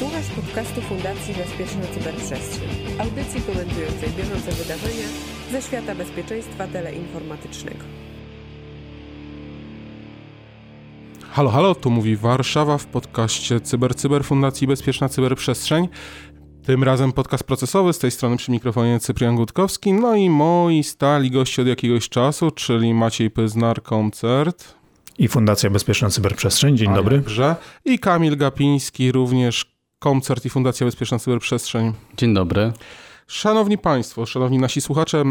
Słuchasz 0.00 0.26
podcastu 0.26 0.80
Fundacji 0.80 1.34
Bezpieczna 1.34 1.82
Cyberprzestrzeń, 1.94 2.68
audycji 2.98 3.40
komentującej 3.40 4.08
bieżące 4.16 4.52
wydarzenia 4.52 5.06
ze 5.52 5.62
świata 5.62 5.94
bezpieczeństwa 5.94 6.66
teleinformatycznego. 6.66 7.84
Halo, 11.30 11.50
halo, 11.50 11.74
tu 11.74 11.90
mówi 11.90 12.16
Warszawa 12.16 12.78
w 12.78 12.86
podcaście 12.86 13.60
Cyber 13.60 13.94
Cyber 13.94 14.24
Fundacji 14.24 14.66
Bezpieczna 14.66 15.08
Cyberprzestrzeń. 15.08 15.88
Tym 16.64 16.84
razem 16.84 17.12
podcast 17.12 17.44
procesowy, 17.44 17.92
z 17.92 17.98
tej 17.98 18.10
strony 18.10 18.36
przy 18.36 18.50
mikrofonie 18.50 19.00
Cyprian 19.00 19.36
Gutkowski, 19.36 19.92
no 19.92 20.14
i 20.14 20.30
moi 20.30 20.82
stali 20.84 21.30
goście 21.30 21.62
od 21.62 21.68
jakiegoś 21.68 22.08
czasu, 22.08 22.50
czyli 22.50 22.94
Maciej 22.94 23.30
Pyznar, 23.30 23.82
koncert. 23.82 24.74
I 25.18 25.28
Fundacja 25.28 25.70
Bezpieczna 25.70 26.10
Cyberprzestrzeń, 26.10 26.76
dzień 26.76 26.90
A 26.90 26.94
dobry. 26.94 27.18
Dobrze. 27.18 27.56
I 27.84 27.98
Kamil 27.98 28.36
Gapiński, 28.36 29.12
również 29.12 29.79
koncert 30.00 30.44
i 30.44 30.50
Fundacja 30.50 30.86
Bezpieczna 30.86 31.18
Cyberprzestrzeń. 31.18 31.92
Dzień 32.16 32.34
dobry. 32.34 32.72
Szanowni 33.26 33.78
Państwo, 33.78 34.26
szanowni 34.26 34.58
nasi 34.58 34.80
słuchacze, 34.80 35.24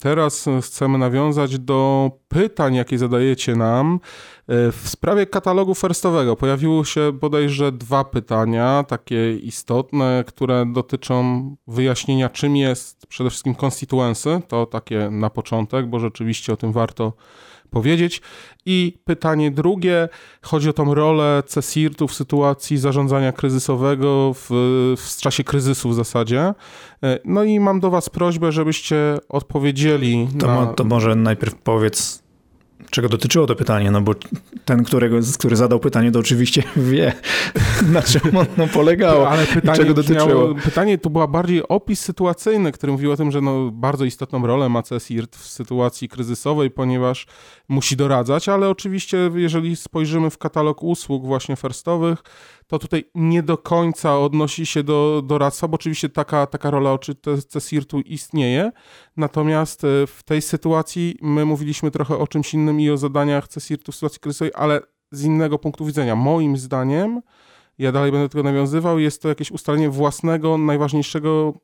teraz 0.00 0.48
chcemy 0.62 0.98
nawiązać 0.98 1.58
do 1.58 2.10
pytań, 2.28 2.74
jakie 2.74 2.98
zadajecie 2.98 3.56
nam 3.56 3.94
e, 3.94 4.72
w 4.72 4.82
sprawie 4.84 5.26
katalogu 5.26 5.74
firstowego. 5.74 6.36
Pojawiło 6.36 6.84
się 6.84 7.12
bodajże 7.12 7.72
dwa 7.72 8.04
pytania, 8.04 8.84
takie 8.88 9.36
istotne, 9.36 10.24
które 10.26 10.66
dotyczą 10.72 11.56
wyjaśnienia, 11.66 12.28
czym 12.28 12.56
jest 12.56 13.06
przede 13.06 13.30
wszystkim 13.30 13.54
constituency. 13.54 14.40
To 14.48 14.66
takie 14.66 15.10
na 15.10 15.30
początek, 15.30 15.86
bo 15.86 15.98
rzeczywiście 15.98 16.52
o 16.52 16.56
tym 16.56 16.72
warto 16.72 17.12
powiedzieć. 17.66 18.22
I 18.66 18.98
pytanie 19.04 19.50
drugie, 19.50 20.08
chodzi 20.42 20.68
o 20.68 20.72
tą 20.72 20.94
rolę 20.94 21.42
CSIRT-u 21.46 22.08
w 22.08 22.14
sytuacji 22.14 22.78
zarządzania 22.78 23.32
kryzysowego 23.32 24.32
w, 24.34 24.48
w 24.96 25.16
czasie 25.20 25.44
kryzysu 25.44 25.88
w 25.88 25.94
zasadzie. 25.94 26.54
E, 27.02 27.18
no 27.24 27.44
i 27.44 27.60
mam 27.60 27.80
do 27.80 27.90
Was 27.90 28.10
prośbę, 28.10 28.52
żebyście 28.52 28.96
odpowiedzieli. 29.28 30.28
To, 30.38 30.46
na... 30.46 30.66
to 30.66 30.84
może 30.84 31.14
najpierw 31.14 31.54
powiedz 31.54 32.25
czego 32.90 33.08
dotyczyło 33.08 33.46
to 33.46 33.56
pytanie, 33.56 33.90
no 33.90 34.00
bo 34.00 34.14
ten, 34.64 34.84
którego, 34.84 35.16
który 35.38 35.56
zadał 35.56 35.80
pytanie, 35.80 36.12
to 36.12 36.18
oczywiście 36.18 36.62
wie, 36.90 37.12
na 37.92 38.02
czym 38.02 38.36
ono 38.36 38.68
polegało 38.72 39.28
Ale 39.28 39.46
pytanie 39.46 39.78
czego 39.78 39.94
dotyczyło. 39.94 40.26
Miało, 40.26 40.54
pytanie 40.54 40.98
to 40.98 41.10
była 41.10 41.26
bardziej 41.26 41.68
opis 41.68 42.00
sytuacyjny, 42.00 42.72
który 42.72 42.92
mówił 42.92 43.12
o 43.12 43.16
tym, 43.16 43.30
że 43.30 43.40
no, 43.40 43.70
bardzo 43.72 44.04
istotną 44.04 44.46
rolę 44.46 44.68
ma 44.68 44.82
CSIRT 44.82 45.36
w 45.36 45.46
sytuacji 45.46 46.08
kryzysowej, 46.08 46.70
ponieważ 46.70 47.26
musi 47.68 47.96
doradzać, 47.96 48.48
ale 48.48 48.68
oczywiście 48.68 49.30
jeżeli 49.34 49.76
spojrzymy 49.76 50.30
w 50.30 50.38
katalog 50.38 50.82
usług 50.82 51.26
właśnie 51.26 51.56
firstowych, 51.56 52.22
to 52.66 52.78
tutaj 52.78 53.04
nie 53.14 53.42
do 53.42 53.58
końca 53.58 54.18
odnosi 54.18 54.66
się 54.66 54.82
do 54.82 55.22
doradztwa, 55.26 55.68
bo 55.68 55.74
oczywiście 55.74 56.08
taka, 56.08 56.46
taka 56.46 56.70
rola 56.70 56.98
CSIRT-u 57.52 58.00
istnieje, 58.00 58.72
natomiast 59.16 59.84
e, 59.84 60.06
w 60.06 60.22
tej 60.22 60.42
sytuacji 60.42 61.18
my 61.22 61.44
mówiliśmy 61.44 61.90
trochę 61.90 62.18
o 62.18 62.26
czymś 62.26 62.54
innym 62.54 62.80
i 62.80 62.90
o 62.90 62.96
zadaniach 62.96 63.48
CSIRT-u 63.48 63.92
w 63.92 63.94
sytuacji 63.94 64.20
kryzysowej, 64.20 64.52
ale 64.54 64.80
z 65.10 65.24
innego 65.24 65.58
punktu 65.58 65.84
widzenia. 65.84 66.16
Moim 66.16 66.56
zdaniem, 66.56 67.20
ja 67.78 67.92
dalej 67.92 68.12
będę 68.12 68.24
do 68.24 68.28
tego 68.28 68.42
nawiązywał, 68.42 68.98
jest 68.98 69.22
to 69.22 69.28
jakieś 69.28 69.50
ustalenie 69.50 69.90
własnego, 69.90 70.58
najważniejszego 70.58 71.54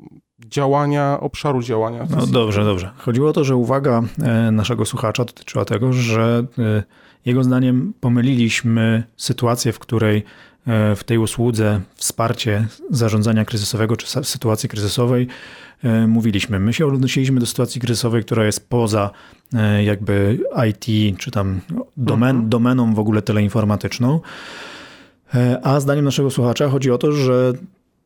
działania, 0.47 1.21
obszaru 1.21 1.63
działania. 1.63 2.07
No 2.11 2.27
dobrze, 2.27 2.65
dobrze. 2.65 2.91
Chodziło 2.97 3.29
o 3.29 3.33
to, 3.33 3.45
że 3.45 3.57
uwaga 3.57 4.03
e, 4.23 4.51
naszego 4.51 4.85
słuchacza 4.85 5.25
dotyczyła 5.25 5.65
tego, 5.65 5.93
że 5.93 6.47
e, 6.59 6.83
jego 7.25 7.45
zdaniem 7.45 7.93
pomyliliśmy 8.01 9.03
sytuację, 9.17 9.73
w 9.73 9.79
której 9.79 10.25
w 10.67 11.01
tej 11.07 11.19
usłudze 11.19 11.81
wsparcie 11.95 12.67
zarządzania 12.91 13.45
kryzysowego 13.45 13.97
czy 13.97 14.25
sytuacji 14.25 14.69
kryzysowej 14.69 15.27
e, 15.83 16.07
mówiliśmy. 16.07 16.59
My 16.59 16.73
się 16.73 16.87
odnosiliśmy 16.87 17.41
do 17.41 17.47
sytuacji 17.47 17.81
kryzysowej, 17.81 18.25
która 18.25 18.47
jest 18.47 18.69
poza 18.69 19.11
e, 19.55 19.85
jakby 19.85 20.39
IT 20.69 21.19
czy 21.19 21.31
tam 21.31 21.61
domen, 21.97 22.31
mhm. 22.31 22.49
domeną 22.49 22.95
w 22.95 22.99
ogóle 22.99 23.23
teleinformatyczną. 23.23 24.21
A 25.63 25.81
zdaniem 25.81 26.05
naszego 26.05 26.31
słuchacza 26.31 26.69
chodzi 26.69 26.91
o 26.91 26.99
to, 26.99 27.13
że 27.13 27.53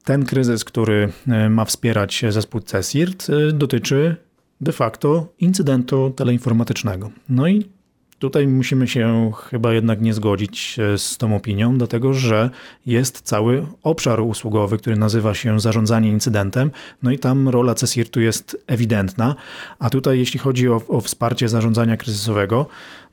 ten 0.05 0.25
kryzys, 0.25 0.65
który 0.65 1.13
ma 1.51 1.65
wspierać 1.65 2.25
zespół 2.29 2.61
CESIRT, 2.61 3.27
dotyczy 3.53 4.17
de 4.61 4.73
facto 4.73 5.33
incydentu 5.39 6.11
teleinformatycznego. 6.11 7.11
No 7.29 7.49
i 7.49 7.76
Tutaj 8.19 8.47
musimy 8.47 8.89
się 8.89 9.33
chyba 9.51 9.73
jednak 9.73 10.01
nie 10.01 10.15
zgodzić 10.15 10.79
e, 10.79 10.99
z 10.99 11.19
tą 11.19 11.37
opinią, 11.37 11.79
dlatego 11.79 12.15
że 12.15 12.51
jest 12.87 13.21
cały 13.21 13.67
obszar 13.83 14.21
usługowy, 14.21 14.79
który 14.79 14.97
nazywa 14.97 15.35
się 15.35 15.61
zarządzanie 15.61 16.11
incydentem, 16.11 16.71
no 17.03 17.11
i 17.11 17.19
tam 17.19 17.49
rola 17.49 17.75
CESIRT-u 17.75 18.21
jest 18.21 18.65
ewidentna, 18.67 19.35
a 19.79 19.91
tutaj 19.91 20.19
jeśli 20.19 20.41
chodzi 20.41 20.69
o, 20.69 20.81
o 20.89 21.01
wsparcie 21.01 21.49
zarządzania 21.49 21.97
kryzysowego, 21.97 22.67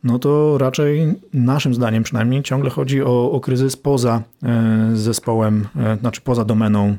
no 0.03 0.19
to 0.19 0.57
raczej 0.57 1.13
naszym 1.33 1.73
zdaniem 1.73 2.03
przynajmniej 2.03 2.43
ciągle 2.43 2.69
chodzi 2.69 3.03
o, 3.03 3.31
o 3.31 3.39
kryzys 3.39 3.77
poza 3.77 4.21
e, 4.43 4.89
zespołem, 4.93 5.67
e, 5.75 5.97
znaczy 5.97 6.21
poza 6.21 6.45
domeną, 6.45 6.97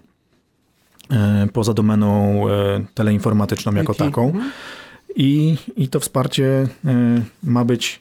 poza 1.52 1.74
domeną 1.74 2.42
teleinformatyczną 2.94 3.74
jako 3.74 3.94
taką. 3.94 4.32
I, 5.16 5.56
I 5.76 5.88
to 5.88 6.00
wsparcie 6.00 6.68
ma 7.42 7.64
być 7.64 8.00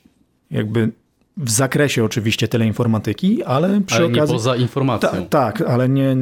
jakby 0.51 0.91
w 1.37 1.51
zakresie 1.51 2.03
oczywiście 2.03 2.47
teleinformatyki, 2.47 3.43
ale 3.43 3.81
przy 3.81 3.95
ale 3.95 4.05
okazji... 4.05 4.21
nie 4.21 4.27
poza 4.27 4.55
informacją. 4.55 5.09
Ta, 5.09 5.21
tak, 5.21 5.61
ale 5.61 5.89
nie... 5.89 6.15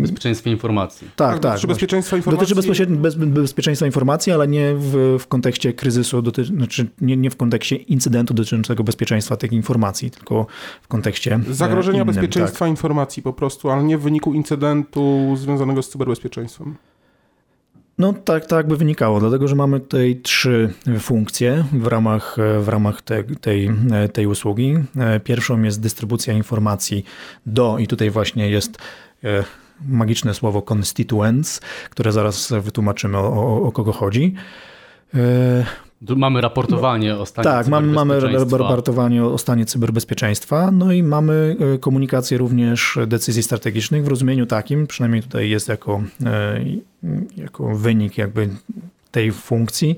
Bezpieczeństwo 0.00 0.50
informacji. 0.50 1.08
Tak, 1.16 1.38
tak. 1.38 1.42
Dotyczy 1.42 1.66
bezpieczeństwa 1.66 2.16
informacji. 2.16 2.54
Dotyczy 2.54 2.86
bez, 2.86 3.14
bezpieczeństwa 3.14 3.86
informacji, 3.86 4.32
ale 4.32 4.48
nie 4.48 4.74
w, 4.74 5.16
w 5.20 5.26
kontekście 5.26 5.72
kryzysu, 5.72 6.22
dotyczy, 6.22 6.48
znaczy 6.48 6.86
nie, 7.00 7.16
nie 7.16 7.30
w 7.30 7.36
kontekście 7.36 7.76
incydentu 7.76 8.34
dotyczącego 8.34 8.84
bezpieczeństwa 8.84 9.36
tych 9.36 9.52
informacji, 9.52 10.10
tylko 10.10 10.46
w 10.82 10.88
kontekście 10.88 11.40
Zagrożenia 11.50 12.02
innym, 12.02 12.14
bezpieczeństwa 12.14 12.58
tak. 12.58 12.68
informacji 12.68 13.22
po 13.22 13.32
prostu, 13.32 13.70
ale 13.70 13.82
nie 13.84 13.98
w 13.98 14.02
wyniku 14.02 14.34
incydentu 14.34 15.34
związanego 15.36 15.82
z 15.82 15.88
cyberbezpieczeństwem. 15.88 16.74
No 17.98 18.12
tak, 18.12 18.46
tak 18.46 18.68
by 18.68 18.76
wynikało, 18.76 19.20
dlatego 19.20 19.48
że 19.48 19.56
mamy 19.56 19.80
tutaj 19.80 20.20
trzy 20.22 20.72
funkcje 21.00 21.64
w 21.72 21.86
ramach, 21.86 22.36
w 22.60 22.68
ramach 22.68 23.02
te, 23.02 23.24
tej, 23.24 23.70
tej 24.12 24.26
usługi. 24.26 24.74
Pierwszą 25.24 25.62
jest 25.62 25.80
dystrybucja 25.80 26.34
informacji 26.34 27.04
do, 27.46 27.78
i 27.78 27.86
tutaj 27.86 28.10
właśnie 28.10 28.50
jest 28.50 28.78
e, 29.24 29.44
magiczne 29.88 30.34
słowo 30.34 30.62
constituents, 30.72 31.60
które 31.90 32.12
zaraz 32.12 32.52
wytłumaczymy 32.60 33.18
o, 33.18 33.32
o, 33.32 33.62
o 33.62 33.72
kogo 33.72 33.92
chodzi. 33.92 34.34
Mamy 36.16 36.40
raportowanie 36.40 37.16
o 37.16 37.26
stanie 37.26 37.44
tak, 37.44 37.64
cyberbezpieczeństwa. 37.64 38.20
Tak, 38.20 38.50
mamy 38.50 38.58
raportowanie 38.58 39.24
o 39.24 39.38
stanie 39.38 39.66
cyberbezpieczeństwa, 39.66 40.70
no 40.70 40.92
i 40.92 41.02
mamy 41.02 41.56
e, 41.74 41.78
komunikację 41.78 42.38
również 42.38 42.98
decyzji 43.06 43.42
strategicznych 43.42 44.04
w 44.04 44.08
rozumieniu 44.08 44.46
takim, 44.46 44.86
przynajmniej 44.86 45.22
tutaj 45.22 45.50
jest 45.50 45.68
jako, 45.68 46.02
e, 46.24 46.60
jako 47.36 47.76
wynik 47.76 48.18
jakby 48.18 48.48
tej 49.10 49.32
funkcji, 49.32 49.96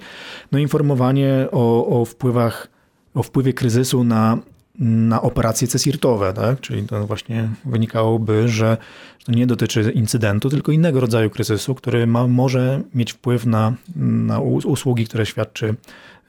no 0.53 0.59
informowanie 0.59 1.47
o, 1.53 2.01
o 2.01 2.05
wpływach, 2.05 2.69
o 3.15 3.23
wpływie 3.23 3.53
kryzysu 3.53 4.05
na 4.05 4.39
na 4.81 5.23
operacje 5.23 5.69
cesirtowe, 5.69 6.33
tak? 6.33 6.61
czyli 6.61 6.83
to 6.83 7.07
właśnie 7.07 7.49
wynikałoby, 7.65 8.49
że 8.49 8.77
to 9.25 9.33
nie 9.33 9.47
dotyczy 9.47 9.93
incydentu, 9.95 10.51
tylko 10.51 10.73
innego 10.73 11.01
rodzaju 11.01 11.31
kryzysu, 11.31 11.75
który 11.75 12.07
ma, 12.07 12.27
może 12.27 12.83
mieć 12.95 13.13
wpływ 13.13 13.47
na, 13.47 13.75
na 13.97 14.41
usługi, 14.41 15.05
które 15.05 15.27
świadczy 15.27 15.75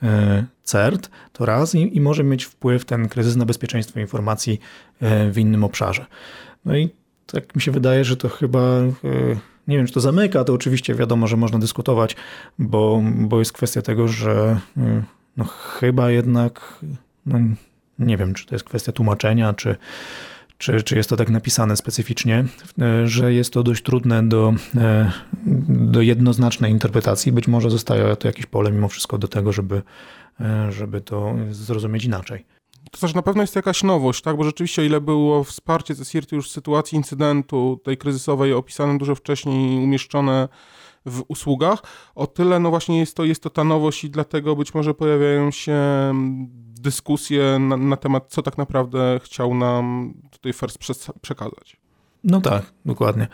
e, 0.03 0.45
CERT, 0.63 1.09
to 1.33 1.45
raz, 1.45 1.75
i, 1.75 1.97
i 1.97 2.01
może 2.01 2.23
mieć 2.23 2.43
wpływ 2.43 2.85
ten 2.85 3.09
kryzys 3.09 3.35
na 3.35 3.45
bezpieczeństwo 3.45 3.99
informacji 3.99 4.59
e, 5.01 5.31
w 5.31 5.37
innym 5.37 5.63
obszarze. 5.63 6.05
No 6.65 6.77
i 6.77 6.89
tak 7.25 7.55
mi 7.55 7.61
się 7.61 7.71
wydaje, 7.71 8.03
że 8.03 8.17
to 8.17 8.29
chyba 8.29 8.59
e, 8.59 8.91
nie 9.67 9.77
wiem, 9.77 9.87
czy 9.87 9.93
to 9.93 9.99
zamyka, 9.99 10.43
to 10.43 10.53
oczywiście 10.53 10.95
wiadomo, 10.95 11.27
że 11.27 11.37
można 11.37 11.59
dyskutować, 11.59 12.15
bo, 12.59 13.03
bo 13.15 13.39
jest 13.39 13.53
kwestia 13.53 13.81
tego, 13.81 14.07
że 14.07 14.59
no, 15.37 15.45
chyba 15.45 16.11
jednak 16.11 16.79
no, 17.25 17.39
nie 17.99 18.17
wiem, 18.17 18.33
czy 18.33 18.45
to 18.45 18.55
jest 18.55 18.65
kwestia 18.65 18.91
tłumaczenia, 18.91 19.53
czy, 19.53 19.75
czy, 20.57 20.83
czy 20.83 20.95
jest 20.95 21.09
to 21.09 21.17
tak 21.17 21.29
napisane 21.29 21.77
specyficznie, 21.77 22.45
e, 22.81 23.07
że 23.07 23.33
jest 23.33 23.53
to 23.53 23.63
dość 23.63 23.83
trudne 23.83 24.29
do, 24.29 24.53
e, 24.77 25.11
do 25.69 26.01
jednoznacznej 26.01 26.71
interpretacji. 26.71 27.31
Być 27.31 27.47
może 27.47 27.69
zostaje 27.69 28.15
to 28.15 28.27
jakieś 28.27 28.45
pole 28.45 28.71
mimo 28.71 28.87
wszystko 28.87 29.17
do 29.17 29.27
tego, 29.27 29.51
żeby, 29.51 29.81
e, 30.39 30.71
żeby 30.71 31.01
to 31.01 31.35
zrozumieć 31.51 32.05
inaczej. 32.05 32.45
To 32.91 32.99
też 32.99 33.13
na 33.13 33.21
pewno 33.21 33.43
jest 33.43 33.55
jakaś 33.55 33.83
nowość, 33.83 34.21
tak? 34.21 34.37
Bo 34.37 34.43
rzeczywiście, 34.43 34.85
ile 34.85 35.01
było 35.01 35.43
wsparcie 35.43 35.95
ze 35.95 36.05
CSIRT 36.05 36.31
już 36.31 36.49
w 36.49 36.51
sytuacji 36.51 36.95
incydentu 36.95 37.79
tej 37.83 37.97
kryzysowej 37.97 38.53
opisane 38.53 38.97
dużo 38.97 39.15
wcześniej, 39.15 39.83
umieszczone 39.83 40.47
w 41.05 41.23
usługach, 41.27 41.83
o 42.15 42.27
tyle 42.27 42.59
no 42.59 42.69
właśnie 42.69 42.99
jest 42.99 43.15
to, 43.15 43.25
jest 43.25 43.43
to 43.43 43.49
ta 43.49 43.63
nowość 43.63 44.03
i 44.03 44.09
dlatego 44.09 44.55
być 44.55 44.73
może 44.73 44.93
pojawiają 44.93 45.51
się 45.51 45.75
dyskusję 46.81 47.59
na, 47.59 47.77
na, 47.77 47.97
temat, 47.97 48.25
co 48.27 48.41
tak 48.41 48.57
naprawdę 48.57 49.19
chciał 49.23 49.53
nam 49.53 50.13
tutaj 50.31 50.53
First 50.53 50.77
przekazać. 51.21 51.77
No 52.23 52.41
tak, 52.41 52.63
dokładnie. 52.85 53.27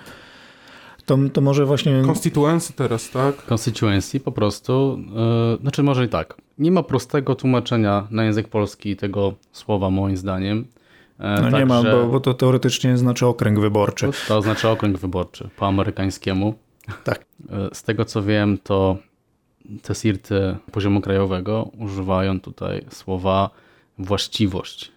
To, 1.05 1.17
to 1.33 1.41
może 1.41 1.65
właśnie... 1.65 2.01
Constituency 2.05 2.73
teraz, 2.73 3.09
tak? 3.09 3.51
Constituency 3.51 4.19
po 4.19 4.31
prostu, 4.31 4.99
yy, 5.51 5.61
znaczy 5.61 5.83
może 5.83 6.05
i 6.05 6.09
tak. 6.09 6.37
Nie 6.57 6.71
ma 6.71 6.83
prostego 6.83 7.35
tłumaczenia 7.35 8.07
na 8.11 8.25
język 8.25 8.47
polski 8.47 8.95
tego 8.95 9.33
słowa 9.51 9.89
moim 9.89 10.17
zdaniem. 10.17 10.65
E, 11.19 11.41
no 11.41 11.59
nie 11.59 11.65
ma, 11.65 11.83
bo, 11.83 12.07
bo, 12.07 12.19
to 12.19 12.33
teoretycznie 12.33 12.97
znaczy 12.97 13.25
okręg 13.25 13.59
wyborczy. 13.59 14.05
To, 14.05 14.13
to 14.27 14.37
oznacza 14.37 14.71
okręg 14.71 14.97
wyborczy 14.97 15.49
po 15.57 15.67
amerykańskiemu. 15.67 16.55
Tak. 17.03 17.25
E, 17.49 17.75
z 17.75 17.83
tego 17.83 18.05
co 18.05 18.23
wiem, 18.23 18.57
to 18.63 18.97
te 19.81 19.95
sirty 19.95 20.55
poziomu 20.71 21.01
krajowego 21.01 21.71
używają 21.77 22.39
tutaj 22.39 22.85
słowa 22.89 23.49
właściwość. 23.97 24.91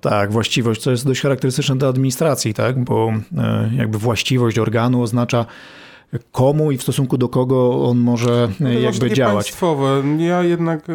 Tak, 0.00 0.32
właściwość, 0.32 0.80
co 0.80 0.90
jest 0.90 1.06
dość 1.06 1.20
charakterystyczne 1.20 1.76
dla 1.76 1.88
administracji, 1.88 2.54
tak? 2.54 2.84
bo 2.84 3.12
e, 3.38 3.70
jakby 3.76 3.98
właściwość 3.98 4.58
organu 4.58 5.02
oznacza 5.02 5.46
komu 6.32 6.72
i 6.72 6.78
w 6.78 6.82
stosunku 6.82 7.18
do 7.18 7.28
kogo 7.28 7.84
on 7.84 7.98
może 7.98 8.48
no 8.60 8.68
jakby 8.68 9.10
działać. 9.10 9.34
państwowe. 9.34 10.02
Ja 10.18 10.42
jednak 10.42 10.88
y, 10.88 10.92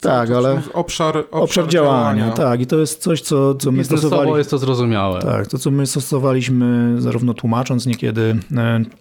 tak, 0.00 0.30
ale 0.30 0.62
obszar, 0.72 1.16
obszar, 1.16 1.24
obszar 1.30 1.68
działania, 1.68 2.20
działania, 2.20 2.36
tak 2.36 2.60
i 2.60 2.66
to 2.66 2.78
jest 2.78 3.02
coś, 3.02 3.20
co, 3.20 3.54
co 3.54 3.72
my 3.72 3.84
stosowaliśmy. 3.84 4.38
jest 4.38 4.50
to 4.50 4.58
zrozumiałe. 4.58 5.20
Tak, 5.20 5.46
to 5.46 5.58
co 5.58 5.70
my 5.70 5.86
stosowaliśmy 5.86 6.94
zarówno 6.98 7.34
tłumacząc 7.34 7.86
niekiedy 7.86 8.36
e, 8.56 8.60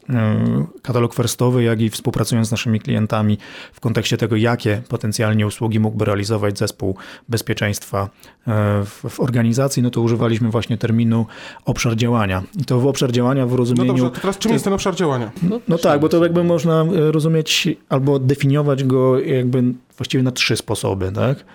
e, 0.10 0.66
katalog 0.82 1.16
werstowy, 1.16 1.64
jak 1.64 1.82
i 1.82 1.90
współpracując 1.90 2.48
z 2.48 2.52
naszymi 2.52 2.80
klientami 2.80 3.38
w 3.74 3.80
kontekście 3.80 4.18
tego, 4.18 4.36
jakie 4.36 4.82
potencjalnie 4.90 5.48
usługi 5.48 5.80
mógłby 5.80 6.06
realizować 6.06 6.58
zespół 6.58 6.96
bezpieczeństwa 7.30 8.10
e, 8.48 8.84
w, 8.86 9.10
w 9.10 9.20
organizacji, 9.20 9.84
no 9.84 9.90
to 9.90 10.02
używaliśmy 10.02 10.50
właśnie 10.50 10.78
terminu 10.78 11.26
obszar 11.66 11.96
działania. 11.96 12.44
I 12.60 12.66
to 12.66 12.80
w 12.80 12.88
obszar 12.88 13.12
działania 13.12 13.46
w 13.46 13.54
rozumieniu... 13.54 13.94
No 13.94 14.04
dobrze, 14.04 14.22
teraz 14.22 14.38
czym 14.38 14.52
jest 14.52 14.64
ten 14.64 14.74
obszar 14.74 14.96
działania? 14.96 15.21
No, 15.50 15.60
no 15.68 15.78
tak, 15.78 16.02
bo 16.02 16.10
to 16.10 16.24
jakby 16.24 16.44
można 16.44 16.82
e, 16.82 17.12
rozumieć 17.12 17.68
albo 17.90 18.20
definiować 18.20 18.84
go 18.84 19.20
jakby 19.20 19.64
właściwie 19.98 20.24
na 20.24 20.32
trzy 20.32 20.58
sposoby. 20.58 21.12
Tak? 21.12 21.46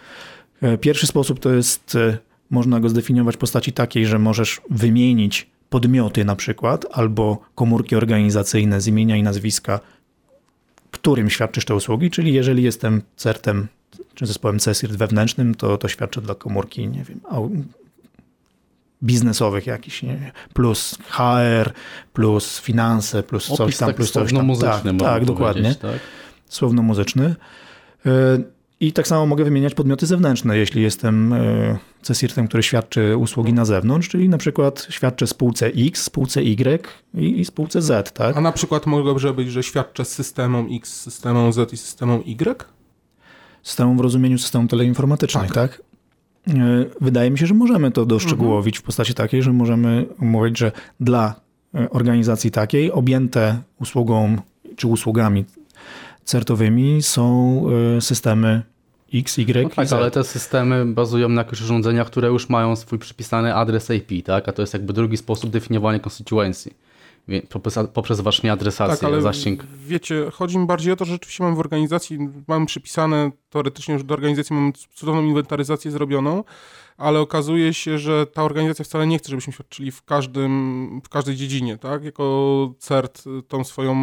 E, 0.62 0.78
pierwszy 0.78 1.06
sposób 1.06 1.40
to 1.40 1.52
jest, 1.52 1.94
e, 1.94 2.18
można 2.50 2.80
go 2.80 2.88
zdefiniować 2.88 3.34
w 3.34 3.38
postaci 3.38 3.72
takiej, 3.72 4.06
że 4.06 4.18
możesz 4.18 4.60
wymienić 4.70 5.50
podmioty 5.70 6.24
na 6.24 6.36
przykład, 6.36 6.86
albo 6.92 7.38
komórki 7.54 7.96
organizacyjne 7.96 8.80
z 8.80 8.86
imienia 8.86 9.16
i 9.16 9.22
nazwiska, 9.22 9.80
którym 10.90 11.30
świadczysz 11.30 11.64
te 11.64 11.74
usługi, 11.74 12.10
czyli 12.10 12.34
jeżeli 12.34 12.62
jestem 12.62 13.02
CERT-em 13.16 13.66
czy 14.14 14.26
zespołem 14.26 14.58
CESIRT 14.58 14.96
wewnętrznym, 14.96 15.54
to, 15.54 15.78
to 15.78 15.88
świadczę 15.88 16.20
dla 16.20 16.34
komórki, 16.34 16.88
nie 16.88 17.04
wiem, 17.04 17.20
biznesowych 19.02 19.66
jakiś, 19.66 20.02
nie? 20.02 20.32
plus 20.54 20.98
HR, 21.08 21.72
plus 22.12 22.60
finanse, 22.60 23.22
plus 23.22 23.50
Opis 23.50 23.58
coś 23.58 23.76
tam, 23.76 23.88
tak 23.88 23.96
plus 23.96 24.12
coś 24.12 24.32
tam. 24.32 24.56
Tak, 24.56 24.82
tak 24.98 25.24
dokładnie. 25.24 25.74
Tak? 25.74 26.00
Słowno-muzyczny. 26.48 27.34
E, 28.06 28.10
I 28.80 28.92
tak 28.92 29.08
samo 29.08 29.26
mogę 29.26 29.44
wymieniać 29.44 29.74
podmioty 29.74 30.06
zewnętrzne, 30.06 30.58
jeśli 30.58 30.82
jestem 30.82 31.32
e, 31.32 31.78
CSIRT-em, 32.02 32.48
który 32.48 32.62
świadczy 32.62 33.16
usługi 33.16 33.52
na 33.52 33.64
zewnątrz, 33.64 34.08
czyli 34.08 34.28
na 34.28 34.38
przykład 34.38 34.86
świadczę 34.90 35.26
spółce 35.26 35.66
X, 35.66 36.02
spółce 36.02 36.42
Y 36.42 36.88
i, 37.14 37.40
i 37.40 37.44
spółce 37.44 37.82
Z. 37.82 38.12
Tak? 38.12 38.36
A 38.36 38.40
na 38.40 38.52
przykład 38.52 38.86
mogłoby 38.86 39.32
być, 39.32 39.50
że 39.50 39.62
świadczę 39.62 40.04
z 40.04 40.08
systemem 40.08 40.68
X, 40.70 41.00
systemem 41.00 41.52
Z 41.52 41.72
i 41.72 41.76
systemem 41.76 42.22
Y? 42.26 42.64
Systemem 43.62 43.96
w 43.96 44.00
rozumieniu 44.00 44.38
systemu 44.38 44.68
teleinformatycznych, 44.68 45.52
tak? 45.52 45.70
tak? 45.70 45.82
E, 46.48 46.84
wydaje 47.00 47.30
mi 47.30 47.38
się, 47.38 47.46
że 47.46 47.54
możemy 47.54 47.90
to 47.90 48.06
doszczegółowić 48.06 48.78
w 48.78 48.82
postaci 48.82 49.14
takiej, 49.14 49.42
że 49.42 49.52
możemy 49.52 50.06
mówić, 50.18 50.58
że 50.58 50.72
dla 51.00 51.34
e, 51.74 51.90
organizacji 51.90 52.50
takiej 52.50 52.92
objęte 52.92 53.62
usługą 53.80 54.36
czy 54.76 54.86
usługami 54.86 55.44
certowymi 56.24 57.02
są 57.02 57.62
e, 57.96 58.00
systemy 58.00 58.62
X, 59.14 59.38
Y 59.38 59.62
no 59.62 59.70
tak, 59.70 59.92
ale 59.92 60.10
te 60.10 60.24
systemy 60.24 60.86
bazują 60.86 61.28
na 61.28 61.40
jakichś 61.40 61.62
urządzeniach, 61.62 62.06
które 62.06 62.28
już 62.28 62.48
mają 62.48 62.76
swój 62.76 62.98
przypisany 62.98 63.54
adres 63.54 63.90
IP, 63.90 64.26
tak? 64.26 64.48
A 64.48 64.52
to 64.52 64.62
jest 64.62 64.72
jakby 64.72 64.92
drugi 64.92 65.16
sposób 65.16 65.50
definiowania 65.50 65.98
constituency 65.98 66.70
poprzez 67.94 68.20
właśnie 68.20 68.52
adresację, 68.52 68.96
tak, 68.96 69.04
ale 69.04 69.22
zasięg. 69.22 69.64
Wiecie, 69.86 70.30
chodzi 70.32 70.58
mi 70.58 70.66
bardziej 70.66 70.92
o 70.92 70.96
to, 70.96 71.04
że 71.04 71.12
rzeczywiście 71.12 71.44
mam 71.44 71.56
w 71.56 71.60
organizacji, 71.60 72.18
mam 72.48 72.66
przypisane 72.66 73.30
teoretycznie 73.50 73.94
już 73.94 74.04
do 74.04 74.14
organizacji, 74.14 74.56
mam 74.56 74.72
cudowną 74.94 75.22
inwentaryzację 75.22 75.90
zrobioną, 75.90 76.44
ale 76.96 77.20
okazuje 77.20 77.74
się, 77.74 77.98
że 77.98 78.26
ta 78.26 78.42
organizacja 78.42 78.84
wcale 78.84 79.06
nie 79.06 79.18
chce, 79.18 79.30
żebyśmy 79.30 79.52
świadczyli 79.52 79.90
w, 79.90 80.02
każdym, 80.02 81.00
w 81.04 81.08
każdej 81.08 81.36
dziedzinie, 81.36 81.78
tak? 81.78 82.04
Jako 82.04 82.74
CERT 82.78 83.24
tą 83.48 83.64
swoją, 83.64 83.96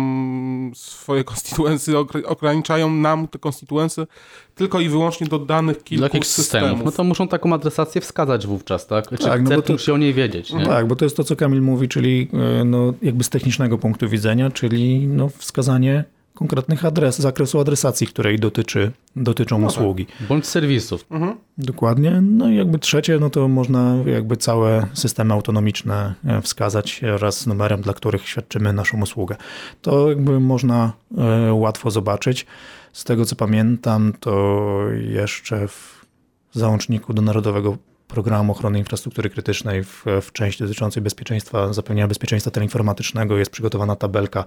swoje 0.75 1.24
konstytuencje 1.24 2.00
ograniczają 2.25 2.90
nam 2.90 3.28
te 3.28 3.40
konstytuencje 3.40 4.08
tylko 4.55 4.79
i 4.79 4.89
wyłącznie 4.89 5.27
do 5.27 5.39
danych 5.39 5.83
kilku 5.83 6.05
systemów. 6.05 6.27
systemów. 6.27 6.85
No 6.85 6.91
to 6.91 7.03
muszą 7.03 7.27
taką 7.27 7.53
adresację 7.53 8.01
wskazać 8.01 8.47
wówczas, 8.47 8.88
tak? 8.88 9.09
Czy 9.09 9.17
tak, 9.17 9.41
no 9.41 9.61
to, 9.61 9.73
musi 9.73 9.91
o 9.91 9.97
niej 9.97 10.13
wiedzieć, 10.13 10.53
nie? 10.53 10.65
Tak, 10.65 10.88
bo 10.88 10.95
to 10.95 11.05
jest 11.05 11.17
to, 11.17 11.23
co 11.23 11.35
Kamil 11.35 11.61
mówi, 11.61 11.88
czyli 11.88 12.27
e, 12.61 12.63
no, 12.63 12.94
jakby 13.01 13.23
z 13.23 13.29
technicznego 13.29 13.77
punktu 13.77 14.09
widzenia, 14.09 14.50
czyli 14.50 15.07
no, 15.07 15.29
wskazanie 15.29 16.03
konkretnych 16.33 16.85
adres, 16.85 17.19
zakresu 17.19 17.59
adresacji, 17.59 18.07
której 18.07 18.39
dotyczy, 18.39 18.91
dotyczą 19.15 19.59
no 19.59 19.67
tak. 19.67 19.77
usługi. 19.77 20.05
Bądź 20.29 20.45
serwisów. 20.47 21.05
Mhm. 21.11 21.38
Dokładnie. 21.57 22.21
No 22.21 22.50
i 22.50 22.55
jakby 22.55 22.79
trzecie, 22.79 23.19
no 23.19 23.29
to 23.29 23.47
można 23.47 23.95
jakby 24.05 24.38
całe 24.38 24.88
systemy 24.94 25.33
autonomiczne 25.33 26.13
e, 26.25 26.41
wskazać 26.41 27.01
wraz 27.19 27.39
z 27.39 27.47
numerem, 27.47 27.81
dla 27.81 27.94
których 27.94 28.27
świadczymy 28.27 28.73
naszą 28.73 29.01
usługę. 29.01 29.35
To 29.81 30.09
jakby 30.09 30.39
można 30.39 30.94
e, 31.17 31.53
łatwo 31.53 31.91
zobaczyć. 31.91 32.45
Z 32.94 33.04
tego 33.04 33.25
co 33.25 33.36
pamiętam, 33.36 34.13
to 34.19 34.80
jeszcze 35.10 35.68
w 35.68 36.06
załączniku 36.51 37.13
do 37.13 37.22
Narodowego 37.22 37.78
Programu 38.07 38.51
Ochrony 38.51 38.80
Infrastruktury 38.80 39.30
Krytycznej 39.30 39.84
w, 39.84 40.06
w 40.22 40.31
części 40.31 40.63
dotyczącej 40.63 41.04
bezpieczeństwa, 41.04 41.74
zapewnienia 41.74 42.07
bezpieczeństwa 42.07 42.51
teleinformatycznego 42.51 43.38
jest 43.38 43.51
przygotowana 43.51 43.95
tabelka 43.95 44.44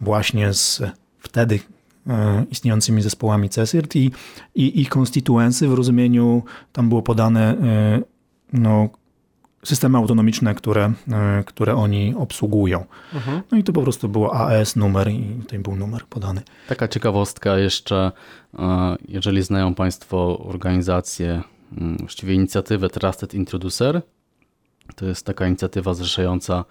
właśnie 0.00 0.52
z 0.52 0.82
wtedy 1.18 1.60
e, 2.06 2.44
istniejącymi 2.50 3.02
zespołami 3.02 3.48
CESIRT 3.48 3.96
i, 3.96 4.10
i 4.54 4.80
ich 4.80 4.88
konstytuensy 4.88 5.68
w 5.68 5.74
rozumieniu, 5.74 6.42
tam 6.72 6.88
było 6.88 7.02
podane 7.02 7.58
e, 7.58 8.02
no, 8.52 8.88
systemy 9.64 9.98
autonomiczne, 9.98 10.54
które, 10.54 10.92
e, 11.12 11.44
które 11.46 11.74
oni 11.74 12.14
obsługują. 12.14 12.84
Mhm. 13.14 13.42
No 13.52 13.58
i 13.58 13.64
to 13.64 13.72
po 13.72 13.82
prostu 13.82 14.08
było 14.08 14.34
AS 14.34 14.76
numer 14.76 15.08
i 15.08 15.36
tutaj 15.40 15.58
był 15.58 15.76
numer 15.76 16.04
podany. 16.06 16.42
Taka 16.68 16.88
ciekawostka 16.88 17.58
jeszcze, 17.58 18.12
jeżeli 19.08 19.42
znają 19.42 19.74
Państwo 19.74 20.38
organizację, 20.38 21.42
właściwie 21.98 22.34
inicjatywę 22.34 22.88
Trusted 22.88 23.34
Introducer, 23.34 24.02
to 24.96 25.06
jest 25.06 25.26
taka 25.26 25.46
inicjatywa 25.46 25.94
zrzeszająca 25.94 26.64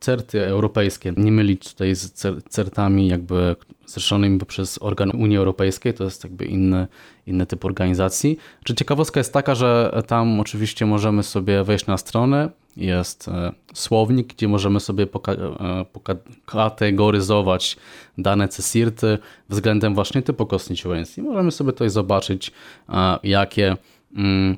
certy 0.00 0.46
europejskie, 0.46 1.12
nie 1.16 1.32
mylić 1.32 1.72
tutaj 1.72 1.94
z 1.94 2.12
certami 2.48 3.08
jakby 3.08 3.56
zrzeszonymi 3.86 4.40
przez 4.46 4.82
organ 4.82 5.10
Unii 5.10 5.36
Europejskiej, 5.36 5.94
to 5.94 6.04
jest 6.04 6.24
jakby 6.24 6.44
inny, 6.44 6.86
inny 7.26 7.46
typ 7.46 7.64
organizacji. 7.64 8.38
Czy 8.64 8.74
ciekawostka 8.74 9.20
jest 9.20 9.32
taka, 9.32 9.54
że 9.54 10.02
tam 10.06 10.40
oczywiście 10.40 10.86
możemy 10.86 11.22
sobie 11.22 11.64
wejść 11.64 11.86
na 11.86 11.98
stronę, 11.98 12.50
jest 12.78 13.28
e, 13.28 13.52
słownik, 13.74 14.34
gdzie 14.34 14.48
możemy 14.48 14.80
sobie 14.80 15.06
pokategoryzować 15.06 17.76
e, 18.18 18.22
dane 18.22 18.48
CSIRTy 18.48 19.18
względem 19.48 19.94
właśnie 19.94 20.22
typu 20.22 20.48
constituency. 20.54 21.22
Możemy 21.22 21.50
sobie 21.50 21.72
tutaj 21.72 21.90
zobaczyć, 21.90 22.52
e, 22.88 23.18
jakie 23.22 23.76
mm, 24.16 24.56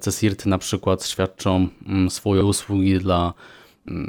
CSIRTy 0.00 0.48
na 0.48 0.58
przykład 0.58 1.06
świadczą 1.06 1.68
mm, 1.86 2.10
swoje 2.10 2.44
usługi 2.44 2.98
dla 2.98 3.34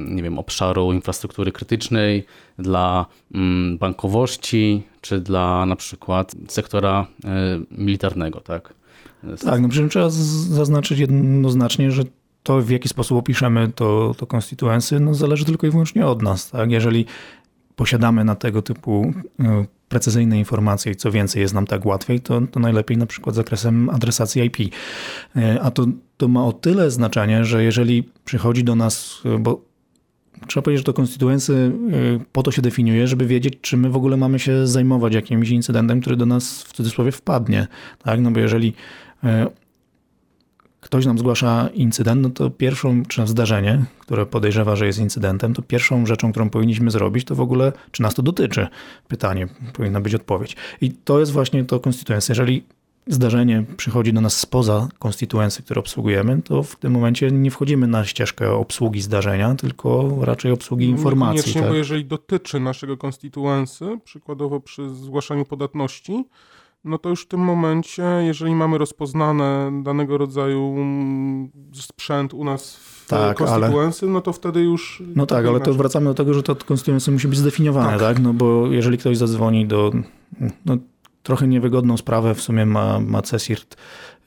nie 0.09 0.23
wiem, 0.23 0.39
obszaru 0.39 0.93
infrastruktury 0.93 1.51
krytycznej, 1.51 2.25
dla 2.59 3.05
mm, 3.33 3.77
bankowości, 3.77 4.83
czy 5.01 5.19
dla 5.19 5.65
na 5.65 5.75
przykład 5.75 6.35
sektora 6.47 7.07
e, 7.25 7.59
militarnego, 7.71 8.41
tak? 8.41 8.73
Tak, 9.45 9.61
no 9.61 9.69
przy 9.69 9.79
czym 9.79 9.89
trzeba 9.89 10.09
zaznaczyć 10.09 10.99
jednoznacznie, 10.99 11.91
że 11.91 12.03
to 12.43 12.61
w 12.61 12.69
jaki 12.69 12.89
sposób 12.89 13.17
opiszemy 13.17 13.71
to, 13.75 14.15
to 14.17 14.25
konstytuensy, 14.25 14.99
no 14.99 15.13
zależy 15.13 15.45
tylko 15.45 15.67
i 15.67 15.69
wyłącznie 15.69 16.05
od 16.05 16.21
nas, 16.21 16.49
tak? 16.49 16.71
Jeżeli 16.71 17.05
posiadamy 17.75 18.23
na 18.23 18.35
tego 18.35 18.61
typu 18.61 19.13
e, 19.39 19.65
precyzyjne 19.89 20.39
informacje 20.39 20.91
i 20.91 20.95
co 20.95 21.11
więcej 21.11 21.41
jest 21.41 21.53
nam 21.53 21.67
tak 21.67 21.85
łatwiej, 21.85 22.19
to, 22.19 22.41
to 22.51 22.59
najlepiej 22.59 22.97
na 22.97 23.05
przykład 23.05 23.35
zakresem 23.35 23.89
adresacji 23.89 24.43
IP. 24.43 24.57
E, 25.35 25.61
a 25.61 25.71
to, 25.71 25.85
to 26.21 26.27
ma 26.27 26.45
o 26.45 26.53
tyle 26.53 26.91
znaczenie, 26.91 27.45
że 27.45 27.63
jeżeli 27.63 28.09
przychodzi 28.25 28.63
do 28.63 28.75
nas, 28.75 29.21
bo 29.39 29.61
trzeba 30.47 30.63
powiedzieć, 30.63 30.79
że 30.79 30.83
to 30.83 30.93
konstytuency 30.93 31.53
y, 31.53 32.25
po 32.31 32.43
to 32.43 32.51
się 32.51 32.61
definiuje, 32.61 33.07
żeby 33.07 33.25
wiedzieć, 33.25 33.53
czy 33.61 33.77
my 33.77 33.89
w 33.89 33.95
ogóle 33.95 34.17
mamy 34.17 34.39
się 34.39 34.67
zajmować 34.67 35.13
jakimś 35.13 35.49
incydentem, 35.49 36.01
który 36.01 36.15
do 36.15 36.25
nas 36.25 36.63
w 36.63 36.73
cudzysłowie 36.73 37.11
wpadnie. 37.11 37.67
Tak? 38.03 38.19
No 38.19 38.31
bo 38.31 38.39
jeżeli 38.39 38.73
y, 39.23 39.27
ktoś 40.81 41.05
nam 41.05 41.17
zgłasza 41.17 41.69
incydent, 41.73 42.21
no 42.21 42.29
to 42.29 42.49
pierwszą, 42.49 43.05
czy 43.05 43.27
zdarzenie, 43.27 43.85
które 43.99 44.25
podejrzewa, 44.25 44.75
że 44.75 44.85
jest 44.85 44.99
incydentem, 44.99 45.53
to 45.53 45.61
pierwszą 45.61 46.05
rzeczą, 46.05 46.31
którą 46.31 46.49
powinniśmy 46.49 46.91
zrobić, 46.91 47.25
to 47.25 47.35
w 47.35 47.41
ogóle, 47.41 47.73
czy 47.91 48.01
nas 48.01 48.13
to 48.13 48.21
dotyczy? 48.21 48.67
Pytanie, 49.07 49.47
powinna 49.73 50.01
być 50.01 50.15
odpowiedź. 50.15 50.55
I 50.81 50.91
to 50.91 51.19
jest 51.19 51.31
właśnie 51.31 51.65
to 51.65 51.79
konstytuencja. 51.79 52.33
Jeżeli 52.33 52.63
zdarzenie 53.07 53.63
przychodzi 53.77 54.13
do 54.13 54.21
nas 54.21 54.39
spoza 54.39 54.87
konstytuencji, 54.99 55.63
które 55.63 55.79
obsługujemy, 55.79 56.41
to 56.41 56.63
w 56.63 56.75
tym 56.75 56.93
momencie 56.93 57.31
nie 57.31 57.51
wchodzimy 57.51 57.87
na 57.87 58.05
ścieżkę 58.05 58.51
obsługi 58.51 59.01
zdarzenia, 59.01 59.55
tylko 59.55 60.17
raczej 60.21 60.51
obsługi 60.51 60.85
informacji. 60.85 61.37
Niekoniecznie, 61.37 61.61
tak? 61.61 61.69
bo 61.69 61.75
jeżeli 61.75 62.05
dotyczy 62.05 62.59
naszego 62.59 62.97
konstytuency, 62.97 63.99
przykładowo 64.03 64.59
przy 64.59 64.95
zgłaszaniu 64.95 65.45
podatności, 65.45 66.25
no 66.83 66.97
to 66.97 67.09
już 67.09 67.23
w 67.23 67.27
tym 67.27 67.39
momencie, 67.39 68.03
jeżeli 68.03 68.55
mamy 68.55 68.77
rozpoznane 68.77 69.71
danego 69.83 70.17
rodzaju 70.17 70.73
mm, 70.77 71.49
sprzęt 71.73 72.33
u 72.33 72.43
nas 72.43 72.75
w 72.75 73.07
Tak, 73.07 73.37
konstytuency, 73.37 74.07
no 74.07 74.21
to 74.21 74.33
wtedy 74.33 74.61
już... 74.61 75.03
No 75.15 75.25
tak, 75.25 75.37
ale 75.37 75.47
to 75.47 75.55
inaczej. 75.55 75.73
wracamy 75.73 76.05
do 76.05 76.13
tego, 76.13 76.33
że 76.33 76.43
to 76.43 76.55
konstytucja 76.55 77.13
musi 77.13 77.27
być 77.27 77.39
zdefiniowane, 77.39 77.89
Tak. 77.91 77.99
tak? 77.99 78.19
No 78.19 78.33
bo 78.33 78.67
jeżeli 78.67 78.97
ktoś 78.97 79.17
zadzwoni 79.17 79.65
do 79.65 79.91
no, 80.65 80.77
trochę 81.23 81.47
niewygodną 81.47 81.97
sprawę, 81.97 82.35
w 82.35 82.41
sumie 82.41 82.65
ma, 82.65 82.99
ma 82.99 83.21
CESIRT 83.21 83.77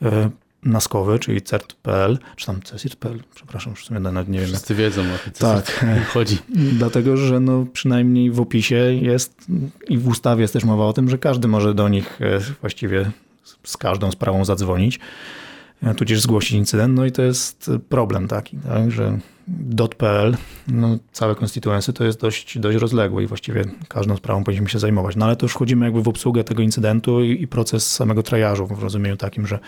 e, 0.02 0.30
naskowy, 0.62 1.18
czyli 1.18 1.42
CERT.pl, 1.42 2.18
czy 2.36 2.46
tam 2.46 2.62
CESIRT.pl, 2.62 3.22
przepraszam, 3.34 3.70
już 3.70 3.82
w 3.82 3.86
sumie 3.86 4.00
nawet 4.00 4.28
nie 4.28 4.38
wiem. 4.38 4.48
Wszyscy 4.48 4.74
wiedzą 4.74 5.02
o 5.02 5.30
co 5.32 5.54
Tak. 5.54 5.84
chodzi. 6.14 6.38
Dlatego, 6.48 7.16
że 7.16 7.40
no, 7.40 7.66
przynajmniej 7.72 8.30
w 8.30 8.40
opisie 8.40 8.76
jest 9.02 9.46
i 9.88 9.98
w 9.98 10.08
ustawie 10.08 10.42
jest 10.42 10.52
też 10.52 10.64
mowa 10.64 10.86
o 10.86 10.92
tym, 10.92 11.10
że 11.10 11.18
każdy 11.18 11.48
może 11.48 11.74
do 11.74 11.88
nich 11.88 12.22
e, 12.22 12.40
właściwie 12.60 13.10
z 13.64 13.76
każdą 13.76 14.10
sprawą 14.10 14.44
zadzwonić, 14.44 15.00
tudzież 15.96 16.20
zgłosić 16.20 16.52
incydent. 16.52 16.94
No 16.94 17.04
i 17.04 17.12
to 17.12 17.22
jest 17.22 17.70
problem 17.88 18.28
taki, 18.28 18.56
tak, 18.56 18.90
że 18.90 19.18
.pl, 19.98 20.36
no, 20.68 20.98
całe 21.12 21.34
konstytuencje 21.34 21.92
to 21.92 22.04
jest 22.04 22.20
dość, 22.20 22.58
dość 22.58 22.78
rozległe 22.78 23.22
i 23.22 23.26
właściwie 23.26 23.64
każdą 23.88 24.16
sprawą 24.16 24.44
powinniśmy 24.44 24.68
się 24.68 24.78
zajmować. 24.78 25.16
No 25.16 25.26
ale 25.26 25.36
to 25.36 25.44
już 25.44 25.52
wchodzimy 25.52 25.84
jakby 25.84 26.02
w 26.02 26.08
obsługę 26.08 26.44
tego 26.44 26.62
incydentu 26.62 27.22
i, 27.22 27.42
i 27.42 27.48
proces 27.48 27.92
samego 27.92 28.22
triażu 28.22 28.66
w 28.66 28.82
rozumieniu 28.82 29.16
takim, 29.16 29.46
że 29.46 29.58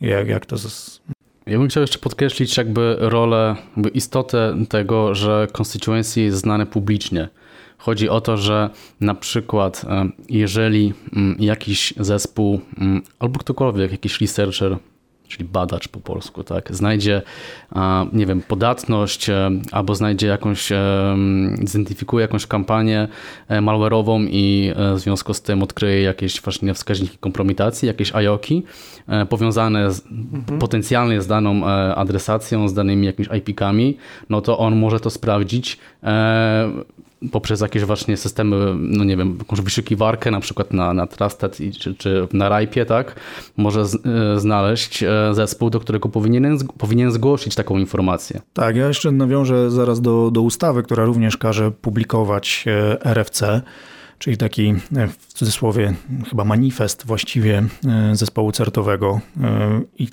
jak, 0.00 0.28
jak 0.28 0.46
to 0.46 0.58
z, 0.58 1.00
Ja 1.46 1.58
bym 1.58 1.68
chciał 1.68 1.80
jeszcze 1.80 1.98
podkreślić 1.98 2.56
jakby 2.56 2.96
rolę, 3.00 3.56
jakby 3.76 3.88
istotę 3.88 4.56
tego, 4.68 5.14
że 5.14 5.46
constituency 5.58 6.20
jest 6.20 6.38
znane 6.38 6.66
publicznie. 6.66 7.28
Chodzi 7.78 8.08
o 8.08 8.20
to, 8.20 8.36
że 8.36 8.70
na 9.00 9.14
przykład 9.14 9.84
e, 9.88 10.08
jeżeli 10.28 10.92
mm, 11.16 11.36
jakiś 11.38 11.94
zespół 11.96 12.60
mm, 12.78 13.02
albo 13.18 13.38
ktokolwiek, 13.38 13.92
jakiś 13.92 14.20
researcher, 14.20 14.78
czyli 15.28 15.44
badacz 15.44 15.88
po 15.88 16.00
polsku, 16.00 16.44
tak, 16.44 16.74
znajdzie, 16.74 17.22
nie 18.12 18.26
wiem, 18.26 18.42
podatność 18.42 19.30
e, 19.30 19.50
albo 19.72 19.94
znajdzie 19.94 20.26
jakąś, 20.26 20.72
e, 20.72 21.16
zidentyfikuje 21.64 22.22
jakąś 22.22 22.46
kampanię 22.46 23.08
e, 23.48 23.60
malware'ową 23.60 24.26
i 24.30 24.72
w 24.94 24.98
związku 24.98 25.34
z 25.34 25.42
tym 25.42 25.62
odkryje 25.62 26.02
jakieś 26.02 26.40
właśnie 26.40 26.74
wskaźniki 26.74 27.18
kompromitacji, 27.18 27.86
jakieś 27.86 28.14
IOKI 28.14 28.62
powiązane 29.28 29.92
z, 29.92 30.02
potencjalnie 30.60 31.22
z 31.22 31.26
daną 31.26 31.64
adresacją, 31.94 32.68
z 32.68 32.74
danymi 32.74 33.06
jakimiś 33.06 33.28
IP-kami, 33.28 33.96
no 34.28 34.40
to 34.40 34.58
on 34.58 34.76
może 34.76 35.00
to 35.00 35.10
sprawdzić 35.10 35.78
poprzez 37.32 37.60
jakieś 37.60 37.84
właśnie 37.84 38.16
systemy, 38.16 38.74
no 38.78 39.04
nie 39.04 39.16
wiem, 39.16 39.36
jakąś 39.38 39.60
wyszukiwarkę 39.60 40.30
na 40.30 40.40
przykład 40.40 40.72
na, 40.72 40.94
na 40.94 41.06
Trusted 41.06 41.58
czy, 41.78 41.94
czy 41.94 42.28
na 42.32 42.48
Rajpie, 42.48 42.86
tak? 42.86 43.20
Może 43.56 43.86
z, 43.86 43.94
e, 43.94 44.40
znaleźć 44.40 45.02
e, 45.02 45.08
zespół, 45.32 45.70
do 45.70 45.80
którego 45.80 46.08
powinien, 46.08 46.58
powinien 46.78 47.12
zgłosić 47.12 47.54
taką 47.54 47.78
informację. 47.78 48.40
Tak, 48.52 48.76
ja 48.76 48.88
jeszcze 48.88 49.12
nawiążę 49.12 49.70
zaraz 49.70 50.00
do, 50.00 50.30
do 50.30 50.42
ustawy, 50.42 50.82
która 50.82 51.04
również 51.04 51.36
każe 51.36 51.70
publikować 51.70 52.64
e, 52.66 53.04
RFC, 53.04 53.62
czyli 54.18 54.36
taki 54.36 54.74
w 55.18 55.32
cudzysłowie 55.32 55.94
chyba 56.30 56.44
manifest 56.44 57.06
właściwie 57.06 57.64
zespołu 58.12 58.52
certowego. 58.52 59.20
I 59.98 60.08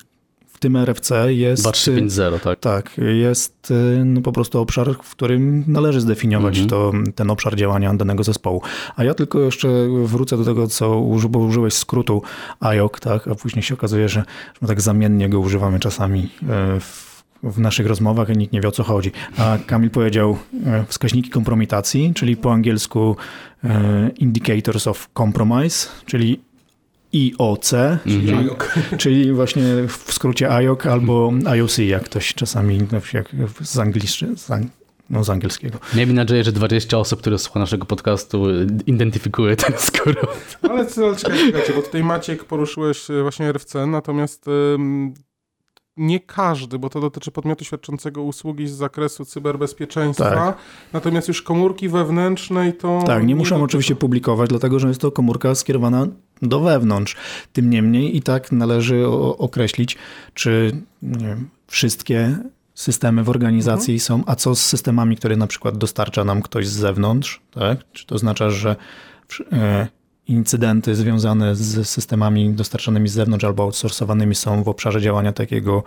tym 0.66 0.76
RFC 0.76 1.34
jest. 1.34 1.64
2350, 1.64 2.44
tak? 2.44 2.60
Tak, 2.60 2.98
jest 2.98 3.72
e, 3.72 4.06
no, 4.06 4.22
po 4.22 4.32
prostu 4.32 4.60
obszar, 4.60 4.96
w 5.04 5.12
którym 5.12 5.64
należy 5.68 6.02
zdefiniować 6.02 6.60
Mhm. 6.60 6.70
to, 6.70 6.92
ten 7.16 7.32
obszar 7.32 7.56
działania 7.56 7.94
danego 7.94 8.24
zespołu. 8.24 8.62
A 8.96 9.04
ja 9.04 9.14
tylko 9.14 9.40
jeszcze 9.40 9.68
wrócę 10.04 10.38
do 10.38 10.46
tego, 10.46 10.68
co 10.68 11.00
uży, 11.00 11.30
bo 11.30 11.40
użyłeś 11.40 11.74
skrótu 11.74 12.22
IOC, 12.60 13.00
tak, 13.00 13.28
a 13.28 13.36
później 13.36 13.64
się 13.64 13.74
okazuje, 13.74 14.10
że, 14.10 14.24
my 14.62 14.68
tak 14.68 14.82
zamiennie 14.82 15.30
go 15.30 15.40
używamy 15.40 15.80
czasami 15.80 16.30
e, 16.50 16.80
w, 16.80 17.24
w 17.44 17.60
naszych 17.60 17.88
rozmowach 17.88 18.30
i 18.30 18.38
nikt 18.38 18.54
nie 18.54 18.62
wie 18.62 18.68
o 18.68 18.72
co 18.72 18.84
chodzi. 18.84 19.12
A 19.38 19.58
Kamil 19.66 19.90
powiedział 19.90 20.38
wskaźniki 20.88 21.30
kompromitacji, 21.30 22.14
czyli 22.16 22.38
po 22.38 22.54
angielsku 22.54 23.16
Indicators 24.18 24.88
of 24.88 25.10
Compromise, 25.18 25.88
czyli 26.06 26.40
IOC, 27.16 27.74
Mhm. 28.06 28.50
czyli 28.98 29.32
właśnie 29.34 29.64
w 29.88 30.14
skrócie 30.14 30.50
IOC 30.52 30.86
albo 30.86 31.32
IOC, 31.46 31.78
jak 31.78 32.04
ktoś 32.04 32.34
czasami 32.34 32.80
no, 32.92 33.00
jak 33.14 33.30
z, 33.62 33.80
angliszy, 33.80 34.28
z, 34.38 34.52
ang, 34.52 34.68
no, 35.10 35.24
z 35.24 35.30
angielskiego. 35.30 35.80
Miejmy 35.96 36.14
nadzieję, 36.14 36.44
że 36.44 36.52
20 36.52 36.98
osób, 36.98 37.22
które 37.22 37.40
słucha 37.40 37.60
naszego 37.60 37.86
podcastu, 37.86 38.44
identyfikuje 38.88 39.56
ten 39.56 39.74
skrót. 39.88 40.18
Ale 40.70 40.86
co- 40.86 41.16
czekajcie, 41.16 41.46
czekajcie, 41.46 41.74
bo 41.74 41.82
tutaj 41.82 42.04
Maciek 42.04 42.44
poruszyłeś 42.44 43.10
e, 43.10 43.22
właśnie 43.22 43.50
RFC, 43.50 43.86
natomiast 43.88 44.46
nie 45.98 46.20
każdy, 46.20 46.80
bo 46.80 46.90
to 46.90 47.02
dotyczy 47.02 47.32
podmiotu 47.32 47.66
świadczącego 47.66 48.24
usługi 48.24 48.68
z 48.68 48.72
zakresu 48.72 49.26
cyberbezpieczeństwa, 49.26 50.30
Tak. 50.36 50.58
natomiast 50.94 51.28
już 51.28 51.42
komórki 51.42 51.90
wewnętrznej 51.90 52.74
to... 52.74 53.04
Tak, 53.08 53.26
nie 53.26 53.36
muszą 53.36 53.50
dotyczy. 53.56 53.66
oczywiście 53.66 53.96
publikować, 53.96 54.50
dlatego 54.50 54.80
że 54.80 54.88
jest 54.88 55.02
to 55.02 55.12
komórka 55.12 55.56
skierowana 55.56 56.08
do 56.42 56.60
wewnątrz. 56.60 57.16
Tym 57.54 57.70
niemniej 57.70 58.18
i 58.18 58.22
tak 58.22 58.52
należy 58.52 59.08
określić, 59.38 59.98
czy 60.34 60.82
nie 61.02 61.28
wiem, 61.28 61.50
wszystkie 61.68 62.38
systemy 62.74 63.24
w 63.24 63.30
organizacji 63.30 64.00
są, 64.00 64.24
a 64.26 64.36
co 64.36 64.56
z 64.56 64.62
systemami, 64.66 65.18
które 65.18 65.36
na 65.38 65.48
przykład 65.48 65.78
dostarcza 65.78 66.24
nam 66.24 66.42
ktoś 66.42 66.68
z 66.68 66.74
zewnątrz, 66.74 67.42
tak? 67.52 67.92
Czy 67.92 68.06
to 68.06 68.16
oznacza, 68.16 68.50
że 68.50 68.76
przy- 69.28 69.46
e, 69.52 69.88
incydenty 70.28 70.96
związane 70.96 71.56
z 71.56 71.90
systemami 71.90 72.50
dostarczanymi 72.50 73.10
z 73.10 73.14
zewnątrz 73.14 73.46
albo 73.46 73.64
outsourcowanymi 73.64 74.36
są 74.36 74.64
w 74.64 74.68
obszarze 74.68 75.02
działania 75.02 75.34
takiego, 75.34 75.84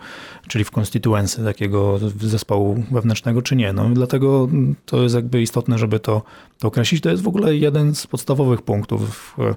czyli 0.47 0.63
w 0.63 0.71
konstytuencji 0.71 1.43
takiego 1.43 1.99
zespołu 2.21 2.83
wewnętrznego, 2.91 3.41
czy 3.41 3.55
nie. 3.55 3.73
No, 3.73 3.89
dlatego 3.89 4.47
to 4.85 5.03
jest 5.03 5.15
jakby 5.15 5.41
istotne, 5.41 5.77
żeby 5.77 5.99
to, 5.99 6.21
to 6.59 6.67
określić. 6.67 7.01
To 7.01 7.09
jest 7.09 7.23
w 7.23 7.27
ogóle 7.27 7.55
jeden 7.55 7.95
z 7.95 8.07
podstawowych 8.07 8.61
punktów 8.61 9.15
w, 9.15 9.55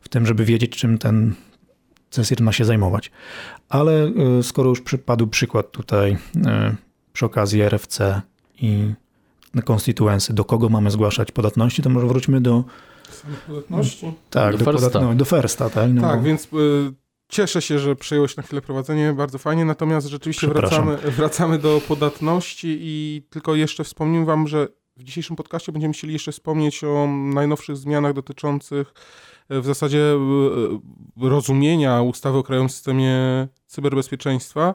w 0.00 0.08
tym, 0.08 0.26
żeby 0.26 0.44
wiedzieć, 0.44 0.76
czym 0.76 0.98
ten 0.98 1.34
CESIR 2.10 2.42
ma 2.42 2.52
się 2.52 2.64
zajmować. 2.64 3.10
Ale 3.68 4.12
y, 4.38 4.42
skoro 4.42 4.68
już 4.68 4.80
przypadł 4.80 5.26
przykład 5.26 5.70
tutaj 5.70 6.12
y, 6.12 6.18
przy 7.12 7.26
okazji 7.26 7.62
RFC 7.62 8.22
i 8.60 8.94
konstytuency, 9.64 10.34
do 10.34 10.44
kogo 10.44 10.68
mamy 10.68 10.90
zgłaszać 10.90 11.32
podatności, 11.32 11.82
to 11.82 11.90
może 11.90 12.06
wróćmy 12.06 12.40
do, 12.40 12.64
Samych 13.14 13.40
podatności. 13.40 14.12
tak, 14.30 14.56
Do 14.56 14.64
do, 14.64 14.72
Firsta. 14.72 14.88
podatno- 14.90 15.14
do 15.14 15.24
Firsta. 15.24 15.70
Tak, 15.70 15.90
no, 15.92 16.00
Tak, 16.02 16.18
bo- 16.20 16.26
więc 16.26 16.44
y, 16.44 16.48
cieszę 17.28 17.62
się, 17.62 17.78
że 17.78 17.96
przyjąłeś 17.96 18.36
na 18.36 18.42
chwilę 18.42 18.62
prowadzenie, 18.62 19.12
bardzo 19.12 19.38
fajnie, 19.38 19.64
natomiast 19.64 20.06
rzeczywiście 20.06 20.48
wracamy, 20.48 20.96
wracamy 21.18 21.58
do 21.58 21.80
podatności 21.88 22.78
i 22.80 23.22
tylko 23.30 23.54
jeszcze 23.54 23.84
wspomnę 23.84 24.24
wam, 24.24 24.48
że 24.48 24.68
w 24.96 25.02
dzisiejszym 25.04 25.36
podcaście 25.36 25.72
będziemy 25.72 25.94
chcieli 25.94 26.12
jeszcze 26.12 26.32
wspomnieć 26.32 26.84
o 26.84 27.06
najnowszych 27.34 27.76
zmianach 27.76 28.12
dotyczących 28.12 28.94
e, 29.48 29.60
w 29.60 29.64
zasadzie 29.66 29.98
e, 31.20 31.28
rozumienia 31.28 32.02
ustawy 32.02 32.38
o 32.38 32.42
krajowym 32.42 32.68
systemie 32.70 33.18
cyberbezpieczeństwa. 33.66 34.74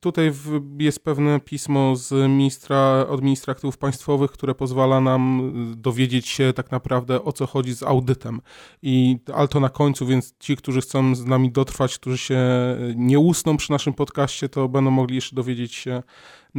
Tutaj 0.00 0.32
jest 0.78 1.04
pewne 1.04 1.40
pismo 1.40 1.96
z 1.96 2.28
ministra, 2.28 3.06
od 3.08 3.22
ministra 3.22 3.52
aktywów 3.52 3.78
państwowych, 3.78 4.30
które 4.30 4.54
pozwala 4.54 5.00
nam 5.00 5.52
e, 5.72 5.76
dowiedzieć 5.76 6.28
się 6.28 6.52
tak 6.52 6.70
naprawdę 6.70 7.24
o 7.24 7.32
co 7.32 7.46
chodzi 7.46 7.74
z 7.74 7.82
audytem. 7.82 8.40
I, 8.82 9.18
ale 9.34 9.48
to 9.48 9.60
na 9.60 9.68
końcu, 9.68 10.06
więc 10.06 10.34
ci, 10.38 10.56
którzy 10.56 10.80
chcą 10.80 11.14
z 11.14 11.24
nami 11.24 11.52
dotrwać, 11.52 11.98
którzy 11.98 12.18
się 12.18 12.40
nie 12.96 13.18
usną 13.18 13.56
przy 13.56 13.72
naszym 13.72 13.94
podcaście, 13.94 14.48
to 14.48 14.68
będą 14.68 14.90
mogli 14.90 15.14
jeszcze 15.14 15.36
dowiedzieć 15.36 15.74
się 15.74 16.02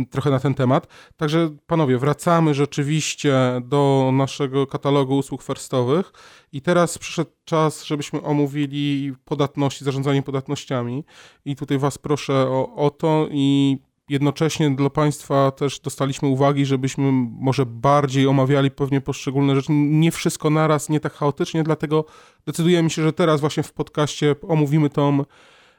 trochę 0.09 0.29
na 0.29 0.39
ten 0.39 0.53
temat. 0.53 0.87
Także 1.17 1.49
panowie, 1.67 1.97
wracamy 1.97 2.53
rzeczywiście 2.53 3.33
do 3.63 4.09
naszego 4.13 4.67
katalogu 4.67 5.17
usług 5.17 5.43
firstowych 5.43 6.13
i 6.51 6.61
teraz 6.61 6.97
przyszedł 6.97 7.31
czas, 7.45 7.83
żebyśmy 7.83 8.21
omówili 8.21 9.13
podatności, 9.25 9.85
zarządzanie 9.85 10.23
podatnościami 10.23 11.03
i 11.45 11.55
tutaj 11.55 11.77
was 11.77 11.97
proszę 11.97 12.33
o, 12.33 12.75
o 12.75 12.89
to 12.89 13.27
i 13.31 13.77
jednocześnie 14.09 14.75
dla 14.75 14.89
Państwa 14.89 15.51
też 15.51 15.79
dostaliśmy 15.79 16.27
uwagi, 16.27 16.65
żebyśmy 16.65 17.11
może 17.39 17.65
bardziej 17.65 18.27
omawiali 18.27 18.71
pewnie 18.71 19.01
poszczególne 19.01 19.55
rzeczy. 19.55 19.71
Nie 19.71 20.11
wszystko 20.11 20.49
naraz, 20.49 20.89
nie 20.89 20.99
tak 20.99 21.13
chaotycznie, 21.13 21.63
dlatego 21.63 22.05
decydujemy 22.45 22.89
się, 22.89 23.03
że 23.03 23.13
teraz 23.13 23.41
właśnie 23.41 23.63
w 23.63 23.73
podcaście 23.73 24.35
omówimy 24.47 24.89
tą 24.89 25.23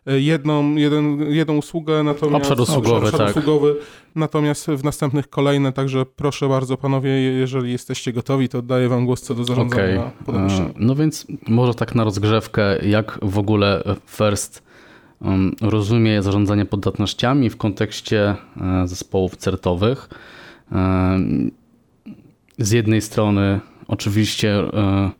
jedną, 0.07 0.75
jeden, 0.75 1.33
jedną 1.33 1.57
usługę, 1.57 2.03
natomiast 2.03 2.51
Obszar 2.51 2.61
usługowy, 2.61 3.07
obszar 3.07 3.21
tak. 3.21 3.31
usługowy, 3.31 3.77
natomiast 4.15 4.67
w 4.67 4.85
następnych 4.85 5.29
kolejne, 5.31 5.73
także 5.73 6.07
proszę 6.07 6.49
bardzo 6.49 6.77
panowie, 6.77 7.11
jeżeli 7.11 7.73
jesteście 7.73 8.13
gotowi, 8.13 8.49
to 8.49 8.59
oddaję 8.59 8.89
wam 8.89 9.07
głos 9.07 9.23
co 9.23 9.35
do 9.35 9.45
zarządzania 9.45 10.11
okay. 10.29 10.37
E, 10.37 10.71
No 10.77 10.95
więc 10.95 11.27
może 11.49 11.75
tak 11.75 11.95
na 11.95 12.05
rozgrzewkę, 12.05 12.87
jak 12.87 13.19
w 13.23 13.39
ogóle 13.39 13.83
First 14.07 14.63
um, 15.21 15.55
rozumie 15.61 16.23
zarządzanie 16.23 16.65
podatnościami 16.65 17.51
w 17.51 17.57
kontekście 17.57 18.35
e, 18.61 18.89
zespołów 18.89 19.37
certowych. 19.37 20.09
E, 20.73 21.19
Z 22.59 22.71
jednej 22.71 23.01
strony 23.01 23.61
oczywiście 23.89 24.55
e, 24.55 25.11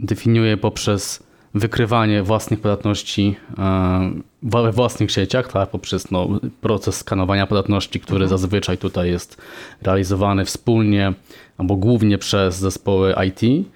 definiuje 0.00 0.56
poprzez 0.56 1.31
wykrywanie 1.54 2.22
własnych 2.22 2.60
podatności 2.60 3.36
e, 3.58 4.10
we 4.42 4.72
własnych 4.72 5.10
sieciach, 5.12 5.52
tak, 5.52 5.70
poprzez 5.70 6.10
no, 6.10 6.28
proces 6.60 6.96
skanowania 6.96 7.46
podatności, 7.46 8.00
który 8.00 8.28
zazwyczaj 8.28 8.78
tutaj 8.78 9.10
jest 9.10 9.36
realizowany 9.82 10.44
wspólnie 10.44 11.12
albo 11.58 11.76
głównie 11.76 12.18
przez 12.18 12.56
zespoły 12.58 13.14
IT. 13.28 13.66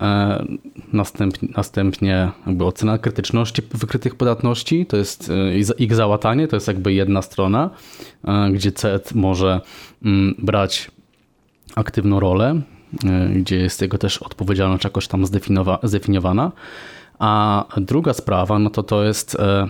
E, 0.00 0.44
Następnie, 0.92 1.48
następnie 1.56 2.30
jakby 2.46 2.64
ocena 2.64 2.98
krytyczności 2.98 3.62
wykrytych 3.74 4.14
podatności, 4.14 4.86
to 4.86 4.96
jest 4.96 5.30
e, 5.30 5.58
ich- 5.78 5.94
załatanie, 5.94 6.48
to 6.48 6.56
jest 6.56 6.68
jakby 6.68 6.92
jedna 6.92 7.22
strona, 7.22 7.70
gdzie 8.52 8.72
CET 8.72 9.14
może 9.14 9.60
mm, 10.04 10.34
brać 10.38 10.90
aktywną 11.74 12.20
rolę, 12.20 12.60
gdzie 13.36 13.56
jest 13.56 13.82
jego 13.82 13.98
też 13.98 14.18
odpowiedzialność 14.18 14.84
jakoś 14.84 15.08
tam 15.08 15.24
zdefinowa- 15.24 15.78
zdefiniowana. 15.82 16.52
A 17.18 17.64
druga 17.76 18.12
sprawa, 18.12 18.58
no 18.58 18.70
to 18.70 18.82
to 18.82 19.04
jest 19.04 19.34
e, 19.34 19.68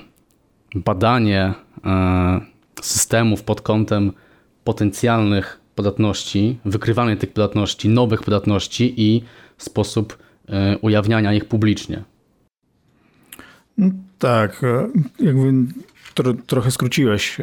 badanie 0.75 1.55
e, 1.85 2.41
systemów 2.83 3.43
pod 3.43 3.61
kątem 3.61 4.13
potencjalnych 4.65 5.61
podatności, 5.75 6.59
wykrywanie 6.65 7.17
tych 7.17 7.33
podatności, 7.33 7.89
nowych 7.89 8.23
podatności 8.23 8.95
i 8.97 9.23
sposób 9.59 10.19
e, 10.49 10.79
ujawniania 10.79 11.35
ich 11.35 11.45
publicznie. 11.45 12.03
No 13.79 13.91
Tak, 14.19 14.63
jakby 15.21 15.53
tro, 16.15 16.35
trochę 16.47 16.71
skróciłeś. 16.71 17.39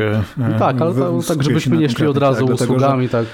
tak, 0.60 0.82
ale 0.82 0.94
to, 0.94 1.20
tak, 1.28 1.44
żebyśmy 1.44 1.78
nie 1.78 1.90
szli 1.90 2.08
od 2.08 2.14
konkretnych, 2.14 2.22
razu 2.22 2.40
tak, 2.40 2.48
dlatego, 2.48 2.74
że- 2.74 2.78
usługami, 2.78 3.10
tak. 3.10 3.26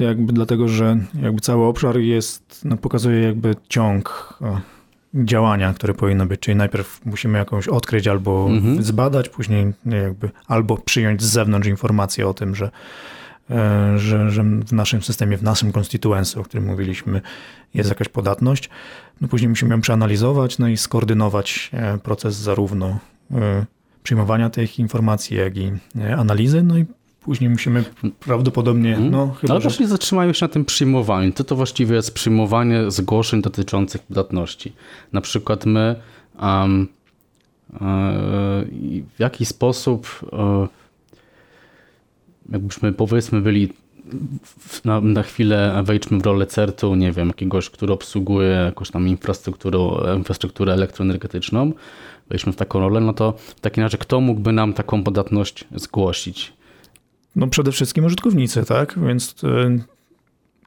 Jakby 0.00 0.32
dlatego, 0.32 0.68
że 0.68 0.96
jakby 1.22 1.40
cały 1.40 1.64
obszar 1.64 1.98
jest, 1.98 2.60
no, 2.64 2.76
pokazuje 2.76 3.20
jakby 3.22 3.54
ciąg 3.68 4.34
działania, 5.14 5.74
które 5.74 5.94
powinno 5.94 6.26
być. 6.26 6.40
Czyli 6.40 6.56
najpierw 6.56 7.00
musimy 7.06 7.38
jakąś 7.38 7.68
odkryć 7.68 8.08
albo 8.08 8.46
Mhm. 8.50 8.82
zbadać, 8.82 9.28
później 9.28 9.72
jakby 9.86 10.30
albo 10.46 10.76
przyjąć 10.76 11.22
z 11.22 11.26
zewnątrz 11.26 11.68
informację 11.68 12.28
o 12.28 12.34
tym, 12.34 12.54
że, 12.54 12.70
e, 13.50 13.98
że, 13.98 14.30
że 14.30 14.42
w 14.42 14.72
naszym 14.72 15.02
systemie, 15.02 15.36
w 15.36 15.42
naszym 15.42 15.72
konstytuencji, 15.72 16.40
o 16.40 16.44
którym 16.44 16.66
mówiliśmy, 16.66 17.20
jest 17.74 17.88
jakaś 17.88 18.08
podatność. 18.08 18.70
No 19.20 19.28
później 19.28 19.48
musimy 19.48 19.74
ją 19.74 19.80
przeanalizować, 19.80 20.58
no 20.58 20.68
i 20.68 20.76
skoordynować 20.76 21.70
e, 21.72 21.98
proces 21.98 22.34
zarówno 22.36 22.98
e, 23.30 23.64
przyjmowania 24.02 24.50
tych 24.50 24.78
informacji, 24.78 25.36
jak 25.36 25.56
i 25.56 25.72
analizy, 26.16 26.62
no 26.62 26.78
i 26.78 26.84
później 27.24 27.50
musimy 27.50 27.84
prawdopodobnie, 28.20 28.90
Mhm. 28.90 29.10
no 29.10 29.32
chyba, 29.40 29.52
Ale 29.54 29.60
że... 29.62 29.68
właśnie 29.68 29.88
zatrzymajmy 29.88 30.34
się 30.34 30.44
na 30.44 30.48
tym 30.52 30.64
przyjmowaniu. 30.64 31.32
Co 31.32 31.44
to 31.44 31.56
właściwie 31.56 31.96
jest 31.96 32.14
przyjmowanie 32.14 32.90
zgłoszeń 32.90 33.42
dotyczących 33.42 34.02
podatności? 34.02 34.72
Na 35.12 35.20
przykład 35.20 35.66
my 35.66 35.96
um, 36.42 36.88
e, 37.74 37.78
w 39.16 39.18
jaki 39.18 39.44
sposób 39.46 40.20
e, 40.32 40.68
jakbyśmy 42.52 42.92
powiedzmy 42.92 43.40
byli 43.40 43.68
na, 44.84 45.00
na 45.00 45.22
chwilę 45.22 45.82
wejdźmy 45.84 46.18
w 46.18 46.26
rolę 46.26 46.46
CERT-u, 46.46 46.94
nie 46.94 47.12
wiem, 47.12 47.28
jakiegoś, 47.28 47.70
który 47.70 47.92
obsługuje 47.92 48.48
jakąś 48.48 48.90
tam 48.90 49.08
infrastrukturę, 49.08 49.78
infrastrukturę 50.16 50.72
elektroenergetyczną, 50.72 51.72
wejdźmy 52.28 52.52
w 52.52 52.56
taką 52.56 52.80
rolę, 52.80 53.00
no 53.00 53.12
to 53.12 53.32
w 53.56 53.60
takim 53.60 53.82
razie 53.82 53.98
kto 53.98 54.20
mógłby 54.20 54.52
nam 54.52 54.72
taką 54.72 55.04
podatność 55.04 55.64
zgłosić? 55.74 56.52
No 57.36 57.46
przede 57.46 57.72
wszystkim 57.72 58.04
użytkownicy, 58.04 58.64
tak? 58.64 58.98
Więc 59.06 59.34
e, 59.44 59.78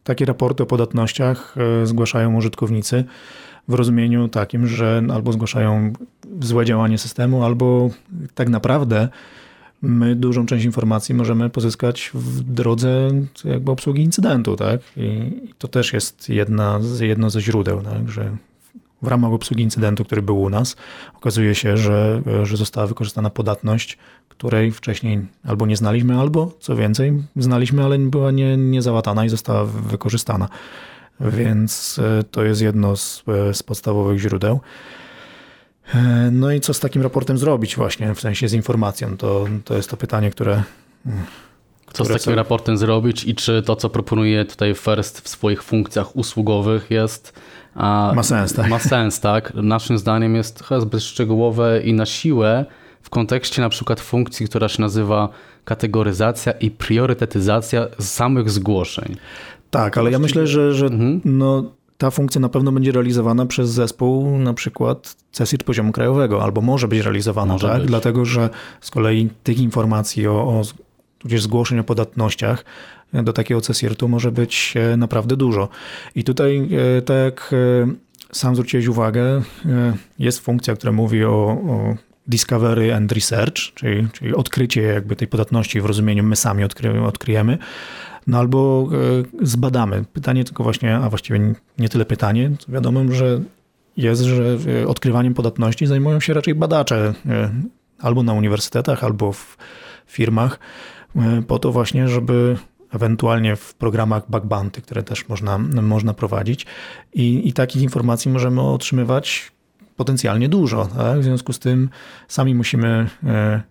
takie 0.04 0.26
raporty 0.26 0.64
o 0.64 0.66
podatnościach 0.66 1.56
e, 1.58 1.86
zgłaszają 1.86 2.36
użytkownicy 2.36 3.04
w 3.68 3.74
rozumieniu 3.74 4.28
takim, 4.28 4.68
że 4.68 5.04
albo 5.14 5.32
zgłaszają 5.32 5.94
złe 6.42 6.66
działanie 6.66 6.98
systemu, 6.98 7.44
albo 7.44 7.90
tak 8.36 8.50
naprawdę 8.50 9.10
my 9.82 10.16
dużą 10.16 10.46
część 10.46 10.66
informacji 10.66 11.16
możemy 11.16 11.50
pozyskać 11.50 12.12
w 12.14 12.42
drodze 12.42 13.10
jakby 13.46 13.72
obsługi 13.72 14.04
incydentu, 14.04 14.56
tak? 14.56 14.82
I 14.98 15.32
to 15.58 15.68
też 15.68 15.94
jest 15.94 16.30
jedna, 16.30 16.80
jedno 17.02 17.30
ze 17.30 17.42
źródeł, 17.42 17.82
tak? 17.82 18.10
Że 18.10 18.38
w 19.02 19.08
ramach 19.08 19.32
obsługi 19.32 19.64
incydentu, 19.64 20.06
który 20.06 20.22
był 20.22 20.42
u 20.42 20.50
nas, 20.50 20.76
okazuje 21.16 21.56
się, 21.56 21.78
że, 21.78 22.22
że 22.44 22.58
została 22.58 22.88
wykorzystana 22.88 23.30
podatność, 23.30 23.98
której 24.30 24.72
wcześniej 24.72 25.26
albo 25.48 25.66
nie 25.66 25.78
znaliśmy, 25.78 26.20
albo 26.20 26.52
co 26.60 26.76
więcej, 26.76 27.24
znaliśmy, 27.36 27.84
ale 27.84 28.00
była 28.00 28.32
nie, 28.32 28.58
niezałatana 28.58 29.26
i 29.26 29.30
została 29.30 29.66
wykorzystana. 29.66 30.50
Więc 31.20 32.00
e, 32.00 32.24
to 32.24 32.44
jest 32.44 32.62
jedno 32.62 32.98
z, 32.98 33.24
e, 33.28 33.54
z 33.54 33.64
podstawowych 33.64 34.20
źródeł. 34.20 34.60
E, 35.94 36.30
No 36.32 36.52
i 36.52 36.60
co 36.60 36.74
z 36.74 36.80
takim 36.80 37.02
raportem 37.02 37.38
zrobić 37.38 37.76
właśnie, 37.76 38.16
w 38.16 38.22
sensie 38.22 38.48
z 38.48 38.54
informacją? 38.54 39.18
To, 39.18 39.46
to 39.66 39.76
jest 39.76 39.90
to 39.90 39.98
pytanie, 39.98 40.32
które... 40.32 40.64
Co 41.94 42.06
z 42.06 42.08
takim 42.08 42.34
raportem 42.34 42.78
zrobić 42.78 43.24
i 43.24 43.36
czy 43.36 43.64
to, 43.64 43.76
co 43.76 43.90
proponuje 43.90 44.46
tutaj 44.46 44.76
First 44.76 45.22
w 45.22 45.30
swoich 45.30 45.64
funkcjach 45.64 46.16
usługowych 46.16 46.92
jest... 46.92 47.34
Ma 47.76 48.24
sens, 48.24 48.54
tak? 48.54 48.70
Ma 48.70 48.80
sens, 48.80 49.20
tak. 49.20 49.54
Naszym 49.56 49.98
zdaniem 49.98 50.36
jest 50.36 50.58
trochę 50.58 50.82
zbyt 50.82 51.04
szczegółowe 51.04 51.82
i 51.84 51.94
na 51.94 52.06
siłę 52.06 52.66
w 53.02 53.10
kontekście 53.10 53.62
na 53.62 53.70
przykład 53.70 54.00
funkcji, 54.00 54.46
która 54.48 54.70
się 54.70 54.82
nazywa 54.82 55.30
kategoryzacja 55.66 56.52
i 56.52 56.72
priorytetyzacja 56.72 57.88
samych 58.00 58.50
zgłoszeń. 58.52 59.16
Tak, 59.72 59.98
ale 59.98 60.12
ja 60.12 60.20
myślę, 60.20 60.48
że, 60.48 60.74
że 60.74 60.86
Mhm. 60.86 61.22
no, 61.26 61.64
ta 61.98 62.12
funkcja 62.12 62.42
na 62.42 62.50
pewno 62.50 62.72
będzie 62.72 62.92
realizowana 62.92 63.46
przez 63.46 63.70
zespół 63.70 64.38
na 64.38 64.54
przykład 64.54 65.16
CESIT 65.32 65.64
poziomu 65.64 65.92
krajowego, 65.92 66.44
albo 66.44 66.62
może 66.62 66.88
być 66.88 67.00
realizowana, 67.00 67.54
Może 67.54 67.68
tak? 67.68 67.78
być. 67.78 67.88
Dlatego, 67.88 68.26
że 68.26 68.50
z 68.82 68.92
kolei 68.92 69.30
tych 69.44 69.60
informacji 69.60 70.28
o, 70.28 70.32
o 70.34 70.62
tudzież 71.18 71.42
zgłoszeń 71.42 71.80
o 71.80 71.84
podatnościach 71.84 72.66
do 73.24 73.34
takiego 73.34 73.62
CESIRT-u 73.62 74.08
może 74.08 74.32
być 74.32 74.74
e, 74.78 74.98
naprawdę 74.98 75.38
dużo. 75.38 75.70
I 76.16 76.24
tutaj, 76.24 76.70
e, 76.98 77.02
tak 77.02 77.18
jak 77.18 77.54
e, 77.54 77.88
sam 78.32 78.56
zwróciłeś 78.56 78.88
uwagę, 78.88 79.42
jest 80.20 80.40
funkcja, 80.40 80.76
która 80.76 80.92
mówi 80.92 81.24
o, 81.24 81.30
o 81.70 81.96
discovery 82.28 82.94
and 82.94 83.12
research, 83.12 83.56
czyli, 83.56 84.08
czyli 84.14 84.36
odkrycie 84.36 84.82
jakby 84.82 85.16
tej 85.16 85.28
podatności 85.28 85.82
w 85.82 85.86
rozumieniu 85.86 86.24
my 86.24 86.36
sami 86.36 86.64
odkry, 86.64 87.02
odkryjemy, 87.02 87.58
no 88.28 88.40
albo 88.40 88.90
zbadamy. 89.42 90.06
Pytanie 90.14 90.44
tylko 90.44 90.64
właśnie, 90.64 90.96
a 90.96 91.10
właściwie 91.10 91.54
nie 91.78 91.90
tyle 91.90 92.06
pytanie, 92.06 92.52
wiadomo, 92.68 93.12
że 93.12 93.42
jest, 93.98 94.22
że 94.22 94.58
odkrywaniem 94.88 95.34
podatności 95.34 95.86
zajmują 95.86 96.20
się 96.20 96.34
raczej 96.34 96.56
badacze 96.56 97.14
albo 98.00 98.24
na 98.24 98.34
uniwersytetach, 98.34 99.04
albo 99.04 99.32
w 99.32 99.58
firmach, 100.08 100.60
po 101.48 101.60
to 101.60 101.72
właśnie, 101.72 102.08
żeby 102.08 102.58
ewentualnie 102.94 103.56
w 103.56 103.74
programach 103.74 104.24
bounty, 104.46 104.82
które 104.82 105.04
też 105.04 105.30
można, 105.30 105.58
można 105.58 106.14
prowadzić 106.14 106.66
i, 107.14 107.50
i 107.50 107.54
takich 107.54 107.82
informacji 107.82 108.32
możemy 108.32 108.62
otrzymywać 108.62 109.52
potencjalnie 109.96 110.50
dużo. 110.50 110.86
Tak? 110.86 111.20
W 111.20 111.24
związku 111.24 111.54
z 111.54 111.60
tym 111.60 111.90
sami 112.28 112.56
musimy 112.56 113.10
e, 113.24 113.62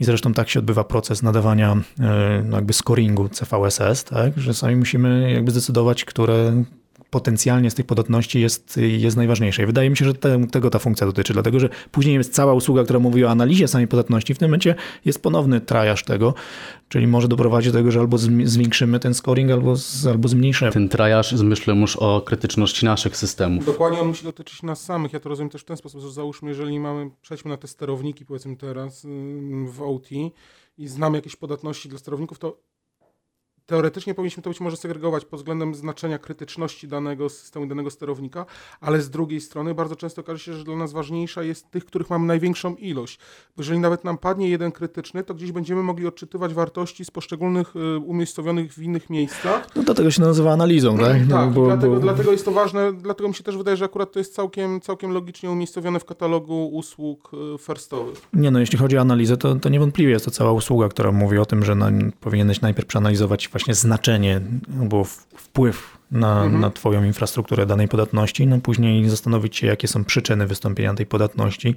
i 0.00 0.04
zresztą 0.04 0.32
tak 0.32 0.48
się 0.48 0.58
odbywa 0.58 0.84
proces 0.84 1.22
nadawania 1.22 1.76
e, 2.00 2.42
no 2.44 2.56
jakby 2.56 2.72
scoringu 2.72 3.28
CVSS, 3.28 4.04
tak? 4.04 4.38
że 4.38 4.54
sami 4.54 4.76
musimy 4.76 5.32
jakby 5.32 5.50
zdecydować, 5.50 6.04
które 6.04 6.64
potencjalnie 7.14 7.70
z 7.70 7.74
tych 7.74 7.86
podatności 7.86 8.40
jest, 8.40 8.76
jest 8.76 9.16
najważniejsze. 9.16 9.62
I 9.62 9.66
wydaje 9.66 9.90
mi 9.90 9.96
się, 9.96 10.04
że 10.04 10.14
te, 10.14 10.46
tego 10.46 10.70
ta 10.70 10.78
funkcja 10.78 11.06
dotyczy, 11.06 11.32
dlatego 11.32 11.60
że 11.60 11.68
później 11.92 12.14
jest 12.14 12.34
cała 12.34 12.52
usługa, 12.54 12.84
która 12.84 12.98
mówi 12.98 13.24
o 13.24 13.30
analizie 13.30 13.68
samej 13.68 13.88
podatności. 13.88 14.34
W 14.34 14.38
tym 14.38 14.48
momencie 14.48 14.74
jest 15.04 15.22
ponowny 15.22 15.60
trajaż 15.60 16.04
tego, 16.04 16.34
czyli 16.88 17.06
może 17.06 17.28
doprowadzić 17.28 17.72
do 17.72 17.78
tego, 17.78 17.90
że 17.90 18.00
albo 18.00 18.18
zwiększymy 18.44 19.00
ten 19.00 19.14
scoring, 19.14 19.50
albo, 19.50 19.76
z, 19.76 20.06
albo 20.06 20.28
zmniejszymy. 20.28 20.72
Ten 20.72 20.88
trajaż 20.88 21.32
myślę 21.32 21.74
już 21.74 21.96
o 21.96 22.20
krytyczności 22.20 22.84
naszych 22.86 23.16
systemów. 23.16 23.66
Dokładnie 23.66 24.00
on 24.00 24.08
musi 24.08 24.24
dotyczyć 24.24 24.62
nas 24.62 24.84
samych. 24.84 25.12
Ja 25.12 25.20
to 25.20 25.28
rozumiem 25.28 25.50
też 25.50 25.62
w 25.62 25.64
ten 25.64 25.76
sposób, 25.76 26.00
że 26.00 26.12
załóżmy, 26.12 26.48
jeżeli 26.48 26.80
mamy, 26.80 27.10
przejdźmy 27.22 27.48
na 27.48 27.56
te 27.56 27.68
sterowniki, 27.68 28.24
powiedzmy 28.24 28.56
teraz 28.56 29.06
w 29.66 29.82
OT 29.82 30.08
i 30.78 30.88
znamy 30.88 31.18
jakieś 31.18 31.36
podatności 31.36 31.88
dla 31.88 31.98
sterowników, 31.98 32.38
to 32.38 32.56
teoretycznie 33.66 34.14
powinniśmy 34.14 34.42
to 34.42 34.50
być 34.50 34.60
może 34.60 34.76
segregować 34.76 35.24
pod 35.24 35.40
względem 35.40 35.74
znaczenia 35.74 36.18
krytyczności 36.18 36.88
danego 36.88 37.28
systemu, 37.28 37.66
danego 37.66 37.90
sterownika, 37.90 38.46
ale 38.80 39.00
z 39.02 39.10
drugiej 39.10 39.40
strony 39.40 39.74
bardzo 39.74 39.96
często 39.96 40.20
okaże 40.20 40.38
się, 40.38 40.52
że 40.54 40.64
dla 40.64 40.76
nas 40.76 40.92
ważniejsza 40.92 41.42
jest 41.42 41.70
tych, 41.70 41.84
których 41.84 42.10
mamy 42.10 42.26
największą 42.26 42.74
ilość. 42.74 43.18
Bo 43.56 43.62
jeżeli 43.62 43.78
nawet 43.78 44.04
nam 44.04 44.18
padnie 44.18 44.48
jeden 44.48 44.72
krytyczny, 44.72 45.24
to 45.24 45.34
gdzieś 45.34 45.52
będziemy 45.52 45.82
mogli 45.82 46.06
odczytywać 46.06 46.54
wartości 46.54 47.04
z 47.04 47.10
poszczególnych 47.10 47.76
y, 47.76 47.98
umiejscowionych 47.98 48.74
w 48.74 48.78
innych 48.82 49.10
miejscach. 49.10 49.68
No 49.76 49.82
dlatego 49.82 50.10
się 50.10 50.22
nazywa 50.22 50.52
analizą, 50.52 50.98
tak? 50.98 51.28
No, 51.28 51.36
tak, 51.36 51.50
bo, 51.52 51.66
dlatego, 51.66 51.94
bo... 51.94 52.00
dlatego 52.00 52.32
jest 52.32 52.44
to 52.44 52.50
ważne, 52.50 52.92
dlatego 52.92 53.28
mi 53.28 53.34
się 53.34 53.44
też 53.44 53.56
wydaje, 53.56 53.76
że 53.76 53.84
akurat 53.84 54.12
to 54.12 54.18
jest 54.18 54.34
całkiem, 54.34 54.80
całkiem 54.80 55.10
logicznie 55.10 55.50
umiejscowione 55.50 56.00
w 56.00 56.04
katalogu 56.04 56.68
usług 56.68 57.30
y, 57.54 57.58
firstowych. 57.58 58.28
Nie 58.32 58.50
no, 58.50 58.60
jeśli 58.60 58.78
chodzi 58.78 58.98
o 58.98 59.00
analizę, 59.00 59.36
to, 59.36 59.54
to 59.54 59.68
niewątpliwie 59.68 60.12
jest 60.12 60.24
to 60.24 60.30
cała 60.30 60.52
usługa, 60.52 60.88
która 60.88 61.12
mówi 61.12 61.38
o 61.38 61.46
tym, 61.46 61.64
że 61.64 61.74
na, 61.74 61.90
powinieneś 62.20 62.60
najpierw 62.60 62.88
przeanalizować 62.88 63.48
właśnie 63.54 63.74
znaczenie 63.74 64.40
albo 64.80 65.04
wpływ 65.36 65.98
na, 66.10 66.42
mhm. 66.42 66.60
na 66.60 66.70
twoją 66.70 67.04
infrastrukturę 67.04 67.66
danej 67.66 67.88
podatności, 67.88 68.46
no 68.46 68.60
później 68.60 69.08
zastanowić 69.08 69.56
się, 69.56 69.66
jakie 69.66 69.88
są 69.88 70.04
przyczyny 70.04 70.46
wystąpienia 70.46 70.94
tej 70.94 71.06
podatności, 71.06 71.74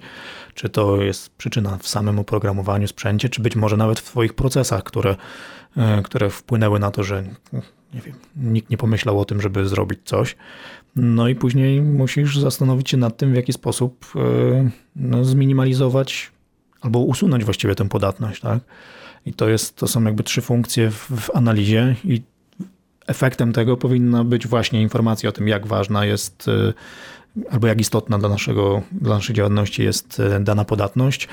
czy 0.54 0.70
to 0.70 1.02
jest 1.02 1.30
przyczyna 1.30 1.78
w 1.78 1.88
samym 1.88 2.20
oprogramowaniu, 2.20 2.88
sprzęcie, 2.88 3.30
czy 3.30 3.42
być 3.42 3.56
może 3.56 3.78
nawet 3.78 4.00
w 4.00 4.04
twoich 4.04 4.34
procesach, 4.34 4.84
które, 4.84 5.16
e, 5.78 6.02
które 6.02 6.30
wpłynęły 6.30 6.80
na 6.80 6.92
to, 6.92 7.04
że 7.04 7.24
nie 7.94 8.02
wiem, 8.02 8.16
nikt 8.36 8.70
nie 8.70 8.78
pomyślał 8.78 9.20
o 9.20 9.26
tym, 9.26 9.42
żeby 9.42 9.68
zrobić 9.68 10.00
coś. 10.06 10.36
No 10.96 11.28
i 11.28 11.36
później 11.36 11.82
musisz 11.82 12.40
zastanowić 12.40 12.90
się 12.90 12.98
nad 12.98 13.18
tym, 13.18 13.32
w 13.32 13.36
jaki 13.36 13.54
sposób 13.54 14.06
e, 14.16 14.20
no, 14.96 15.26
zminimalizować 15.26 16.32
albo 16.82 17.00
usunąć 17.00 17.46
właściwie 17.46 17.76
tę 17.76 17.90
podatność, 17.90 18.42
tak? 18.42 18.60
I 19.28 19.34
to, 19.34 19.50
jest, 19.50 19.76
to 19.76 19.88
są 19.88 20.04
jakby 20.04 20.24
trzy 20.24 20.42
funkcje 20.42 20.92
w, 20.92 21.12
w 21.20 21.36
analizie 21.36 21.96
i 22.04 22.22
efektem 23.08 23.54
tego 23.54 23.78
powinna 23.78 24.24
być 24.24 24.48
właśnie 24.48 24.82
informacja 24.82 25.30
o 25.30 25.32
tym, 25.32 25.48
jak 25.48 25.68
ważna 25.68 26.06
jest 26.06 26.48
y, 26.48 26.74
albo 27.50 27.68
jak 27.68 27.82
istotna 27.82 28.20
dla, 28.20 28.30
naszego, 28.30 28.82
dla 28.92 29.16
naszej 29.16 29.36
działalności 29.36 29.84
jest 29.84 30.20
y, 30.20 30.40
dana 30.40 30.66
podatność, 30.66 31.28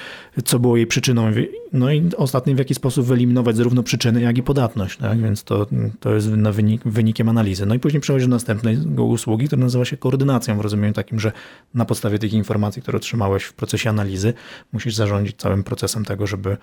co 0.44 0.58
było 0.58 0.76
jej 0.76 0.86
przyczyną, 0.86 1.30
no 1.72 1.92
i 1.92 2.10
ostatnim 2.16 2.56
w 2.56 2.58
jaki 2.58 2.74
sposób 2.74 3.06
wyeliminować 3.06 3.56
zarówno 3.56 3.82
przyczyny, 3.82 4.20
jak 4.20 4.38
i 4.38 4.42
podatność. 4.42 4.98
Tak? 4.98 5.20
Więc 5.20 5.44
to, 5.44 5.66
to 6.00 6.14
jest 6.14 6.30
wynik, 6.30 6.82
wynikiem 6.84 7.28
analizy. 7.28 7.66
No 7.66 7.74
i 7.74 7.78
później 7.78 8.00
przechodzi 8.00 8.24
do 8.24 8.30
następnej 8.30 8.78
usługi, 8.98 9.46
która 9.46 9.62
nazywa 9.62 9.84
się 9.84 9.96
koordynacją 9.96 10.58
w 10.58 10.60
rozumieniu 10.60 10.94
takim, 10.94 11.20
że 11.20 11.32
na 11.74 11.84
podstawie 11.84 12.18
tych 12.18 12.32
informacji, 12.32 12.82
które 12.82 12.96
otrzymałeś 12.96 13.44
w 13.44 13.52
procesie 13.52 13.90
analizy, 13.90 14.34
musisz 14.72 14.94
zarządzić 14.94 15.36
całym 15.36 15.64
procesem 15.64 16.04
tego, 16.04 16.26
żeby 16.26 16.56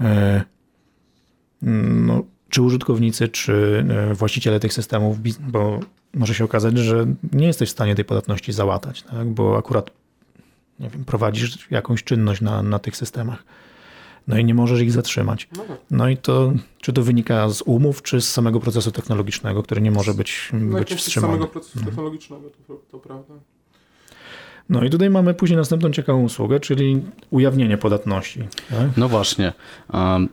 e, 0.00 0.44
no, 2.06 2.22
czy 2.48 2.62
użytkownicy, 2.62 3.28
czy 3.28 3.84
e, 4.10 4.14
właściciele 4.14 4.60
tych 4.60 4.72
systemów, 4.72 5.18
bo 5.38 5.80
może 6.14 6.34
się 6.34 6.44
okazać, 6.44 6.78
że 6.78 7.06
nie 7.32 7.46
jesteś 7.46 7.68
w 7.68 7.72
stanie 7.72 7.94
tej 7.94 8.04
podatności 8.04 8.52
załatać, 8.52 9.02
tak? 9.02 9.26
bo 9.28 9.58
akurat 9.58 9.90
nie 10.80 10.90
wiem, 10.90 11.04
prowadzisz 11.04 11.70
jakąś 11.70 12.04
czynność 12.04 12.40
na, 12.40 12.62
na 12.62 12.78
tych 12.78 12.96
systemach. 12.96 13.44
No 14.28 14.38
i 14.38 14.44
nie 14.44 14.54
możesz 14.54 14.80
ich 14.80 14.92
zatrzymać. 14.92 15.48
No, 15.56 15.64
no 15.90 16.08
i 16.08 16.16
to, 16.16 16.52
czy 16.80 16.92
to 16.92 17.02
wynika 17.02 17.48
z 17.48 17.62
umów, 17.62 18.02
czy 18.02 18.20
z 18.20 18.32
samego 18.32 18.60
procesu 18.60 18.92
technologicznego, 18.92 19.62
który 19.62 19.80
nie 19.80 19.90
może 19.90 20.14
być, 20.14 20.50
być 20.52 20.94
wstrzymany. 20.94 21.32
Z 21.32 21.36
samego 21.36 21.46
procesu 21.46 21.78
mhm. 21.78 21.86
technologicznego, 21.86 22.50
to, 22.66 22.74
to 22.90 22.98
prawda. 22.98 23.34
No 24.68 24.84
i 24.84 24.90
tutaj 24.90 25.10
mamy 25.10 25.34
później 25.34 25.56
następną 25.56 25.90
ciekawą 25.90 26.22
usługę, 26.22 26.60
czyli 26.60 27.02
ujawnienie 27.30 27.78
podatności. 27.78 28.48
Tak? 28.70 28.96
No 28.96 29.08
właśnie. 29.08 29.52
Um, 29.92 30.28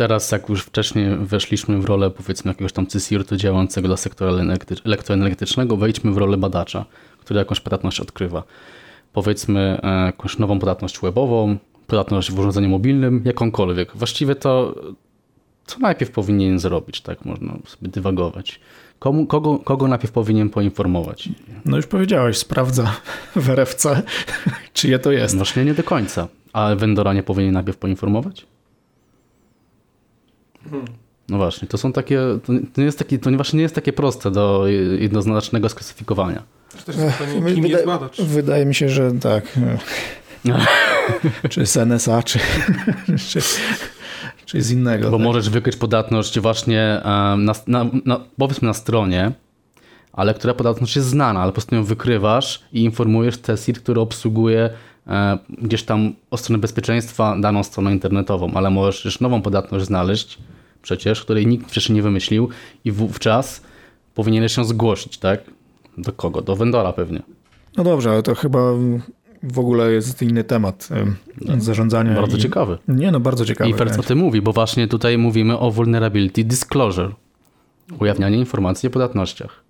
teraz, 0.00 0.32
jak 0.32 0.48
już 0.48 0.62
wcześniej 0.62 1.16
weszliśmy 1.16 1.78
w 1.78 1.84
rolę 1.84 2.10
powiedzmy 2.10 2.50
jakiegoś 2.50 2.72
tam 2.72 2.86
CSIRT 2.86 3.32
działającego 3.32 3.88
dla 3.88 3.96
sektora 3.96 4.32
elektroenergetycznego, 4.84 5.76
wejdźmy 5.76 6.12
w 6.12 6.16
rolę 6.16 6.36
badacza, 6.36 6.84
który 7.20 7.38
jakąś 7.38 7.60
podatność 7.60 8.00
odkrywa. 8.00 8.42
Powiedzmy 9.12 9.80
e, 9.82 10.06
jakąś 10.06 10.38
nową 10.38 10.58
podatność 10.58 11.00
webową, 11.00 11.56
podatność 11.86 12.32
w 12.32 12.38
urządzeniu 12.38 12.68
mobilnym, 12.68 13.22
jakąkolwiek. 13.24 13.96
Właściwie 13.96 14.34
to 14.34 14.74
co 15.66 15.78
najpierw 15.78 16.10
powinien 16.10 16.58
zrobić, 16.58 17.00
tak 17.00 17.24
można 17.24 17.52
sobie 17.66 17.88
dywagować. 17.88 18.60
Komu, 18.98 19.26
kogo, 19.26 19.58
kogo 19.58 19.88
najpierw 19.88 20.12
powinien 20.12 20.50
poinformować? 20.50 21.28
No 21.64 21.76
już 21.76 21.86
powiedziałeś, 21.86 22.38
sprawdza 22.38 22.96
w 23.36 23.50
RFC, 23.50 24.02
czyje 24.72 24.98
to 24.98 25.12
jest. 25.12 25.36
Właśnie 25.36 25.64
nie 25.64 25.74
do 25.74 25.82
końca. 25.82 26.28
A 26.52 26.74
vendora 26.74 27.12
nie 27.12 27.22
powinien 27.22 27.54
najpierw 27.54 27.78
poinformować? 27.78 28.46
No 31.28 31.36
właśnie, 31.36 31.68
to 31.68 31.78
są 31.78 31.92
takie, 31.92 32.20
to 32.74 32.80
nie 32.80 32.84
jest 32.84 32.98
takie, 32.98 33.18
to 33.18 33.30
właśnie 33.30 33.56
nie 33.56 33.62
jest 33.62 33.74
takie 33.74 33.92
proste 33.92 34.30
do 34.30 34.64
jednoznacznego 34.98 35.68
sklasyfikowania. 35.68 36.42
Pytanie, 36.86 37.54
kim 37.54 37.66
jest 37.66 37.86
badacz? 37.86 38.20
Wydaje 38.20 38.66
mi 38.66 38.74
się, 38.74 38.88
że 38.88 39.12
tak. 39.12 39.58
czy 41.50 41.66
z 41.66 41.76
NSA, 41.76 42.22
czy, 42.22 42.38
czy, 43.28 43.40
czy 44.46 44.62
z 44.62 44.70
innego. 44.70 45.10
Bo 45.10 45.16
tak? 45.16 45.24
możesz 45.24 45.50
wykryć 45.50 45.76
podatność 45.76 46.40
właśnie 46.40 47.00
na, 47.36 47.54
na, 47.66 47.86
na, 48.04 48.20
powiedzmy 48.38 48.68
na 48.68 48.74
stronie, 48.74 49.32
ale 50.12 50.34
która 50.34 50.54
podatność 50.54 50.96
jest 50.96 51.08
znana, 51.08 51.40
ale 51.40 51.52
po 51.52 51.54
prostu 51.54 51.74
ją 51.74 51.84
wykrywasz 51.84 52.62
i 52.72 52.84
informujesz 52.84 53.38
TESIR, 53.38 53.74
który 53.74 54.00
obsługuje 54.00 54.70
gdzieś 55.48 55.82
tam 55.82 56.12
o 56.30 56.36
stronę 56.36 56.58
bezpieczeństwa 56.58 57.36
daną 57.40 57.62
stronę 57.62 57.92
internetową, 57.92 58.52
ale 58.54 58.70
możesz 58.70 59.02
też 59.02 59.20
nową 59.20 59.42
podatność 59.42 59.84
znaleźć 59.86 60.38
przecież, 60.82 61.22
której 61.22 61.46
nikt 61.46 61.70
wcześniej 61.70 61.96
nie 61.96 62.02
wymyślił 62.02 62.48
i 62.84 62.92
wówczas 62.92 63.62
powinieneś 64.14 64.54
się 64.54 64.64
zgłosić, 64.64 65.18
tak? 65.18 65.40
Do 65.98 66.12
kogo? 66.12 66.42
Do 66.42 66.56
vendora 66.56 66.92
pewnie. 66.92 67.22
No 67.76 67.84
dobrze, 67.84 68.10
ale 68.10 68.22
to 68.22 68.34
chyba 68.34 68.60
w 69.42 69.58
ogóle 69.58 69.92
jest 69.92 70.22
inny 70.22 70.44
temat 70.44 70.88
no, 71.40 71.60
zarządzania. 71.60 72.14
Bardzo 72.14 72.36
i... 72.36 72.40
ciekawy. 72.40 72.78
Nie, 72.88 73.10
no 73.10 73.20
bardzo 73.20 73.44
ciekawy. 73.44 73.70
I 73.70 73.74
Ferc 73.74 73.98
o 73.98 74.02
tym 74.02 74.18
mówi, 74.18 74.42
bo 74.42 74.52
właśnie 74.52 74.88
tutaj 74.88 75.18
mówimy 75.18 75.58
o 75.58 75.70
vulnerability 75.70 76.44
disclosure. 76.44 77.10
Ujawnianie 78.00 78.38
informacji 78.38 78.86
o 78.86 78.90
podatnościach. 78.90 79.69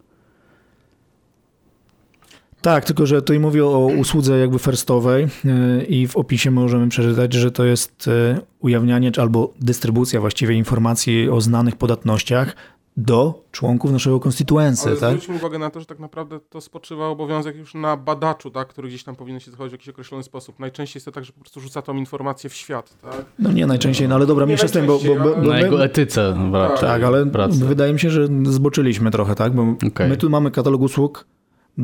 Tak, 2.63 2.85
tylko 2.85 3.07
że 3.07 3.23
tutaj 3.23 3.41
mówię 3.41 3.67
o 3.67 3.87
usłudze 3.99 4.39
jakby 4.39 4.59
firstowej 4.59 5.29
e, 5.45 5.85
i 5.85 6.07
w 6.07 6.17
opisie 6.17 6.51
możemy 6.51 6.89
przeczytać, 6.89 7.33
że 7.33 7.51
to 7.51 7.65
jest 7.65 8.09
e, 8.09 8.41
ujawnianie 8.61 9.13
albo 9.17 9.53
dystrybucja 9.61 10.21
właściwie 10.21 10.55
informacji 10.55 11.29
o 11.29 11.41
znanych 11.41 11.77
podatnościach 11.77 12.57
do 12.97 13.45
członków 13.53 13.93
naszego 13.93 14.21
konstytuency. 14.21 14.89
Ale 14.89 14.97
tak? 14.97 15.11
zwróćmy 15.11 15.35
uwagę 15.35 15.59
na 15.59 15.71
to, 15.71 15.81
że 15.81 15.87
tak 15.87 15.99
naprawdę 15.99 16.41
to 16.41 16.61
spoczywa 16.61 17.07
obowiązek 17.09 17.57
już 17.57 17.75
na 17.75 17.97
badaczu, 17.97 18.51
tak, 18.51 18.69
który 18.69 18.89
gdzieś 18.89 19.05
tam 19.05 19.17
powinien 19.17 19.41
się 19.41 19.51
zachować 19.51 19.71
w 19.71 19.73
jakiś 19.73 19.89
określony 19.89 20.25
sposób. 20.25 20.59
Najczęściej 20.59 20.97
jest 20.99 21.05
to 21.05 21.13
tak, 21.13 21.25
że 21.25 21.33
po 21.33 21.41
prostu 21.41 21.61
rzuca 21.61 21.83
tą 21.83 21.97
informację 21.97 22.51
w 22.51 22.55
świat. 22.55 22.97
Tak? 23.03 23.25
No 23.39 23.53
nie 23.53 23.67
najczęściej, 23.67 24.09
no 24.09 24.15
ale 24.15 24.27
dobra, 24.27 24.47
mniejsza 24.47 24.69
z 24.69 24.73
tym, 24.73 24.87
bo, 24.87 24.99
bo, 24.99 25.15
bo, 25.15 25.37
bo 25.37 25.49
Na 25.49 25.61
jego 25.61 25.85
etyce. 25.85 26.51
Tak, 26.53 26.81
tak 26.81 27.03
ale 27.03 27.27
pracy. 27.27 27.65
wydaje 27.65 27.93
mi 27.93 28.01
się, 28.01 28.11
że 28.11 28.29
zboczyliśmy 28.45 29.11
trochę, 29.11 29.35
tak, 29.35 29.55
bo 29.55 29.75
okay. 29.87 30.09
my 30.09 30.17
tu 30.17 30.31
mamy 30.31 30.51
katalog 30.51 30.81
usług 30.81 31.27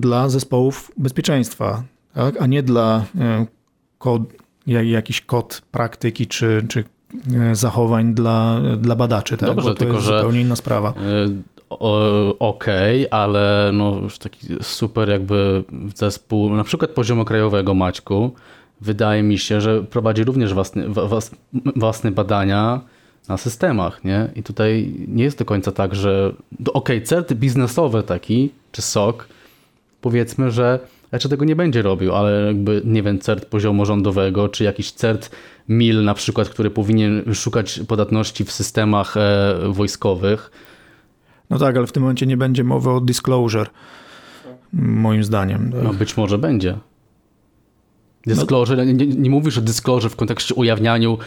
dla 0.01 0.29
zespołów 0.29 0.93
bezpieczeństwa, 0.97 1.83
tak? 2.15 2.43
a 2.43 2.47
nie 2.47 2.63
dla 2.63 3.05
e, 3.19 3.47
kod, 3.99 4.23
jakiś 4.67 5.21
kod 5.21 5.63
praktyki 5.71 6.27
czy, 6.27 6.67
czy 6.69 6.85
e, 7.35 7.55
zachowań 7.55 8.15
dla, 8.15 8.61
dla 8.79 8.97
badaczy. 8.97 9.37
Tak? 9.37 9.49
Dobrze, 9.49 9.69
to 9.69 9.75
tylko 9.75 9.95
jest 9.95 10.07
że 10.07 10.19
zupełnie 10.19 10.41
inna 10.41 10.57
sprawa. 10.57 10.89
E, 10.89 11.77
okej, 12.39 13.07
okay, 13.07 13.21
ale 13.21 13.71
no 13.73 13.99
już 14.03 14.19
taki 14.19 14.47
super 14.63 15.09
jakby 15.09 15.65
zespół, 15.95 16.51
na 16.51 16.65
przykład 16.65 16.91
poziomu 16.91 17.25
krajowego 17.25 17.75
Maćku, 17.75 18.31
wydaje 18.81 19.23
mi 19.23 19.39
się, 19.39 19.61
że 19.61 19.83
prowadzi 19.83 20.25
również 20.25 20.55
własne, 20.55 20.85
własne 21.77 22.11
badania 22.11 22.81
na 23.29 23.37
systemach, 23.37 24.05
nie? 24.05 24.29
I 24.35 24.43
tutaj 24.43 24.95
nie 25.09 25.25
jest 25.25 25.39
do 25.39 25.45
końca 25.45 25.73
tak, 25.73 25.95
że 25.95 26.33
okej, 26.59 26.97
okay, 26.97 27.01
cert 27.01 27.33
biznesowy 27.33 28.03
taki, 28.03 28.51
czy 28.73 28.83
SOC, 28.83 29.17
powiedzmy, 30.01 30.51
że 30.51 30.79
raczej 31.13 31.31
tego 31.31 31.45
nie 31.45 31.57
będzie 31.57 31.83
robił, 31.83 32.15
ale 32.15 32.47
jakby, 32.47 32.83
nie 32.85 33.03
wiem, 33.03 33.19
cert 33.19 33.47
poziomu 33.47 33.87
rządowego, 33.87 34.49
czy 34.49 34.65
jakiś 34.65 34.93
cert 34.93 35.31
MIL 35.69 36.05
na 36.05 36.15
przykład, 36.15 36.49
który 36.49 36.71
powinien 36.71 37.35
szukać 37.35 37.81
podatności 37.89 38.45
w 38.45 38.53
systemach 38.53 39.17
e, 39.17 39.55
wojskowych. 39.69 40.51
No 41.51 41.59
tak, 41.59 41.77
ale 41.77 41.87
w 41.87 41.93
tym 41.93 42.03
momencie 42.03 42.27
nie 42.27 42.37
będzie 42.37 42.65
mowy 42.65 42.91
o 42.91 43.01
disclosure, 43.01 43.67
moim 44.73 45.25
zdaniem. 45.25 45.73
No 45.83 45.93
być 45.93 46.17
może 46.17 46.39
będzie. 46.39 46.79
Disclosure, 48.27 48.77
no, 48.77 48.85
nie, 48.85 49.07
nie 49.07 49.31
mówisz 49.31 49.59
o 49.59 49.61
disclosure 49.61 50.11
w 50.11 50.17
kontekście 50.17 50.55
ujawnianiu 50.55 51.19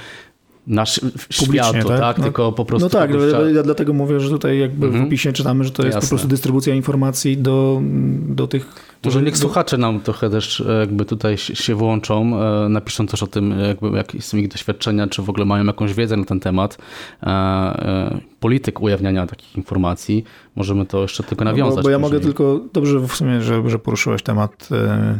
nasz 0.69 1.01
światu, 1.29 1.87
tak? 1.87 1.99
tak? 1.99 2.17
No, 2.17 2.23
Tylko 2.23 2.51
po 2.51 2.65
prostu... 2.65 2.85
No 2.85 2.89
tak, 2.89 3.11
ja 3.55 3.63
dlatego 3.63 3.93
mówię, 3.93 4.19
że 4.19 4.29
tutaj 4.29 4.59
jakby 4.59 4.87
w 4.87 4.89
mhm. 4.89 5.05
opisie 5.07 5.33
czytamy, 5.33 5.63
że 5.63 5.71
to 5.71 5.83
jest 5.83 5.95
Jasne. 5.95 6.07
po 6.07 6.09
prostu 6.09 6.27
dystrybucja 6.27 6.75
informacji 6.75 7.37
do, 7.37 7.81
do 8.29 8.47
tych 8.47 8.88
Może 9.05 9.21
niech 9.21 9.37
słuchacze 9.37 9.77
nam 9.77 9.99
trochę 9.99 10.29
też 10.29 10.61
e, 10.61 10.79
jakby 10.79 11.05
tutaj 11.05 11.37
się 11.37 11.75
włączą, 11.75 12.41
e, 12.41 12.69
napiszą 12.69 13.07
coś 13.07 13.23
o 13.23 13.27
tym, 13.27 13.59
jakby 13.59 13.97
jakie 13.97 14.21
są 14.21 14.37
ich 14.37 14.47
doświadczenia, 14.47 15.07
czy 15.07 15.21
w 15.21 15.29
ogóle 15.29 15.45
mają 15.45 15.65
jakąś 15.65 15.93
wiedzę 15.93 16.17
na 16.17 16.25
ten 16.25 16.39
temat. 16.39 16.77
E, 17.23 18.19
polityk 18.39 18.81
ujawniania 18.81 19.27
takich 19.27 19.55
informacji. 19.55 20.23
Możemy 20.55 20.85
to 20.85 21.01
jeszcze 21.01 21.23
tylko 21.23 21.45
nawiązać. 21.45 21.75
No 21.75 21.81
bo, 21.81 21.83
bo 21.83 21.89
ja 21.89 21.99
mogę 21.99 22.19
tylko, 22.19 22.59
dobrze 22.73 22.99
w 22.99 23.13
sumie, 23.13 23.41
że, 23.41 23.69
że 23.69 23.79
poruszyłeś 23.79 24.23
temat 24.23 24.69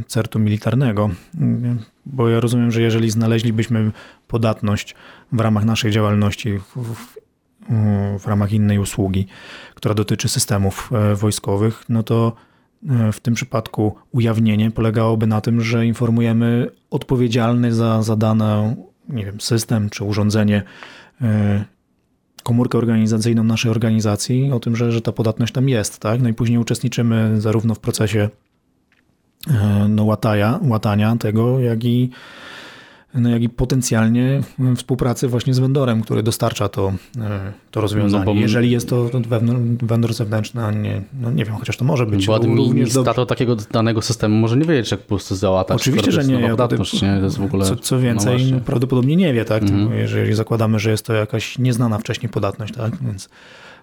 certu 0.08 0.40
militarnego, 0.40 1.10
bo 2.06 2.30
ja 2.30 2.40
rozumiem, 2.40 2.72
że 2.72 2.82
jeżeli 2.82 3.10
znaleźlibyśmy 3.10 3.92
podatność 4.28 4.96
w 5.32 5.40
ramach 5.40 5.66
naszej 5.66 5.92
działalności 5.92 6.60
w, 6.76 6.96
w, 8.20 8.28
ramach 8.28 8.52
innej 8.52 8.80
usługi, 8.80 9.28
która 9.76 9.94
dotyczy 9.94 10.30
systemów 10.30 10.90
wojskowych, 11.16 11.84
no 11.90 12.04
to 12.04 12.34
E, 12.34 12.49
w 13.14 13.20
tym 13.20 13.34
przypadku 13.34 13.96
ujawnienie 14.12 14.72
polegałoby 14.72 15.28
na 15.28 15.42
tym, 15.42 15.62
że 15.62 15.86
informujemy 15.86 16.68
odpowiedzialny 16.90 17.74
za, 17.74 18.04
za 18.04 18.16
dany 18.16 18.76
nie 19.10 19.26
wiem, 19.26 19.42
system 19.42 19.90
czy 19.90 20.04
urządzenie, 20.04 20.64
e, 21.22 21.66
komórkę 22.44 22.78
organizacyjną 22.78 23.44
naszej 23.44 23.72
organizacji 23.72 24.52
o 24.52 24.60
tym, 24.60 24.76
że, 24.76 24.92
że 24.92 25.02
ta 25.02 25.12
podatność 25.12 25.54
tam 25.54 25.70
jest. 25.70 26.00
Tak? 26.00 26.22
No 26.22 26.30
i 26.30 26.34
później 26.34 26.60
uczestniczymy 26.60 27.42
zarówno 27.42 27.76
w 27.76 27.80
procesie 27.80 28.30
e, 29.48 29.88
no, 29.90 30.04
łatania, 30.04 30.60
łatania 30.62 31.16
tego, 31.16 31.60
jak 31.60 31.84
i 31.84 32.10
no 33.14 33.30
jak 33.30 33.42
i 33.42 33.50
potencjalnie 33.50 34.42
współpracy 34.76 35.28
właśnie 35.28 35.54
z 35.54 35.60
vendorem, 35.60 36.02
który 36.02 36.24
dostarcza 36.24 36.70
to, 36.70 36.94
e, 37.22 37.52
to 37.72 37.82
rozwiązanie. 37.82 38.26
No 38.26 38.34
bo, 38.34 38.40
Jeżeli 38.40 38.72
jest 38.72 38.90
to 38.90 39.10
vendor 39.82 40.14
zewnętrzny, 40.14 40.66
a 40.66 40.72
nie, 40.72 41.02
no 41.22 41.32
nie 41.32 41.46
wiem, 41.46 41.56
chociaż 41.56 41.78
to 41.78 41.86
może 41.86 42.06
być. 42.06 42.28
Bo 42.28 42.36
administrator 42.36 43.16
do... 43.16 43.26
takiego 43.26 43.56
danego 43.56 44.02
systemu 44.02 44.36
może 44.36 44.58
nie 44.58 44.66
wiedzieć, 44.66 44.92
jak 44.92 45.00
po 45.00 45.08
prostu 45.08 45.36
załatać. 45.36 45.78
Oczywiście, 45.82 46.12
że 46.12 46.24
nie. 46.24 46.40
Ja 46.40 46.50
podatność, 46.50 47.02
nie? 47.02 47.18
To 47.18 47.24
jest 47.24 47.38
w 47.38 47.44
ogóle, 47.44 47.66
co, 47.66 47.76
co 47.76 48.00
więcej, 48.00 48.52
no 48.52 48.60
prawdopodobnie 48.60 49.16
nie 49.16 49.34
wie, 49.34 49.46
tak? 49.46 49.64
Mhm. 49.64 49.94
Jeżeli 49.94 50.34
zakładamy, 50.34 50.80
że 50.80 50.92
jest 50.92 51.06
to 51.06 51.14
jakaś 51.14 51.60
nieznana 51.60 51.98
wcześniej 51.98 52.30
podatność, 52.30 52.74
tak? 52.74 52.98
Więc 53.02 53.30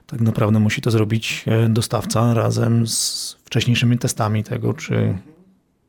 tak 0.07 0.21
naprawdę 0.21 0.59
musi 0.61 0.81
to 0.81 0.91
zrobić 0.91 1.45
e, 1.47 1.69
dostawca 1.69 2.35
razem 2.35 2.87
z 2.87 3.37
wcześniejszymi 3.45 3.99
testami 3.99 4.45
tego, 4.45 4.75
czy 4.75 5.15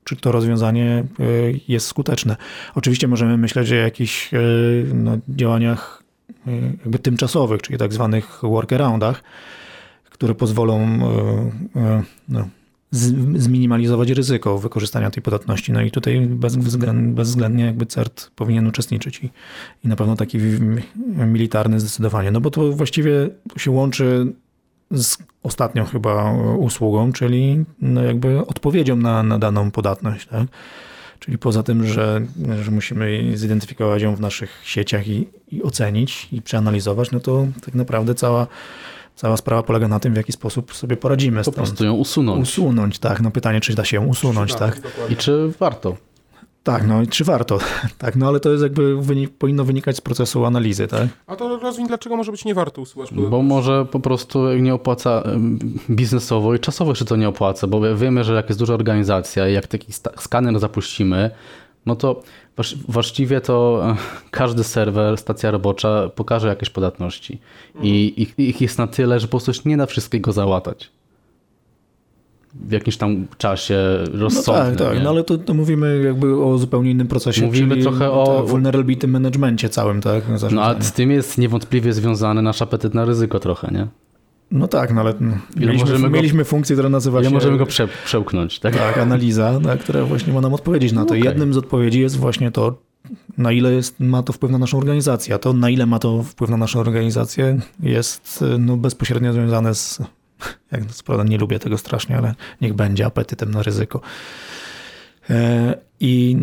czy 0.08 0.15
to 0.15 0.32
rozwiązanie 0.32 1.04
e, 1.20 1.24
jest 1.67 1.88
skuteczne. 1.88 2.36
Oczywiście 2.76 3.08
możemy 3.08 3.38
myśleć 3.38 3.72
o 3.72 3.76
jakichś 3.76 4.34
e, 4.34 4.39
no, 4.93 5.17
działaniach 5.30 6.04
e, 6.48 6.52
jakby 6.62 7.00
tymczasowych, 7.00 7.62
czyli 7.62 7.80
tak 7.80 7.93
zwanych 7.93 8.39
workaroundach, 8.43 9.24
które 10.10 10.36
pozwolą 10.36 11.00
no, 12.30 12.48
zminimalizować 13.36 14.10
ryzyko 14.10 14.58
wykorzystania 14.58 15.12
tej 15.12 15.24
podatności. 15.24 15.72
No 15.72 15.82
i 15.82 15.91
tutaj 15.91 16.28
bezwzględnie 16.98 17.65
jakby 17.65 17.86
CERT 17.86 18.32
powinien 18.36 18.67
uczestniczyć 18.67 19.24
i, 19.24 19.30
i 19.86 19.88
na 19.88 19.96
pewno 19.96 20.15
taki 20.15 20.38
militarny 21.28 21.80
zdecydowanie. 21.80 22.32
No 22.32 22.41
bo 22.41 22.52
to 22.52 22.72
właściwie 22.72 23.30
się 23.58 23.72
łączy 23.72 24.34
z 24.91 25.17
ostatnią 25.43 25.86
chyba 25.86 26.34
usługą, 26.58 27.12
czyli 27.12 27.65
no 27.82 28.04
jakby 28.04 28.47
odpowiedzią 28.47 28.95
na, 28.95 29.23
na 29.23 29.39
daną 29.39 29.71
podatność. 29.71 30.28
Tak? 30.28 30.47
Czyli 31.19 31.38
poza 31.38 31.63
tym, 31.63 31.88
że, 31.88 32.21
że 32.62 32.71
musimy 32.71 33.38
zidentyfikować 33.38 34.02
ją 34.02 34.15
w 34.15 34.19
naszych 34.19 34.62
sieciach 34.63 35.08
i, 35.08 35.28
i 35.52 35.63
ocenić 35.63 36.28
i 36.32 36.41
przeanalizować, 36.41 37.12
no 37.12 37.19
to 37.19 37.47
tak 37.65 37.76
naprawdę 37.76 38.15
cała, 38.15 38.47
cała 39.15 39.38
sprawa 39.38 39.63
polega 39.63 39.88
na 39.88 40.00
tym, 40.00 40.13
w 40.13 40.17
jaki 40.17 40.32
sposób 40.32 40.73
sobie 40.73 40.97
poradzimy. 40.97 41.43
Po 41.43 41.52
prostu 41.52 41.86
ją 41.86 41.93
usunąć. 41.93 42.50
Usunąć, 42.50 43.00
tak. 43.00 43.21
No 43.21 43.32
pytanie, 43.32 43.62
czy 43.62 43.76
da 43.76 43.86
się 43.86 43.97
ją 43.97 44.06
usunąć, 44.06 44.56
tak? 44.56 44.82
I 45.10 45.15
czy 45.15 45.52
warto? 45.60 45.97
Tak, 46.67 46.88
no 46.88 47.01
i 47.01 47.08
czy 47.08 47.23
warto? 47.23 47.60
Tak, 47.97 48.15
no 48.15 48.27
ale 48.27 48.39
to 48.39 48.51
jest 48.51 48.63
jakby 48.63 49.01
wynik, 49.01 49.38
powinno 49.38 49.63
wynikać 49.63 49.97
z 49.97 50.01
procesu 50.01 50.45
analizy, 50.45 50.88
tak? 50.88 51.08
A 51.27 51.36
to 51.36 51.60
rozwiń, 51.60 51.88
dlaczego 51.88 52.17
może 52.17 52.32
być 52.32 52.45
nie 52.45 52.53
warto 52.53 52.82
usuwać? 52.82 53.13
Bo 53.13 53.41
może 53.41 53.86
po 53.86 53.99
prostu 53.99 54.53
nie 54.53 54.73
opłaca 54.73 55.23
biznesowo 55.89 56.56
i 56.56 56.60
czasowo 56.60 56.95
się 56.95 57.06
to 57.06 57.15
nie 57.15 57.30
opłaca, 57.30 57.67
bo 57.67 57.95
wiemy, 57.95 58.23
że 58.23 58.34
jak 58.34 58.49
jest 58.49 58.60
duża 58.60 58.73
organizacja 58.73 59.49
i 59.49 59.53
jak 59.53 59.67
taki 59.67 59.93
skaner 60.17 60.60
zapuścimy, 60.60 61.32
no 61.86 61.95
to 61.95 62.21
właściwie 62.88 63.41
to 63.41 63.82
e, 63.89 63.95
każdy 64.32 64.63
serwer, 64.63 65.17
stacja 65.17 65.51
robocza 65.51 66.10
pokaże 66.15 66.47
jakieś 66.47 66.69
podatności. 66.69 67.39
I 67.82 68.13
ich, 68.17 68.39
ich 68.39 68.62
jest 68.62 68.77
na 68.77 68.88
tyle, 68.88 69.19
że 69.19 69.27
po 69.27 69.39
prostu 69.39 69.69
nie 69.69 69.77
da 69.77 69.86
wszystkiego 69.86 70.32
załatać 70.34 70.91
w 72.62 72.72
jakimś 72.72 72.98
tam 72.98 73.28
czasie 73.38 73.78
rozsądnym. 74.13 74.74
No 74.74 74.80
tak, 74.80 74.93
tak, 74.93 75.04
no 75.04 75.10
ale 75.10 75.24
to, 75.24 75.38
to, 75.38 75.54
mówimy 75.54 76.02
jakby 76.06 76.43
o 76.43 76.58
zupełnie 76.58 76.91
innym 76.91 77.08
procesie. 77.08 77.46
Mówimy 77.46 77.78
trochę 77.78 78.12
o 78.12 78.43
vulnerability 78.48 79.08
managementie 79.08 79.70
całym, 79.70 80.02
tak? 80.02 80.24
No 80.52 80.63
a 80.63 80.82
z 80.82 80.91
tym 80.91 81.12
jest 81.12 81.38
niewątpliwie 81.38 81.93
związany 81.93 82.41
nasz 82.41 82.62
apetyt 82.62 82.93
na 82.93 83.06
ryzyko 83.06 83.39
trochę, 83.39 83.72
nie? 83.72 83.88
No 84.52 84.67
tak, 84.67 84.93
no 84.93 85.02
ale 85.02 85.13
mieliśmy, 85.58 86.00
go, 86.00 86.10
mieliśmy 86.10 86.46
funkcję, 86.46 86.76
która 86.76 86.89
nazywa 86.89 87.24
się... 87.24 87.30
możemy 87.30 87.58
go 87.58 87.65
prze, 87.65 87.88
przełknąć, 88.06 88.60
tak? 88.60 88.76
Tak, 88.76 88.98
analiza, 88.98 89.60
tak, 89.63 89.80
która 89.80 90.06
właśnie 90.06 90.34
ma 90.34 90.41
nam 90.41 90.54
odpowiedzieć 90.54 90.91
na 90.91 91.02
to. 91.06 91.08
Okay. 91.08 91.20
Jednym 91.20 91.54
z 91.54 91.58
odpowiedzi 91.58 92.02
jest 92.02 92.17
właśnie 92.17 92.52
to, 92.52 92.76
na 93.38 93.52
ile 93.52 93.74
jest, 93.74 94.00
ma 94.00 94.24
to 94.24 94.34
wpływ 94.34 94.52
na 94.52 94.58
naszą 94.58 94.78
organizację. 94.78 95.36
A 95.36 95.38
to, 95.38 95.54
na 95.54 95.70
ile 95.70 95.86
ma 95.86 96.00
to 96.00 96.24
wpływ 96.24 96.50
na 96.50 96.58
naszą 96.58 96.80
organizację, 96.80 97.60
jest 97.80 98.43
no, 98.60 98.78
bezpośrednio 98.78 99.34
związane 99.34 99.76
z 99.76 100.00
jak 100.71 100.86
co 100.86 101.04
prawda 101.04 101.23
nie 101.23 101.38
lubię 101.38 101.60
tego 101.60 101.78
strasznie, 101.78 102.17
ale 102.17 102.36
niech 102.62 102.73
będzie 102.73 103.06
apetytem 103.06 103.52
na 103.52 103.63
ryzyko. 103.63 104.02
E, 105.30 105.78
I 106.00 106.38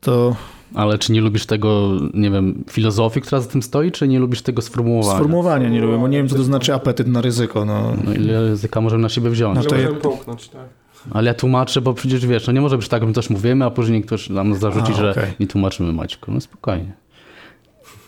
to. 0.00 0.36
Ale 0.74 0.98
czy 0.98 1.12
nie 1.12 1.20
lubisz 1.20 1.46
tego, 1.46 1.90
nie 2.14 2.30
wiem, 2.30 2.64
filozofii, 2.70 3.20
która 3.20 3.40
za 3.40 3.48
tym 3.48 3.62
stoi, 3.62 3.92
czy 3.92 4.08
nie 4.08 4.18
lubisz 4.18 4.42
tego 4.42 4.62
sformułowania? 4.62 5.18
Sformułowania 5.18 5.68
nie 5.68 5.80
lubię, 5.80 5.98
bo 5.98 6.08
nie 6.08 6.18
wiem, 6.18 6.28
co 6.28 6.36
to 6.36 6.44
znaczy 6.44 6.74
apetyt 6.74 7.06
na 7.06 7.20
ryzyko. 7.20 7.64
No, 7.64 7.96
no 8.04 8.14
ile 8.14 8.40
ryzyka 8.40 8.80
możemy 8.80 9.02
na 9.02 9.08
siebie 9.08 9.30
wziąć? 9.30 9.56
No 9.56 9.64
to 9.64 9.74
możemy 9.74 9.94
połknąć, 9.94 10.48
tak. 10.48 10.66
Ale 11.10 11.26
ja 11.26 11.34
tłumaczę, 11.34 11.80
bo 11.80 11.94
przecież 11.94 12.26
wiesz, 12.26 12.46
no 12.46 12.52
nie 12.52 12.60
może 12.60 12.78
być 12.78 12.88
tak, 12.88 13.02
że 13.02 13.06
my 13.06 13.12
coś 13.12 13.30
mówimy, 13.30 13.64
a 13.64 13.70
później 13.70 14.02
ktoś 14.02 14.30
nam 14.30 14.54
zarzuci, 14.54 14.92
A, 14.92 14.94
okay. 14.94 15.14
że 15.14 15.32
nie 15.40 15.46
tłumaczymy 15.46 15.92
Maćku. 15.92 16.32
No 16.32 16.40
spokojnie. 16.40 16.92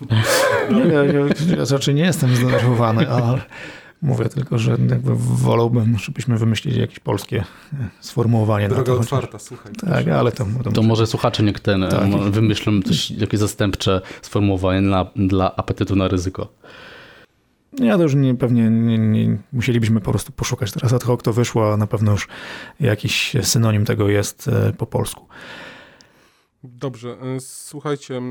Nie, 0.75 0.81
ja, 0.81 1.05
ja, 1.05 1.21
ja 1.57 1.65
raczej 1.71 1.95
nie 1.95 2.03
jestem 2.03 2.37
zdenerwowany, 2.37 3.11
ale 3.11 3.41
Mówię 4.03 4.25
tylko, 4.25 4.59
że 4.59 4.71
jakby 4.71 5.13
wolałbym, 5.17 5.99
żebyśmy 5.99 6.39
wymyślili 6.39 6.81
jakieś 6.81 6.99
polskie 6.99 7.45
e, 7.73 7.89
sformułowanie. 8.01 8.69
Droga 8.69 8.93
na 8.93 8.99
to, 8.99 9.03
otwarta, 9.03 9.39
słuchaj. 9.39 9.73
Tak, 9.73 10.09
ale 10.09 10.33
to... 10.33 10.47
To, 10.65 10.73
to 10.73 10.83
może 10.83 11.07
słuchacze 11.07 11.43
niech 11.43 11.61
ten, 11.61 11.83
e, 11.83 11.89
tak. 11.89 12.11
wymyślą 12.11 12.83
coś, 12.83 13.11
jakieś 13.11 13.41
zastępcze 13.41 14.01
sformułowanie 14.23 14.83
dla, 14.83 15.07
dla 15.17 15.57
apetytu 15.57 15.97
na 15.97 16.09
ryzyko. 16.09 16.49
Ja 17.73 17.97
to 17.97 18.03
już 18.03 18.15
nie, 18.15 18.35
pewnie 18.35 18.71
nie, 18.71 18.99
nie, 18.99 19.39
musielibyśmy 19.53 20.01
po 20.01 20.11
prostu 20.11 20.33
poszukać 20.33 20.73
teraz 20.73 20.93
ad 20.93 21.05
hoc, 21.05 21.23
to 21.23 21.33
wyszło, 21.33 21.73
a 21.73 21.77
na 21.77 21.87
pewno 21.87 22.13
już 22.13 22.29
jakiś 22.81 23.37
synonim 23.43 23.85
tego 23.85 24.09
jest 24.09 24.49
e, 24.49 24.73
po 24.73 24.87
polsku. 24.87 25.27
Dobrze, 26.65 27.09
e, 27.11 27.41
słuchajcie, 27.41 28.23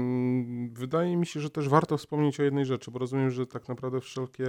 wydaje 0.72 1.18
mi 1.18 1.26
się, 1.26 1.40
że 1.40 1.50
też 1.50 1.70
warto 1.70 1.98
wspomnieć 1.98 2.40
o 2.40 2.44
jednej 2.44 2.66
rzeczy, 2.66 2.92
bo 2.92 3.00
rozumiem, 3.00 3.32
że 3.32 3.48
tak 3.48 3.68
naprawdę 3.68 4.02
wszelkie 4.02 4.48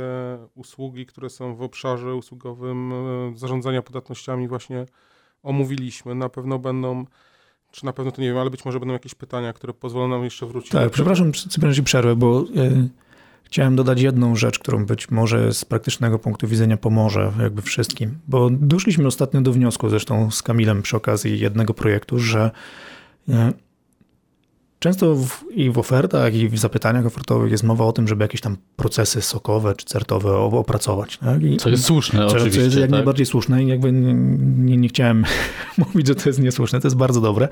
usługi, 0.55 1.07
które 1.07 1.31
są 1.31 1.55
w 1.55 1.63
obszarze 1.63 2.15
usługowym 2.15 2.93
e, 2.93 3.39
zarządzania 3.39 3.83
podatnościami 3.83 4.49
właśnie 4.49 4.87
omówiliśmy, 5.43 6.15
na 6.15 6.29
pewno 6.29 6.59
będą, 6.59 7.05
czy 7.71 7.85
na 7.85 7.93
pewno 7.93 8.13
to 8.13 8.23
nie 8.23 8.29
wiem, 8.29 8.39
ale 8.39 8.51
być 8.51 8.65
może 8.65 8.81
będą 8.81 8.93
jakieś 8.93 9.15
pytania, 9.15 9.53
które 9.53 9.75
pozwolą 9.75 10.09
nam 10.09 10.25
jeszcze 10.25 10.47
wrócić. 10.47 10.71
Tak, 10.71 10.91
przepraszam, 10.91 11.33
że 11.71 11.83
przerwę, 11.83 12.17
bo 12.17 12.43
y, 12.43 12.89
chciałem 13.45 13.77
dodać 13.77 14.01
jedną 14.01 14.37
rzecz, 14.37 14.59
którą 14.59 14.87
być 14.87 15.11
może 15.11 15.55
z 15.55 15.65
praktycznego 15.65 16.19
punktu 16.19 16.49
widzenia 16.49 16.77
pomoże 16.77 17.33
jakby 17.43 17.63
wszystkim, 17.63 18.19
bo 18.29 18.51
doszliśmy 18.51 19.07
ostatnio 19.07 19.41
do 19.41 19.53
wniosku, 19.53 19.89
zresztą 19.89 20.31
z 20.31 20.43
Kamilem 20.43 20.83
przy 20.83 20.97
okazji 20.97 21.39
jednego 21.39 21.75
projektu, 21.75 22.19
że 22.19 22.51
Często 24.79 25.15
w, 25.15 25.45
i 25.51 25.71
w 25.71 25.79
ofertach, 25.79 26.35
i 26.35 26.49
w 26.49 26.59
zapytaniach 26.59 27.07
ofertowych 27.07 27.51
jest 27.51 27.65
mowa 27.65 27.85
o 27.85 27.93
tym, 27.93 28.09
żeby 28.09 28.25
jakieś 28.25 28.41
tam 28.41 28.57
procesy 28.77 29.23
sokowe 29.23 29.75
czy 29.75 29.87
certowe 29.87 30.37
opracować. 30.37 31.19
Tak? 31.19 31.43
I, 31.43 31.57
co 31.57 31.71
jest 31.71 31.85
słuszne, 31.85 32.19
co, 32.19 32.27
oczywiście. 32.27 32.61
Co 32.61 32.65
jest 32.65 32.77
jak 32.77 32.85
tak? 32.85 32.91
najbardziej 32.91 33.27
słuszne 33.27 33.65
i 33.65 33.67
jakby 33.67 33.93
nie, 33.93 34.15
nie, 34.65 34.77
nie, 34.77 34.89
chciałem 34.89 35.25
mówić, 35.79 36.07
że 36.07 36.15
to 36.15 36.29
jest 36.29 36.39
niesłuszne, 36.39 36.81
to 36.81 36.87
jest 36.87 36.97
bardzo 36.97 37.21
dobre. 37.21 37.49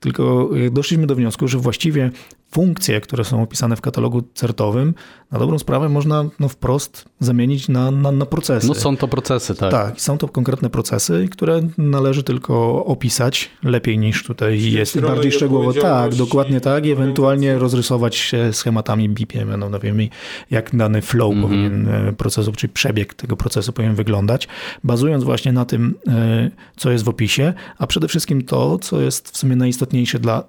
Tylko 0.00 0.50
doszliśmy 0.70 1.06
do 1.06 1.14
wniosku, 1.14 1.48
że 1.48 1.58
właściwie 1.58 2.10
funkcje, 2.52 3.00
które 3.00 3.24
są 3.24 3.42
opisane 3.42 3.76
w 3.76 3.80
katalogu 3.80 4.22
certowym, 4.34 4.94
na 5.30 5.38
dobrą 5.38 5.58
sprawę 5.58 5.88
można 5.88 6.24
no, 6.40 6.48
wprost 6.48 7.04
zamienić 7.20 7.68
na, 7.68 7.90
na, 7.90 8.12
na 8.12 8.26
procesy. 8.26 8.66
No 8.68 8.74
są 8.74 8.96
to 8.96 9.08
procesy, 9.08 9.54
tak. 9.54 9.70
Tak, 9.70 10.00
są 10.00 10.18
to 10.18 10.28
konkretne 10.28 10.70
procesy, 10.70 11.28
które 11.30 11.62
należy 11.78 12.22
tylko 12.22 12.84
opisać 12.84 13.50
lepiej 13.62 13.98
niż 13.98 14.24
tutaj 14.24 14.62
jest, 14.62 14.96
rolę 14.96 15.14
bardziej 15.14 15.32
szczegółowo. 15.32 15.72
Tak, 15.72 16.14
dokładnie 16.14 16.60
tak, 16.60 16.86
i 16.86 16.90
ewentualnie 16.90 17.58
rozrysować 17.58 18.16
się 18.16 18.52
schematami 18.52 19.08
BIP-iem, 19.08 19.56
no 19.70 19.78
wiemy 19.78 20.08
jak 20.50 20.76
dany 20.76 21.02
flow 21.02 21.32
Mhm. 21.32 21.42
powinien 21.42 21.88
e, 21.88 22.12
procesu, 22.12 22.52
czyli 22.52 22.72
przebieg 22.72 23.14
tego 23.14 23.36
procesu 23.36 23.72
powinien 23.72 23.94
wyglądać, 23.94 24.48
bazując 24.84 25.24
właśnie 25.24 25.52
na 25.52 25.64
tym, 25.64 25.94
e, 26.08 26.50
co 26.76 26.90
jest 26.90 27.04
w 27.04 27.08
opisie, 27.08 27.52
a 27.78 27.86
przede 27.86 28.08
wszystkim 28.08 28.44
to, 28.44 28.78
co 28.78 29.00
jest 29.00 29.30
w 29.30 29.36
sumie 29.36 29.56
najistotniejsze 29.56 30.18
dla 30.18 30.44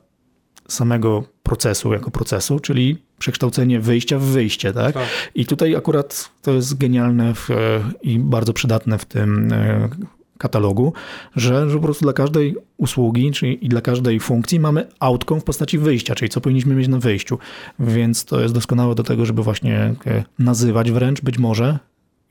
samego 0.73 1.23
procesu 1.43 1.93
jako 1.93 2.11
procesu, 2.11 2.59
czyli 2.59 2.97
przekształcenie 3.19 3.79
wyjścia 3.79 4.19
w 4.19 4.23
wyjście, 4.23 4.73
tak? 4.73 4.93
Tak. 4.93 5.07
I 5.35 5.45
tutaj 5.45 5.75
akurat 5.75 6.31
to 6.41 6.51
jest 6.51 6.77
genialne 6.77 7.33
w, 7.33 7.51
e, 7.51 7.55
i 8.01 8.19
bardzo 8.19 8.53
przydatne 8.53 8.97
w 8.97 9.05
tym 9.05 9.53
e, 9.53 9.89
katalogu, 10.37 10.93
że, 11.35 11.69
że 11.69 11.77
po 11.77 11.83
prostu 11.83 12.05
dla 12.05 12.13
każdej 12.13 12.55
usługi, 12.77 13.31
czyli 13.31 13.65
i 13.65 13.69
dla 13.69 13.81
każdej 13.81 14.19
funkcji 14.19 14.59
mamy 14.59 14.87
outcome 14.99 15.41
w 15.41 15.43
postaci 15.43 15.77
wyjścia, 15.77 16.15
czyli 16.15 16.29
co 16.29 16.41
powinniśmy 16.41 16.75
mieć 16.75 16.87
na 16.87 16.99
wyjściu. 16.99 17.37
Więc 17.79 18.25
to 18.25 18.41
jest 18.41 18.53
doskonałe 18.53 18.95
do 18.95 19.03
tego, 19.03 19.25
żeby 19.25 19.43
właśnie 19.43 19.95
e, 20.05 20.23
nazywać 20.39 20.91
wręcz 20.91 21.21
być 21.21 21.37
może 21.37 21.79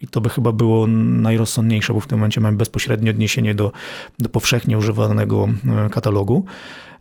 i 0.01 0.07
to 0.07 0.21
by 0.21 0.29
chyba 0.29 0.53
było 0.53 0.87
najrozsądniejsze, 0.87 1.95
bo 1.95 2.01
w 2.01 2.07
tym 2.07 2.19
momencie 2.19 2.41
mamy 2.41 2.57
bezpośrednie 2.57 3.11
odniesienie 3.11 3.55
do, 3.55 3.73
do 4.19 4.29
powszechnie 4.29 4.79
używanego 4.79 5.49
katalogu. 5.91 6.45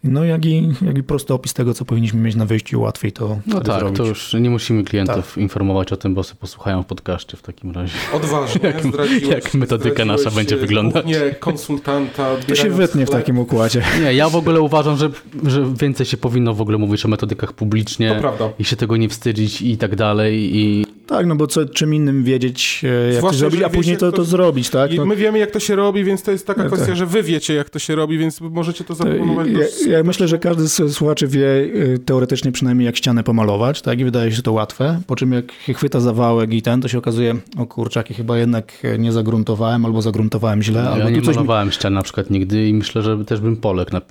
No 0.03 0.23
jak 0.25 0.45
i, 0.45 0.69
jak 0.85 0.97
i 0.97 1.03
prosty 1.03 1.33
opis 1.33 1.53
tego, 1.53 1.73
co 1.73 1.85
powinniśmy 1.85 2.21
mieć 2.21 2.35
na 2.35 2.45
wyjściu, 2.45 2.81
łatwiej 2.81 3.11
to 3.11 3.37
No 3.47 3.61
tak, 3.61 3.79
zrobić. 3.79 3.97
to 3.97 4.05
już 4.05 4.33
nie 4.33 4.49
musimy 4.49 4.83
klientów 4.83 5.15
Tak. 5.33 5.37
informować 5.37 5.91
o 5.93 5.97
tym, 5.97 6.13
bo 6.13 6.23
sobie 6.23 6.39
posłuchają 6.39 6.83
w 6.83 6.85
podcaście 6.85 7.37
w 7.37 7.41
takim 7.41 7.71
razie. 7.71 7.93
Odważnie 8.13 8.61
Jak- 8.69 9.27
jak 9.27 9.53
metodyka 9.53 10.05
nasza 10.05 10.31
będzie 10.31 10.57
wyglądać. 10.57 11.03
głównie 11.05 11.31
konsultanta. 11.39 12.27
To 12.47 12.55
się 12.55 12.69
wytnie 12.69 13.05
w 13.05 13.09
takim 13.09 13.39
układzie. 13.39 13.81
Nie, 14.03 14.13
ja 14.13 14.29
w 14.29 14.35
ogóle 14.35 14.61
uważam, 14.61 14.97
że, 14.97 15.09
że 15.43 15.73
więcej 15.79 16.05
się 16.05 16.17
powinno 16.17 16.53
w 16.53 16.61
ogóle 16.61 16.77
mówić 16.77 17.05
o 17.05 17.07
metodykach 17.07 17.53
publicznie 17.53 18.09
To 18.13 18.19
prawda. 18.19 18.49
i 18.59 18.63
się 18.63 18.75
tego 18.75 18.97
nie 18.97 19.09
wstydzić 19.09 19.61
i 19.61 19.77
tak 19.77 19.95
dalej. 19.95 20.57
I 20.57 20.85
Tak, 21.11 21.25
no 21.25 21.35
bo 21.35 21.47
co, 21.47 21.65
czym 21.65 21.93
innym 21.93 22.23
wiedzieć, 22.23 22.81
e, 22.83 23.07
jak 23.07 23.15
Zwłaszcza, 23.17 23.35
to 23.35 23.39
zrobić, 23.49 23.61
a 23.61 23.69
później 23.69 23.95
wiecie, 23.95 23.99
to, 24.05 24.11
to- 24.11 24.17
to 24.17 24.23
zrobić, 24.23 24.69
tak? 24.69 24.93
I 24.93 24.97
No, 24.97 25.05
my 25.05 25.15
wiemy, 25.15 25.39
jak 25.39 25.51
to 25.51 25.59
się 25.59 25.75
robi, 25.75 26.03
więc 26.03 26.23
to 26.23 26.31
jest 26.31 26.47
taka 26.47 26.61
No 26.63 26.67
kwestia, 26.67 26.85
tak. 26.87 26.95
że 26.95 27.05
wy 27.05 27.23
wiecie, 27.23 27.53
jak 27.53 27.69
to 27.69 27.79
się 27.79 27.95
robi, 27.95 28.17
więc 28.17 28.41
możecie 28.41 28.83
to 28.83 28.87
to 28.87 28.95
zaproponować. 28.95 29.47
ja, 29.47 29.53
do- 29.85 29.91
ja 29.91 30.03
myślę, 30.03 30.27
że 30.27 30.39
każdy 30.39 30.67
z 30.67 30.93
słuchaczy 30.93 31.27
wie 31.27 31.47
e, 31.47 31.97
teoretycznie 31.97 32.51
przynajmniej 32.51 32.85
jak 32.85 32.97
ścianę 32.97 33.23
pomalować, 33.23 33.81
tak? 33.81 33.99
I 33.99 34.03
wydaje 34.05 34.31
się 34.31 34.41
to 34.41 34.51
łatwe, 34.51 35.01
po 35.07 35.15
czym 35.15 35.31
jak 35.33 35.51
chwyta 35.75 35.99
zawałek 35.99 36.53
i 36.53 36.61
ten, 36.61 36.81
to 36.81 36.87
się 36.87 36.97
okazuje, 36.97 37.35
o 37.57 37.65
kurczaki, 37.65 38.13
chyba 38.13 38.37
jednak 38.37 38.73
e, 38.83 38.97
nie 38.97 39.11
zagruntowałem, 39.11 39.85
albo 39.85 40.01
zagruntowałem 40.01 40.63
źle, 40.63 40.89
albo 40.89 41.03
ja 41.03 41.09
nie 41.09 41.21
coś 41.21 41.27
mi 41.27 41.35
malowałem 41.35 41.71
ścian 41.71 41.93
na 41.93 42.01
przykład 42.01 42.29
nigdy 42.29 42.67
i 42.67 42.73
myślę, 42.73 43.01
że 43.01 43.25
też 43.25 43.39
bym 43.39 43.57
poległ 43.57 43.91
na 43.91 44.01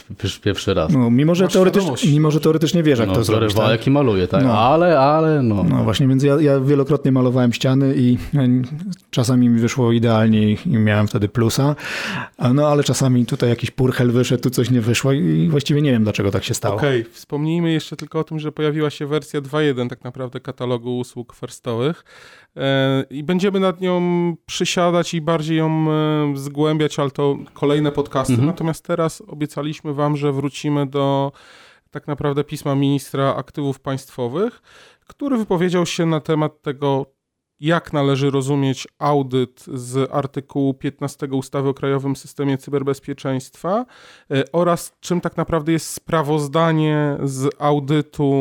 pierwszy, 0.45 0.75
raz. 0.75 0.93
No, 0.93 1.11
mimo, 1.11 1.35
że 1.35 1.51
świadomość. 1.51 2.13
mimo, 2.13 2.31
że 2.31 2.41
teoretycznie 2.41 2.83
wiesz, 2.83 2.99
jak 2.99 3.09
no, 3.09 3.15
to 3.15 3.25
zrobić. 3.25 3.41
biorę 3.43 3.55
Tak? 3.55 3.65
wałek 3.65 3.87
i 3.87 3.91
maluję, 3.91 4.29
tak? 4.29 4.45
No. 4.45 4.59
Ale, 4.59 4.99
ale, 5.01 5.43
no. 5.43 5.65
No 5.71 5.85
właśnie, 5.85 6.09
więc 6.09 6.23
ja, 6.23 6.41
ja 6.41 6.61
wielokrotnie 6.61 6.90
malowałem 7.13 7.53
ściany 7.53 7.95
i 7.97 8.19
e, 8.35 8.49
czasami 9.11 9.49
mi 9.49 9.61
wyszło 9.61 9.93
idealnie 9.93 10.53
i 10.53 10.59
miałem 10.67 11.09
wtedy 11.09 11.29
plusa, 11.29 11.77
no 12.55 12.69
ale 12.69 12.85
czasami 12.85 13.27
tutaj 13.27 13.49
jakiś 13.49 13.71
purchel 13.71 14.11
wyszedł, 14.11 14.43
tu 14.43 14.51
coś 14.51 14.71
nie 14.71 14.81
wyszło 14.81 15.13
i 15.13 15.49
właściwie 15.51 15.83
nie 15.83 15.91
wiem, 15.91 16.03
dlaczego 16.03 16.31
tak 16.31 16.45
się 16.45 16.55
stało. 16.55 16.77
Okej, 16.77 17.05
wspomnijmy 17.05 17.73
jeszcze 17.73 17.97
tylko 17.97 18.19
o 18.19 18.25
tym, 18.25 18.39
że 18.39 18.53
pojawiła 18.53 18.91
się 18.91 19.07
wersja 19.07 19.41
2.1 19.41 19.89
tak 19.89 20.05
naprawdę 20.05 20.41
katalogu 20.41 20.99
usług 20.99 21.35
firstowych 21.35 22.05
e, 22.57 23.05
i 23.11 23.25
będziemy 23.25 23.61
nad 23.61 23.81
nią 23.81 24.01
przysiadać 24.47 25.15
i 25.15 25.21
bardziej 25.21 25.59
ją 25.59 25.87
e, 25.91 26.37
zgłębiać, 26.37 26.99
ale 26.99 27.11
to 27.11 27.39
kolejne 27.53 27.93
podcasty. 27.93 28.33
Mhm. 28.33 28.49
Natomiast 28.49 28.85
teraz 28.85 29.23
obiecaliśmy 29.27 29.95
wam, 29.95 30.17
że 30.17 30.33
wrócimy 30.33 30.87
do 30.87 31.33
tak 31.91 32.07
naprawdę 32.07 32.45
pisma 32.45 32.75
ministra 32.75 33.35
aktywów 33.35 33.81
państwowych, 33.81 34.63
który 35.11 35.37
wypowiedział 35.37 35.87
się 35.87 36.07
na 36.07 36.21
temat 36.21 36.63
tego, 36.63 37.07
jak 37.61 37.93
należy 37.93 38.31
rozumieć 38.31 38.89
audyt 38.99 39.65
z 39.75 40.11
artykułu 40.13 40.75
15 40.75 41.27
ustawy 41.27 41.69
o 41.69 41.75
Krajowym 41.75 42.17
Systemie 42.17 42.59
Cyberbezpieczeństwa 42.59 43.87
e, 44.31 44.45
oraz 44.53 44.93
czym 45.01 45.21
tak 45.21 45.37
naprawdę 45.37 45.73
jest 45.73 45.87
sprawozdanie 45.87 47.17
z 47.23 47.49
audytu, 47.59 48.33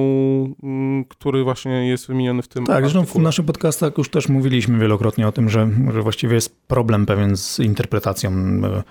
mm, 0.63 1.05
który 1.05 1.43
właśnie 1.43 1.87
jest 1.87 2.07
wymieniony 2.07 2.41
w 2.41 2.47
tym 2.47 2.65
Tak, 2.65 2.83
zresztą 2.83 2.99
w 2.99 3.01
artykule. 3.01 3.23
naszych 3.23 3.45
podcastach 3.45 3.97
już 3.97 4.09
też 4.09 4.29
mówiliśmy 4.29 4.79
wielokrotnie 4.79 5.27
o 5.27 5.31
tym, 5.31 5.49
że, 5.49 5.69
że 5.93 6.01
właściwie 6.01 6.35
jest 6.35 6.67
problem 6.67 7.05
pewien 7.05 7.37
z 7.37 7.59
interpretacją 7.59 8.31
e, 8.31 8.83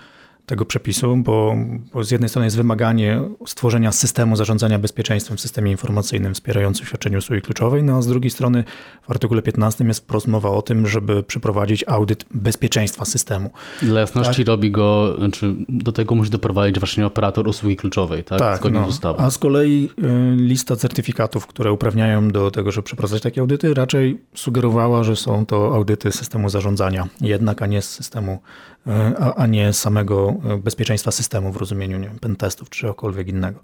tego 0.48 0.64
przepisu, 0.64 1.16
bo, 1.16 1.54
bo 1.92 2.04
z 2.04 2.10
jednej 2.10 2.28
strony 2.28 2.46
jest 2.46 2.56
wymaganie 2.56 3.20
stworzenia 3.46 3.92
systemu 3.92 4.36
zarządzania 4.36 4.78
bezpieczeństwem 4.78 5.36
w 5.36 5.40
systemie 5.40 5.70
informacyjnym 5.70 6.34
wspierającym 6.34 6.86
świadczenie 6.86 7.18
usługi 7.18 7.42
kluczowej, 7.42 7.82
no 7.82 7.96
a 7.96 8.02
z 8.02 8.06
drugiej 8.06 8.30
strony 8.30 8.64
w 9.02 9.10
artykule 9.10 9.42
15 9.42 9.84
jest 9.84 10.00
wprost 10.00 10.26
mowa 10.26 10.50
o 10.50 10.62
tym, 10.62 10.86
żeby 10.86 11.22
przeprowadzić 11.22 11.84
audyt 11.86 12.24
bezpieczeństwa 12.34 13.04
systemu. 13.04 13.50
Dla 13.82 14.00
jasności 14.00 14.44
Tak. 14.44 14.46
robi 14.46 14.70
go, 14.70 15.16
znaczy 15.18 15.54
do 15.68 15.92
tego 15.92 16.14
musi 16.14 16.30
doprowadzić 16.30 16.78
właśnie 16.78 17.06
operator 17.06 17.48
usługi 17.48 17.76
kluczowej, 17.76 18.24
tak? 18.24 18.56
Zgodnie 18.56 18.80
no. 18.80 18.86
z 18.86 18.88
ustawą. 18.88 19.18
A 19.18 19.30
z 19.30 19.38
kolei 19.38 19.90
y, 19.98 20.36
lista 20.36 20.76
certyfikatów, 20.76 21.46
które 21.46 21.72
uprawniają 21.72 22.28
do 22.28 22.50
tego, 22.50 22.72
żeby 22.72 22.82
przeprowadzać 22.82 23.22
takie 23.22 23.40
audyty, 23.40 23.74
raczej 23.74 24.20
sugerowała, 24.34 25.04
że 25.04 25.16
są 25.16 25.46
to 25.46 25.74
audyty 25.74 26.12
systemu 26.12 26.50
zarządzania, 26.50 27.08
jednak, 27.20 27.62
a 27.62 27.66
nie 27.66 27.82
z 27.82 27.90
systemu, 27.90 28.38
y, 28.86 28.90
a, 29.18 29.34
a 29.34 29.46
nie 29.46 29.72
samego 29.72 30.34
y, 30.54 30.58
bezpieczeństwa 30.58 31.10
systemu 31.10 31.52
w 31.52 31.56
rozumieniu 31.56 31.98
nie 31.98 32.08
wiem, 32.08 32.18
pentestów 32.18 32.70
czy 32.70 32.80
czegokolwiek 32.80 33.28
innego. 33.28 33.60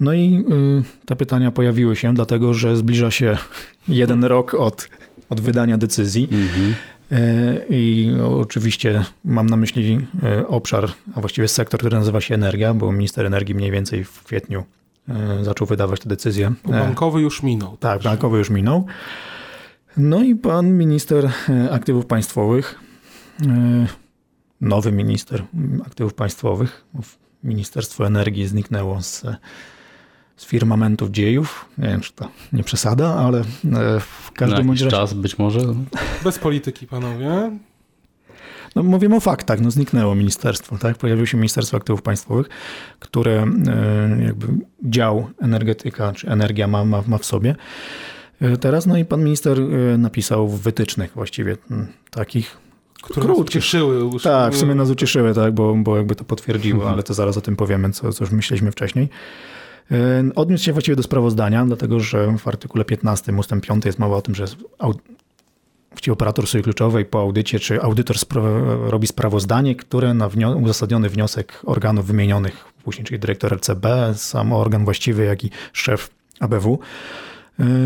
No 0.00 0.12
i 0.12 0.44
y, 0.80 1.06
te 1.06 1.16
pytania 1.16 1.50
pojawiły 1.50 1.96
się, 1.96 2.14
dlatego 2.14 2.54
że 2.54 2.76
zbliża 2.76 3.10
się 3.10 3.38
jeden 3.88 4.24
rok 4.24 4.54
od, 4.54 4.88
od 5.28 5.40
wydania 5.40 5.78
decyzji. 5.78 6.28
Mhm. 6.32 6.74
E, 7.12 7.54
I 7.70 8.12
oczywiście 8.40 9.04
mam 9.24 9.46
na 9.46 9.56
myśli 9.56 10.06
e, 10.22 10.46
obszar, 10.46 10.90
a 11.14 11.20
właściwie 11.20 11.48
sektor, 11.48 11.80
który 11.80 11.96
nazywa 11.96 12.20
się 12.20 12.34
energia, 12.34 12.74
bo 12.74 12.92
minister 12.92 13.26
energii 13.26 13.54
mniej 13.54 13.70
więcej 13.70 14.04
w 14.04 14.22
kwietniu 14.22 14.64
e, 15.08 15.44
zaczął 15.44 15.66
wydawać 15.66 16.00
te 16.00 16.08
decyzje. 16.08 16.52
E, 16.68 16.70
Bankowy 16.70 17.20
już 17.20 17.42
minął. 17.42 17.76
Tak, 17.76 18.02
bankowy 18.02 18.38
już 18.38 18.50
minął. 18.50 18.86
No 19.96 20.22
i 20.22 20.34
pan 20.34 20.78
minister 20.78 21.30
e, 21.48 21.70
aktywów 21.70 22.06
państwowych, 22.06 22.78
e, 23.46 23.86
nowy 24.62 24.92
minister 24.92 25.44
aktywów 25.86 26.14
państwowych, 26.14 26.84
Ministerstwo 27.44 28.06
Energii 28.06 28.46
zniknęło 28.46 29.02
z, 29.02 29.22
z 30.36 30.44
firmamentów 30.44 31.10
dziejów. 31.10 31.68
Nie 31.78 31.88
wiem, 31.88 32.00
czy 32.00 32.12
to 32.12 32.28
nie 32.52 32.62
przesada, 32.62 33.14
ale 33.14 33.40
e, 33.40 33.44
w 34.00 34.30
Na 34.30 34.34
każdym 34.34 34.70
razie 34.70 34.90
czas 34.90 35.14
być 35.14 35.38
może. 35.38 35.60
Bez 36.24 36.38
polityki, 36.38 36.86
panowie. 36.86 37.58
No, 38.76 38.82
mówimy 38.82 39.16
o 39.16 39.20
faktach, 39.20 39.60
no 39.60 39.70
zniknęło 39.70 40.14
ministerstwo, 40.14 40.78
tak? 40.78 40.98
Pojawiło 40.98 41.26
się 41.26 41.36
Ministerstwo 41.36 41.76
Aktywów 41.76 42.02
Państwowych, 42.02 42.48
które 42.98 43.42
e, 43.42 44.22
jakby 44.24 44.46
dział 44.82 45.28
energetyka 45.40 46.12
czy 46.12 46.28
energia 46.28 46.66
ma, 46.66 46.84
ma, 46.84 47.02
ma 47.06 47.18
w 47.18 47.24
sobie. 47.24 47.56
E, 48.40 48.56
Teraz, 48.56 48.86
no 48.86 48.96
i 48.96 49.04
pan 49.04 49.24
minister 49.24 49.58
napisał 49.98 50.48
w 50.48 50.60
wytycznych 50.60 51.12
właściwie 51.14 51.56
takich. 52.10 52.61
Które 53.02 53.26
nas 53.26 53.36
Krótkie. 53.36 53.42
ucieszyły. 53.58 53.94
Już, 53.94 54.22
Tak, 54.22 54.52
w 54.52 54.56
sumie 54.58 54.74
nas 54.74 54.90
ucieszyły, 54.90 55.34
tak, 55.34 55.52
bo, 55.54 55.74
bo 55.74 55.96
jakby 55.96 56.14
to 56.14 56.24
potwierdziło, 56.24 56.90
ale 56.90 57.02
to 57.02 57.14
zaraz 57.14 57.36
o 57.36 57.40
tym 57.40 57.56
powiemy, 57.56 57.90
co, 57.90 58.12
co 58.12 58.24
już 58.24 58.30
myśleliśmy 58.32 58.70
wcześniej. 58.72 59.08
E, 59.90 60.24
Odniósł 60.34 60.64
się 60.64 60.72
właściwie 60.72 60.96
do 60.96 61.02
sprawozdania, 61.02 61.64
dlatego 61.66 62.00
że 62.00 62.38
w 62.38 62.48
artykule 62.48 62.84
15 62.84 63.32
ustęp 63.32 63.66
5 63.66 63.84
jest 63.84 63.98
mowa 63.98 64.16
o 64.16 64.22
tym, 64.22 64.34
że 64.34 64.44
właściwie 65.90 66.12
operator 66.12 66.44
usługi 66.44 66.64
kluczowej 66.64 67.04
po 67.04 67.20
audycie, 67.20 67.60
czy 67.60 67.82
audytor 67.82 68.16
spra- 68.16 68.88
robi 68.90 69.06
sprawozdanie, 69.06 69.76
które 69.76 70.14
na 70.14 70.28
wnio- 70.28 70.62
uzasadniony 70.64 71.08
wniosek 71.08 71.60
organów 71.64 72.06
wymienionych 72.06 72.64
później, 72.84 73.04
czyli 73.04 73.18
dyrektor 73.18 73.52
LCB, 73.52 73.86
sam 74.14 74.52
organ 74.52 74.84
właściwy, 74.84 75.24
jak 75.24 75.44
i 75.44 75.50
szef 75.72 76.10
ABW, 76.40 76.78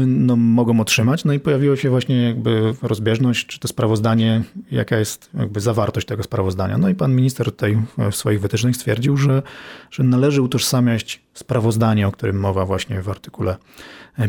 no, 0.06 0.36
mogą 0.36 0.80
otrzymać. 0.80 1.24
No 1.24 1.32
i 1.32 1.40
pojawiła 1.40 1.76
się 1.76 1.90
właśnie 1.90 2.22
jakby 2.22 2.74
rozbieżność, 2.82 3.46
czy 3.46 3.60
to 3.60 3.68
sprawozdanie, 3.68 4.42
jaka 4.70 4.98
jest 4.98 5.30
jakby 5.38 5.60
zawartość 5.60 6.06
tego 6.06 6.22
sprawozdania. 6.22 6.78
No 6.78 6.88
i 6.88 6.94
pan 6.94 7.14
minister 7.14 7.46
tutaj 7.46 7.82
w 8.10 8.16
swoich 8.16 8.40
wytycznych 8.40 8.76
stwierdził, 8.76 9.16
że, 9.16 9.42
że 9.90 10.02
należy 10.02 10.42
utożsamiać 10.42 11.22
sprawozdanie, 11.34 12.08
o 12.08 12.12
którym 12.12 12.40
mowa 12.40 12.66
właśnie 12.66 13.02
w 13.02 13.08
artykule 13.08 13.56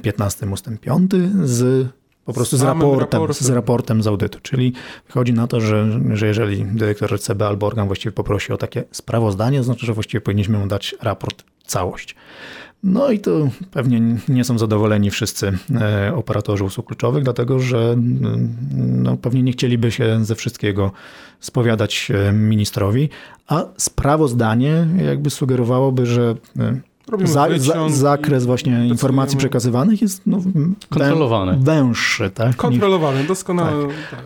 15 0.02 0.48
ust. 0.48 0.70
5 0.82 1.12
z 1.44 1.88
po 2.28 2.34
prostu 2.34 2.58
z 2.58 2.62
raportem, 2.62 3.00
raportem. 3.00 3.48
z 3.48 3.50
raportem 3.50 4.04
z 4.04 4.08
audytu. 4.08 4.40
Czyli 4.42 4.74
wychodzi 5.08 5.34
na 5.34 5.48
to, 5.48 5.62
że, 5.62 6.00
że 6.14 6.28
jeżeli 6.28 6.66
dyrektor 6.66 7.14
RCB 7.14 7.42
albo 7.42 7.68
organ 7.68 7.88
właściwie 7.88 8.12
poprosi 8.12 8.54
o 8.54 8.58
takie 8.58 8.84
sprawozdanie, 8.92 9.58
to 9.58 9.64
znaczy, 9.64 9.86
że 9.86 9.94
właściwie 9.94 10.22
powinniśmy 10.22 10.58
mu 10.58 10.68
dać 10.68 10.96
raport 11.02 11.44
całość. 11.66 12.16
No 12.84 13.12
i 13.12 13.20
to 13.20 13.50
pewnie 13.72 14.02
nie 14.30 14.44
są 14.44 14.58
zadowoleni 14.58 15.12
wszyscy 15.12 15.58
e, 15.82 16.16
operatorzy 16.16 16.64
usług 16.64 16.88
kluczowych, 16.88 17.24
dlatego 17.24 17.60
że 17.60 17.96
no, 18.78 19.18
pewnie 19.18 19.44
nie 19.44 19.52
chcieliby 19.52 19.92
się 19.92 20.26
ze 20.26 20.36
wszystkiego 20.36 20.92
spowiadać 21.40 22.12
e, 22.12 22.32
ministrowi, 22.32 23.10
a 23.48 23.66
sprawozdanie 23.78 24.88
jakby 25.06 25.30
sugerowałoby, 25.30 26.06
że 26.06 26.36
e, 26.60 26.80
za, 27.24 27.48
za, 27.58 27.90
zakres 27.90 28.46
właśnie 28.46 28.72
decydujemy. 28.72 28.94
informacji 28.94 29.38
przekazywanych 29.38 30.02
jest 30.02 30.22
no, 30.26 30.38
wę- 30.38 30.72
Kontrolowany. 30.90 31.58
węższy. 31.62 32.30
Tak? 32.30 32.56
Kontrolowany, 32.56 33.24
doskonale. 33.24 33.88
Tak. 34.12 34.20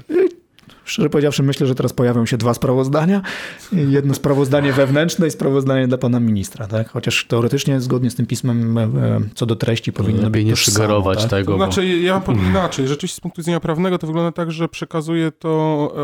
Szczerze 0.91 1.09
powiedziawszy, 1.09 1.43
myślę, 1.43 1.67
że 1.67 1.75
teraz 1.75 1.93
pojawią 1.93 2.25
się 2.25 2.37
dwa 2.37 2.53
sprawozdania. 2.53 3.21
Jedno 3.71 4.13
sprawozdanie 4.13 4.73
wewnętrzne 4.73 5.27
i 5.27 5.31
sprawozdanie 5.31 5.87
dla 5.87 5.97
pana 5.97 6.19
ministra. 6.19 6.67
Tak? 6.67 6.89
Chociaż 6.89 7.25
teoretycznie, 7.25 7.81
zgodnie 7.81 8.09
z 8.09 8.15
tym 8.15 8.25
pismem, 8.25 8.77
e, 8.77 8.83
e, 8.83 8.89
co 9.35 9.45
do 9.45 9.55
treści 9.55 9.93
powinno 9.93 10.21
Lepiej 10.21 10.45
być 10.45 10.67
nie 10.67 10.73
sugerować 10.73 11.21
tak? 11.21 11.29
tego. 11.29 11.51
To 11.51 11.57
bo- 11.57 11.65
znaczy, 11.65 11.87
ja 11.87 12.19
powiem 12.19 12.45
inaczej. 12.49 12.87
Rzeczywiście 12.87 13.17
z 13.17 13.19
punktu 13.19 13.41
widzenia 13.41 13.59
prawnego 13.59 13.97
to 13.97 14.07
wygląda 14.07 14.31
tak, 14.31 14.51
że 14.51 14.69
przekazuje 14.69 15.31
to 15.31 15.49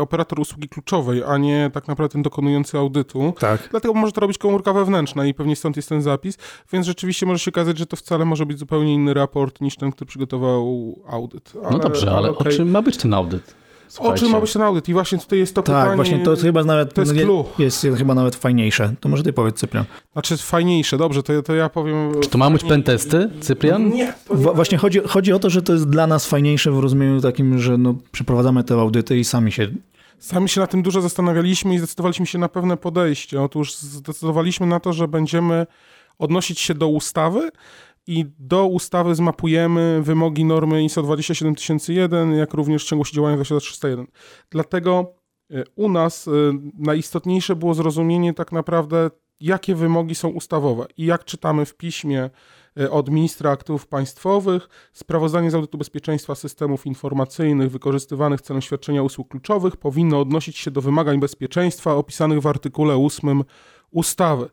operator 0.00 0.40
usługi 0.40 0.68
kluczowej, 0.68 1.22
a 1.26 1.38
nie 1.38 1.70
tak 1.74 1.88
naprawdę 1.88 2.12
ten 2.12 2.22
dokonujący 2.22 2.78
audytu. 2.78 3.34
Tak. 3.38 3.68
Dlatego 3.70 3.94
może 3.94 4.12
to 4.12 4.20
robić 4.20 4.38
komórka 4.38 4.72
wewnętrzna 4.72 5.26
i 5.26 5.34
pewnie 5.34 5.56
stąd 5.56 5.76
jest 5.76 5.88
ten 5.88 6.02
zapis, 6.02 6.38
więc 6.72 6.86
rzeczywiście 6.86 7.26
może 7.26 7.38
się 7.38 7.50
okazać, 7.50 7.78
że 7.78 7.86
to 7.86 7.96
wcale 7.96 8.24
może 8.24 8.46
być 8.46 8.58
zupełnie 8.58 8.94
inny 8.94 9.14
raport 9.14 9.60
niż 9.60 9.76
ten, 9.76 9.92
który 9.92 10.08
przygotował 10.08 10.94
audyt. 11.08 11.52
No 11.70 11.78
dobrze, 11.78 12.10
ale 12.10 12.30
o 12.30 12.38
okej. 12.38 12.56
czym 12.56 12.70
ma 12.70 12.82
być 12.82 12.96
ten 12.96 13.14
audyt? 13.14 13.54
O 13.88 13.90
Słuchajcie. 13.90 14.20
czym 14.22 14.32
ma 14.32 14.40
być 14.40 14.52
ten 14.52 14.62
audyt? 14.62 14.88
I 14.88 14.92
właśnie 14.92 15.18
tutaj 15.18 15.38
jest 15.38 15.54
to 15.54 15.62
Tak, 15.62 15.76
pytanie... 15.76 15.96
właśnie 15.96 16.18
to 16.18 16.36
chyba 16.36 16.64
nawet 16.64 16.94
to 16.94 17.00
jest 17.00 17.14
no, 17.14 17.22
clue. 17.22 17.44
jest 17.58 17.86
chyba 17.98 18.14
nawet 18.14 18.36
fajniejsze. 18.36 18.94
To 19.00 19.08
może 19.08 19.22
ty 19.22 19.32
powiedz, 19.32 19.56
Cyprian. 19.56 19.84
Znaczy 20.12 20.36
fajniejsze, 20.36 20.96
dobrze, 20.98 21.22
to, 21.22 21.42
to 21.42 21.54
ja 21.54 21.68
powiem... 21.68 22.12
Czy 22.20 22.28
to 22.30 22.38
ma 22.38 22.50
być 22.50 22.64
pentesty, 22.64 23.30
Cyprian? 23.40 23.90
Nie, 23.90 24.12
to 24.28 24.34
nie. 24.36 24.44
Wa- 24.44 24.52
Właśnie 24.52 24.78
chodzi, 24.78 25.00
chodzi 25.06 25.32
o 25.32 25.38
to, 25.38 25.50
że 25.50 25.62
to 25.62 25.72
jest 25.72 25.88
dla 25.90 26.06
nas 26.06 26.26
fajniejsze 26.26 26.70
w 26.72 26.78
rozumieniu 26.78 27.20
takim, 27.20 27.58
że 27.58 27.78
no, 27.78 27.94
przeprowadzamy 28.12 28.64
te 28.64 28.74
audyty 28.74 29.18
i 29.18 29.24
sami 29.24 29.52
się 29.52 29.68
Sami 30.18 30.48
się 30.48 30.60
na 30.60 30.66
tym 30.66 30.82
dużo 30.82 31.00
zastanawialiśmy 31.00 31.74
i 31.74 31.78
zdecydowaliśmy 31.78 32.26
się 32.26 32.38
na 32.38 32.48
pewne 32.48 32.76
podejście. 32.76 33.42
Otóż 33.42 33.74
zdecydowaliśmy 33.76 34.66
na 34.66 34.80
to, 34.80 34.92
że 34.92 35.08
będziemy 35.08 35.66
odnosić 36.18 36.60
się 36.60 36.74
do 36.74 36.88
ustawy 36.88 37.50
i 38.08 38.26
do 38.38 38.66
ustawy 38.66 39.14
zmapujemy 39.14 40.02
wymogi 40.02 40.44
normy 40.44 40.84
ISO 40.84 41.02
27001, 41.02 42.32
jak 42.34 42.54
również 42.54 42.84
ciągłość 42.84 43.14
działania 43.14 43.36
27301. 43.36 44.06
Dlatego 44.50 45.14
y, 45.50 45.64
u 45.74 45.88
nas 45.88 46.26
y, 46.26 46.30
najistotniejsze 46.78 47.56
było 47.56 47.74
zrozumienie 47.74 48.34
tak 48.34 48.52
naprawdę, 48.52 49.10
jakie 49.40 49.74
wymogi 49.74 50.14
są 50.14 50.28
ustawowe 50.28 50.86
i 50.96 51.06
jak 51.06 51.24
czytamy 51.24 51.66
w 51.66 51.76
piśmie 51.76 52.30
y, 52.80 52.90
od 52.90 53.10
ministra 53.10 53.50
aktywów 53.50 53.86
państwowych 53.86 54.68
sprawozdanie 54.92 55.50
z 55.50 55.54
audytu 55.54 55.78
bezpieczeństwa 55.78 56.34
systemów 56.34 56.86
informacyjnych 56.86 57.70
wykorzystywanych 57.70 58.40
celem 58.40 58.62
świadczenia 58.62 59.02
usług 59.02 59.28
kluczowych 59.28 59.76
powinno 59.76 60.20
odnosić 60.20 60.56
się 60.56 60.70
do 60.70 60.80
wymagań 60.80 61.20
bezpieczeństwa 61.20 61.94
opisanych 61.94 62.40
w 62.40 62.46
artykule 62.46 62.96
8 62.96 63.44
ustawy. 63.90 64.48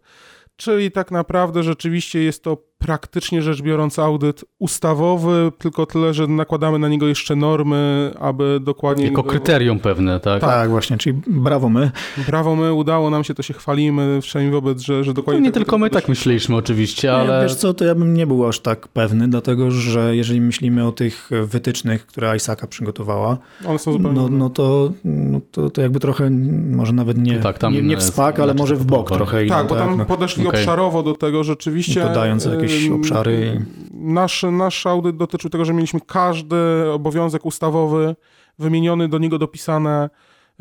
Czyli 0.56 0.92
tak 0.92 1.12
naprawdę 1.12 1.64
rzeczywiście 1.64 2.24
jest 2.24 2.44
to 2.44 2.58
praktycznie 2.78 3.42
rzecz 3.42 3.62
biorąc 3.62 4.00
audyt 4.00 4.46
ustawowy, 4.60 5.52
tylko 5.58 5.86
tyle, 5.86 6.14
że 6.14 6.28
nakładamy 6.28 6.80
na 6.80 6.90
niego 6.90 7.08
jeszcze 7.08 7.36
normy, 7.36 8.12
aby 8.20 8.60
dokładnie... 8.62 9.06
Jako 9.06 9.24
kryterium 9.24 9.80
pewne, 9.80 10.20
tak? 10.20 10.42
Tak, 10.42 10.70
właśnie, 10.70 10.98
czyli 10.98 11.22
brawo 11.28 11.70
my. 11.70 11.92
Brawo 12.28 12.56
my, 12.56 12.74
udało 12.74 13.10
nam 13.10 13.24
się, 13.24 13.34
to 13.34 13.44
się 13.44 13.54
chwalimy, 13.54 14.20
przynajmniej 14.22 14.54
wobec, 14.54 14.82
że, 14.82 15.04
że 15.04 15.10
No 15.10 15.14
dokładnie... 15.14 15.42
nie 15.42 15.52
tak 15.52 15.54
tylko 15.54 15.78
my 15.78 15.90
tak 15.90 16.10
myśleliśmy 16.10 16.56
oczywiście, 16.56 17.14
ale 17.14 17.44
Wiesz 17.44 17.56
co, 17.56 17.74
to 17.74 17.86
ja 17.86 17.96
bym 17.96 18.14
nie 18.14 18.28
był 18.28 18.48
aż 18.48 18.60
tak 18.60 18.88
pewny, 18.88 19.28
dlatego 19.28 19.72
że 19.72 20.16
jeżeli 20.16 20.42
myślimy 20.42 20.88
o 20.88 20.92
tych 20.92 21.30
wytycznych, 21.44 22.06
które 22.06 22.36
ISAKA 22.36 22.68
przygotowała, 22.68 23.38
One 23.68 23.80
są 23.80 23.92
zupełnie... 23.92 24.22
no, 24.22 24.30
no, 24.30 24.50
to, 24.50 24.92
no 25.04 25.42
to, 25.52 25.70
to 25.70 25.82
jakby 25.82 26.00
trochę, 26.00 26.30
może 26.72 26.94
nawet 26.94 27.18
nie, 27.18 27.40
Tak, 27.40 27.60
tam 27.60 27.74
nie, 27.74 27.82
nie 27.82 27.98
w 27.98 28.04
spak, 28.04 28.40
ale 28.40 28.54
może 28.54 28.76
w 28.76 28.86
bok 28.86 29.10
tak, 29.10 29.18
trochę 29.18 29.46
idą. 29.46 29.56
Tak, 29.56 29.68
bo 29.68 29.76
tam 29.76 29.98
no. 29.98 30.06
podeszli 30.06 30.48
obszarowo 30.48 31.04
do 31.04 31.14
tego 31.14 31.44
rzeczywiście. 31.44 32.02
Dodając 32.02 32.46
jakieś 32.46 32.65
ym, 32.66 32.94
obszary. 32.94 33.66
Nasz, 33.94 34.46
nasz 34.52 34.86
audyt 34.86 35.18
dotyczył 35.18 35.50
tego, 35.50 35.66
że 35.66 35.74
mieliśmy 35.74 36.00
każdy 36.08 36.56
obowiązek 36.92 37.46
ustawowy, 37.46 38.16
wymieniony 38.60 39.08
do 39.08 39.18
niego 39.18 39.38
dopisane 39.38 40.10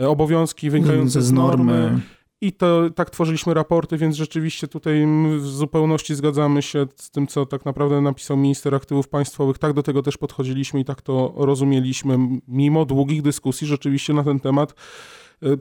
e, 0.01 0.09
obowiązki 0.09 0.71
wynikające 0.71 1.23
z 1.23 1.33
normy. 1.33 1.73
normy. 1.73 2.01
I 2.41 2.53
to 2.53 2.91
tak 2.95 3.11
tworzyliśmy 3.11 3.55
raporty, 3.55 3.97
więc 3.97 4.17
rzeczywiście 4.17 4.69
tutaj 4.69 5.07
w 5.39 5.47
zupełności 5.47 6.15
zgadzamy 6.15 6.63
się 6.63 6.87
z 6.97 7.11
tym, 7.11 7.27
co 7.27 7.47
tak 7.47 7.65
naprawdę 7.65 8.01
napisał 8.01 8.37
minister 8.37 8.75
aktywów 8.75 9.09
państwowych. 9.09 9.59
Tak 9.59 9.73
do 9.73 9.83
tego 9.83 10.03
też 10.03 10.17
podchodziliśmy 10.17 10.81
i 10.81 10.85
tak 10.85 11.03
to 11.03 11.35
rozumieliśmy, 11.37 12.19
mimo 12.49 12.85
długich 12.85 13.23
dyskusji 13.23 13.67
rzeczywiście 13.67 14.13
na 14.13 14.25
ten 14.25 14.41
temat, 14.41 14.75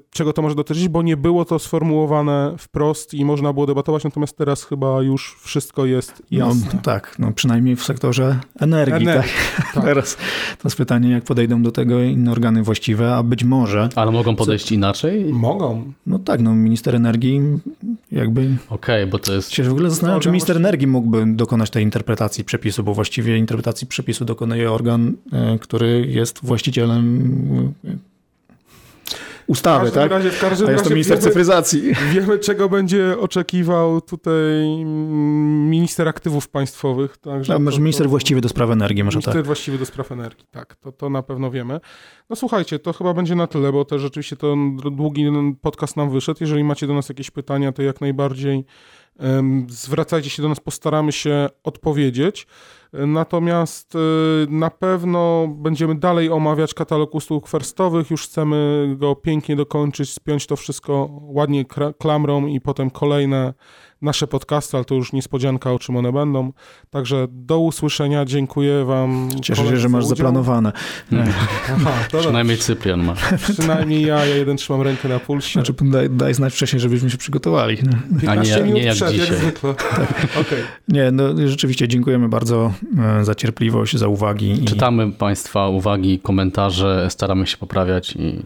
czego 0.10 0.34
to 0.34 0.42
może 0.42 0.56
dotyczyć, 0.56 0.88
bo 0.88 1.02
nie 1.02 1.18
było 1.18 1.46
to 1.46 1.60
sformułowane 1.60 2.56
wprost 2.58 3.14
i 3.14 3.26
można 3.26 3.54
było 3.54 3.66
debatować, 3.66 4.04
natomiast 4.04 4.38
teraz 4.38 4.64
chyba 4.64 5.02
już 5.02 5.38
wszystko 5.42 5.86
jest 5.86 6.24
No, 6.32 6.48
jasne. 6.48 6.80
tak, 6.84 7.16
no 7.20 7.32
przynajmniej 7.32 7.76
w 7.76 7.84
sektorze 7.84 8.40
energii. 8.60 9.08
Energii, 9.08 9.32
tak? 9.64 9.74
tak. 9.74 9.84
Teraz 9.94 10.16
to 10.62 10.68
jest 10.68 10.78
pytanie, 10.78 11.10
jak 11.12 11.24
podejdą 11.24 11.62
do 11.64 11.72
tego 11.72 12.02
inne 12.02 12.32
organy 12.32 12.64
właściwe, 12.64 13.16
a 13.16 13.24
być 13.24 13.44
może, 13.44 13.90
ale 13.96 14.12
mogą 14.12 14.36
podejść 14.36 14.72
inaczej? 14.72 15.26
Mogą. 15.34 15.94
no 16.08 16.20
tak, 16.20 16.42
no 16.42 16.56
minister 16.56 16.96
energii 16.96 17.42
jakby 18.12 18.58
Okej, 18.70 19.08
bo 19.08 19.20
to 19.20 19.34
jest... 19.34 19.52
się 19.52 19.64
w 19.64 19.72
ogóle 19.72 19.90
zastanawiam, 19.90 20.22
czy 20.22 20.30
minister 20.30 20.56
właściwy. 20.56 20.68
energii 20.68 20.88
mógłby 20.88 21.24
dokonać 21.28 21.70
tej 21.70 21.84
interpretacji 21.84 22.44
przepisu, 22.44 22.84
bo 22.84 22.94
właściwie 22.94 23.38
interpretacji 23.38 23.88
przepisu 23.88 24.26
dokonuje 24.26 24.72
organ, 24.72 25.14
e, 25.32 25.60
który 25.60 26.06
jest 26.10 26.40
właścicielem 26.44 27.74
ustawy, 29.48 29.86
każdym 29.86 30.02
tak? 30.04 30.12
razie, 30.12 30.30
w 30.32 30.42
każdym 30.42 30.68
A 30.68 30.72
jest 30.72 30.84
to 30.84 30.90
minister 30.90 31.18
wiemy, 31.18 31.28
cyfryzacji. 31.30 31.82
wiemy, 32.14 32.40
czego 32.40 32.70
będzie 32.70 33.16
oczekiwał 33.20 34.02
tutaj 34.02 34.86
minister 35.70 36.08
aktywów 36.08 36.48
państwowych. 36.50 37.18
Także 37.18 37.56
A 37.56 37.60
może 37.60 37.78
to- 37.78 37.84
minister 37.84 38.06
to- 38.06 38.10
właściwy 38.10 38.42
do 38.42 38.50
spraw 38.50 38.70
energii, 38.70 39.04
może 39.04 39.16
Minister 39.18 39.34
tak. 39.34 39.46
właściwy 39.46 39.78
do 39.78 39.86
spraw 39.86 40.12
energii, 40.12 40.46
tak, 40.52 40.76
to, 40.76 40.92
to 40.92 41.10
na 41.10 41.24
pewno 41.24 41.52
wiemy. 41.52 41.80
No 42.30 42.36
słuchajcie, 42.36 42.80
to 42.80 42.94
chyba 42.94 43.14
będzie 43.14 43.36
na 43.36 43.48
tyle, 43.48 43.72
bo 43.72 43.86
też 43.86 44.02
rzeczywiście 44.02 44.36
to 44.36 44.56
długi 44.92 45.26
podcast 45.62 45.98
nam 45.98 46.10
wyszedł. 46.10 46.38
Jeżeli 46.42 46.64
macie 46.64 46.88
do 46.88 46.94
nas 46.94 47.10
jakieś 47.10 47.32
pytania, 47.32 47.72
to 47.72 47.82
jak 47.82 48.02
najbardziej 48.02 48.66
em, 49.20 49.68
zwracajcie 49.70 50.30
się 50.30 50.42
do 50.42 50.50
nas, 50.50 50.60
postaramy 50.60 51.12
się 51.12 51.50
odpowiedzieć. 51.64 52.48
Natomiast 53.08 53.96
y, 53.96 54.00
na 54.50 54.70
pewno 54.70 55.48
będziemy 55.58 55.96
dalej 55.96 56.30
omawiać 56.32 56.74
katalog 56.74 57.16
usług 57.16 57.48
firstowych. 57.50 58.12
Już 58.12 58.24
chcemy 58.24 58.88
go 58.98 59.16
pięknie 59.16 59.56
dokończyć, 59.56 60.14
spiąć 60.14 60.48
to 60.48 60.56
wszystko 60.56 61.10
ładnie 61.22 61.66
klamrą 62.00 62.48
i 62.48 62.62
potem 62.62 62.90
kolejne 62.90 63.54
nasze 64.02 64.28
podcasty, 64.28 64.78
ale 64.78 64.86
to 64.86 64.96
już 64.96 65.14
niespodzianka, 65.14 65.72
o 65.72 65.80
czym 65.80 65.96
one 65.98 66.12
będą. 66.12 66.52
Także 66.90 67.28
do 67.30 67.60
usłyszenia. 67.60 68.26
Dziękuję 68.26 68.86
Wam. 68.86 69.30
Cieszę 69.42 69.68
się, 69.68 69.78
że 69.78 69.90
masz 69.90 70.04
udział. 70.06 70.16
zaplanowane. 70.18 70.72
Aha, 71.70 71.92
to 72.12 72.18
Przynajmniej 72.24 72.58
Cyprian 72.58 73.04
ma. 73.04 73.14
Przynajmniej 73.54 74.06
ja, 74.06 74.26
ja 74.26 74.36
jeden 74.36 74.58
trzymam 74.58 74.82
rękę 74.82 75.10
na 75.10 75.20
pulsie. 75.20 75.54
Znaczy, 75.54 75.74
daj, 75.82 76.10
daj 76.10 76.34
znać 76.34 76.54
wcześniej, 76.54 76.80
żebyśmy 76.80 77.10
się 77.10 77.18
przygotowali. 77.18 77.78
No. 77.84 78.18
15 78.22 78.56
a 78.56 78.58
nie- 78.58 78.64
minut 78.64 78.80
nie 78.80 78.86
jak 78.86 78.96
przed, 78.96 79.12
dzisiaj. 79.12 79.28
jak 79.28 79.38
zwykle. 79.38 79.70
Okej. 80.42 80.64
Nie, 80.88 81.12
no 81.12 81.24
rzeczywiście 81.48 81.88
dziękujemy 81.88 82.30
bardzo 82.30 82.74
za 83.22 83.36
cierpliwość, 83.36 83.98
za 83.98 84.08
uwagi. 84.08 84.52
I... 84.64 84.66
Czytamy 84.66 85.12
Państwa 85.12 85.68
uwagi, 85.68 86.20
komentarze, 86.20 87.08
staramy 87.10 87.48
się 87.48 87.58
poprawiać 87.58 88.16
i 88.16 88.40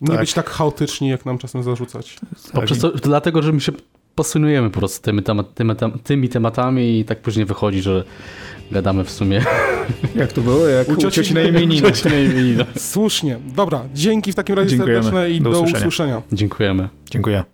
Nie 0.00 0.08
Tak. 0.08 0.20
być 0.20 0.34
tak 0.34 0.50
chaotyczni, 0.50 1.08
jak 1.08 1.26
nam 1.26 1.38
czasem 1.38 1.62
zarzucać. 1.62 2.16
poprzez 2.52 2.78
to, 2.78 2.90
dlatego, 2.90 3.42
że 3.42 3.52
my 3.52 3.60
się 3.60 3.72
posunujemy 4.14 4.70
po 4.70 4.78
prostu 4.78 5.02
tymi, 5.04 5.22
temat, 5.22 5.54
tymi, 5.54 5.74
tymi 6.04 6.28
tematami 6.28 6.98
i 6.98 7.04
tak 7.04 7.20
później 7.22 7.46
wychodzi, 7.46 7.82
że 7.82 8.04
gadamy 8.70 9.04
w 9.04 9.10
sumie 9.10 9.42
Jak 10.14 10.32
to 10.32 10.40
było? 10.40 10.66
Jak 10.68 10.88
U 10.88 10.92
u 10.92 10.96
cioci 10.96 11.16
cioci 11.16 11.34
na 11.34 11.40
na 11.42 11.48
imieniny. 11.48 12.64
Słusznie. 12.92 13.38
Dobra, 13.56 13.82
dzięki 13.94 14.32
w 14.32 14.34
takim 14.34 14.54
razie 14.56 14.70
Dziękujemy. 14.70 15.02
serdeczne 15.02 15.30
i 15.30 15.40
Do 15.40 15.50
do 15.50 15.56
usłyszenia. 15.60 15.78
usłyszenia. 15.78 16.22
Dziękujemy. 16.32 16.88
Dziękuję. 17.10 17.44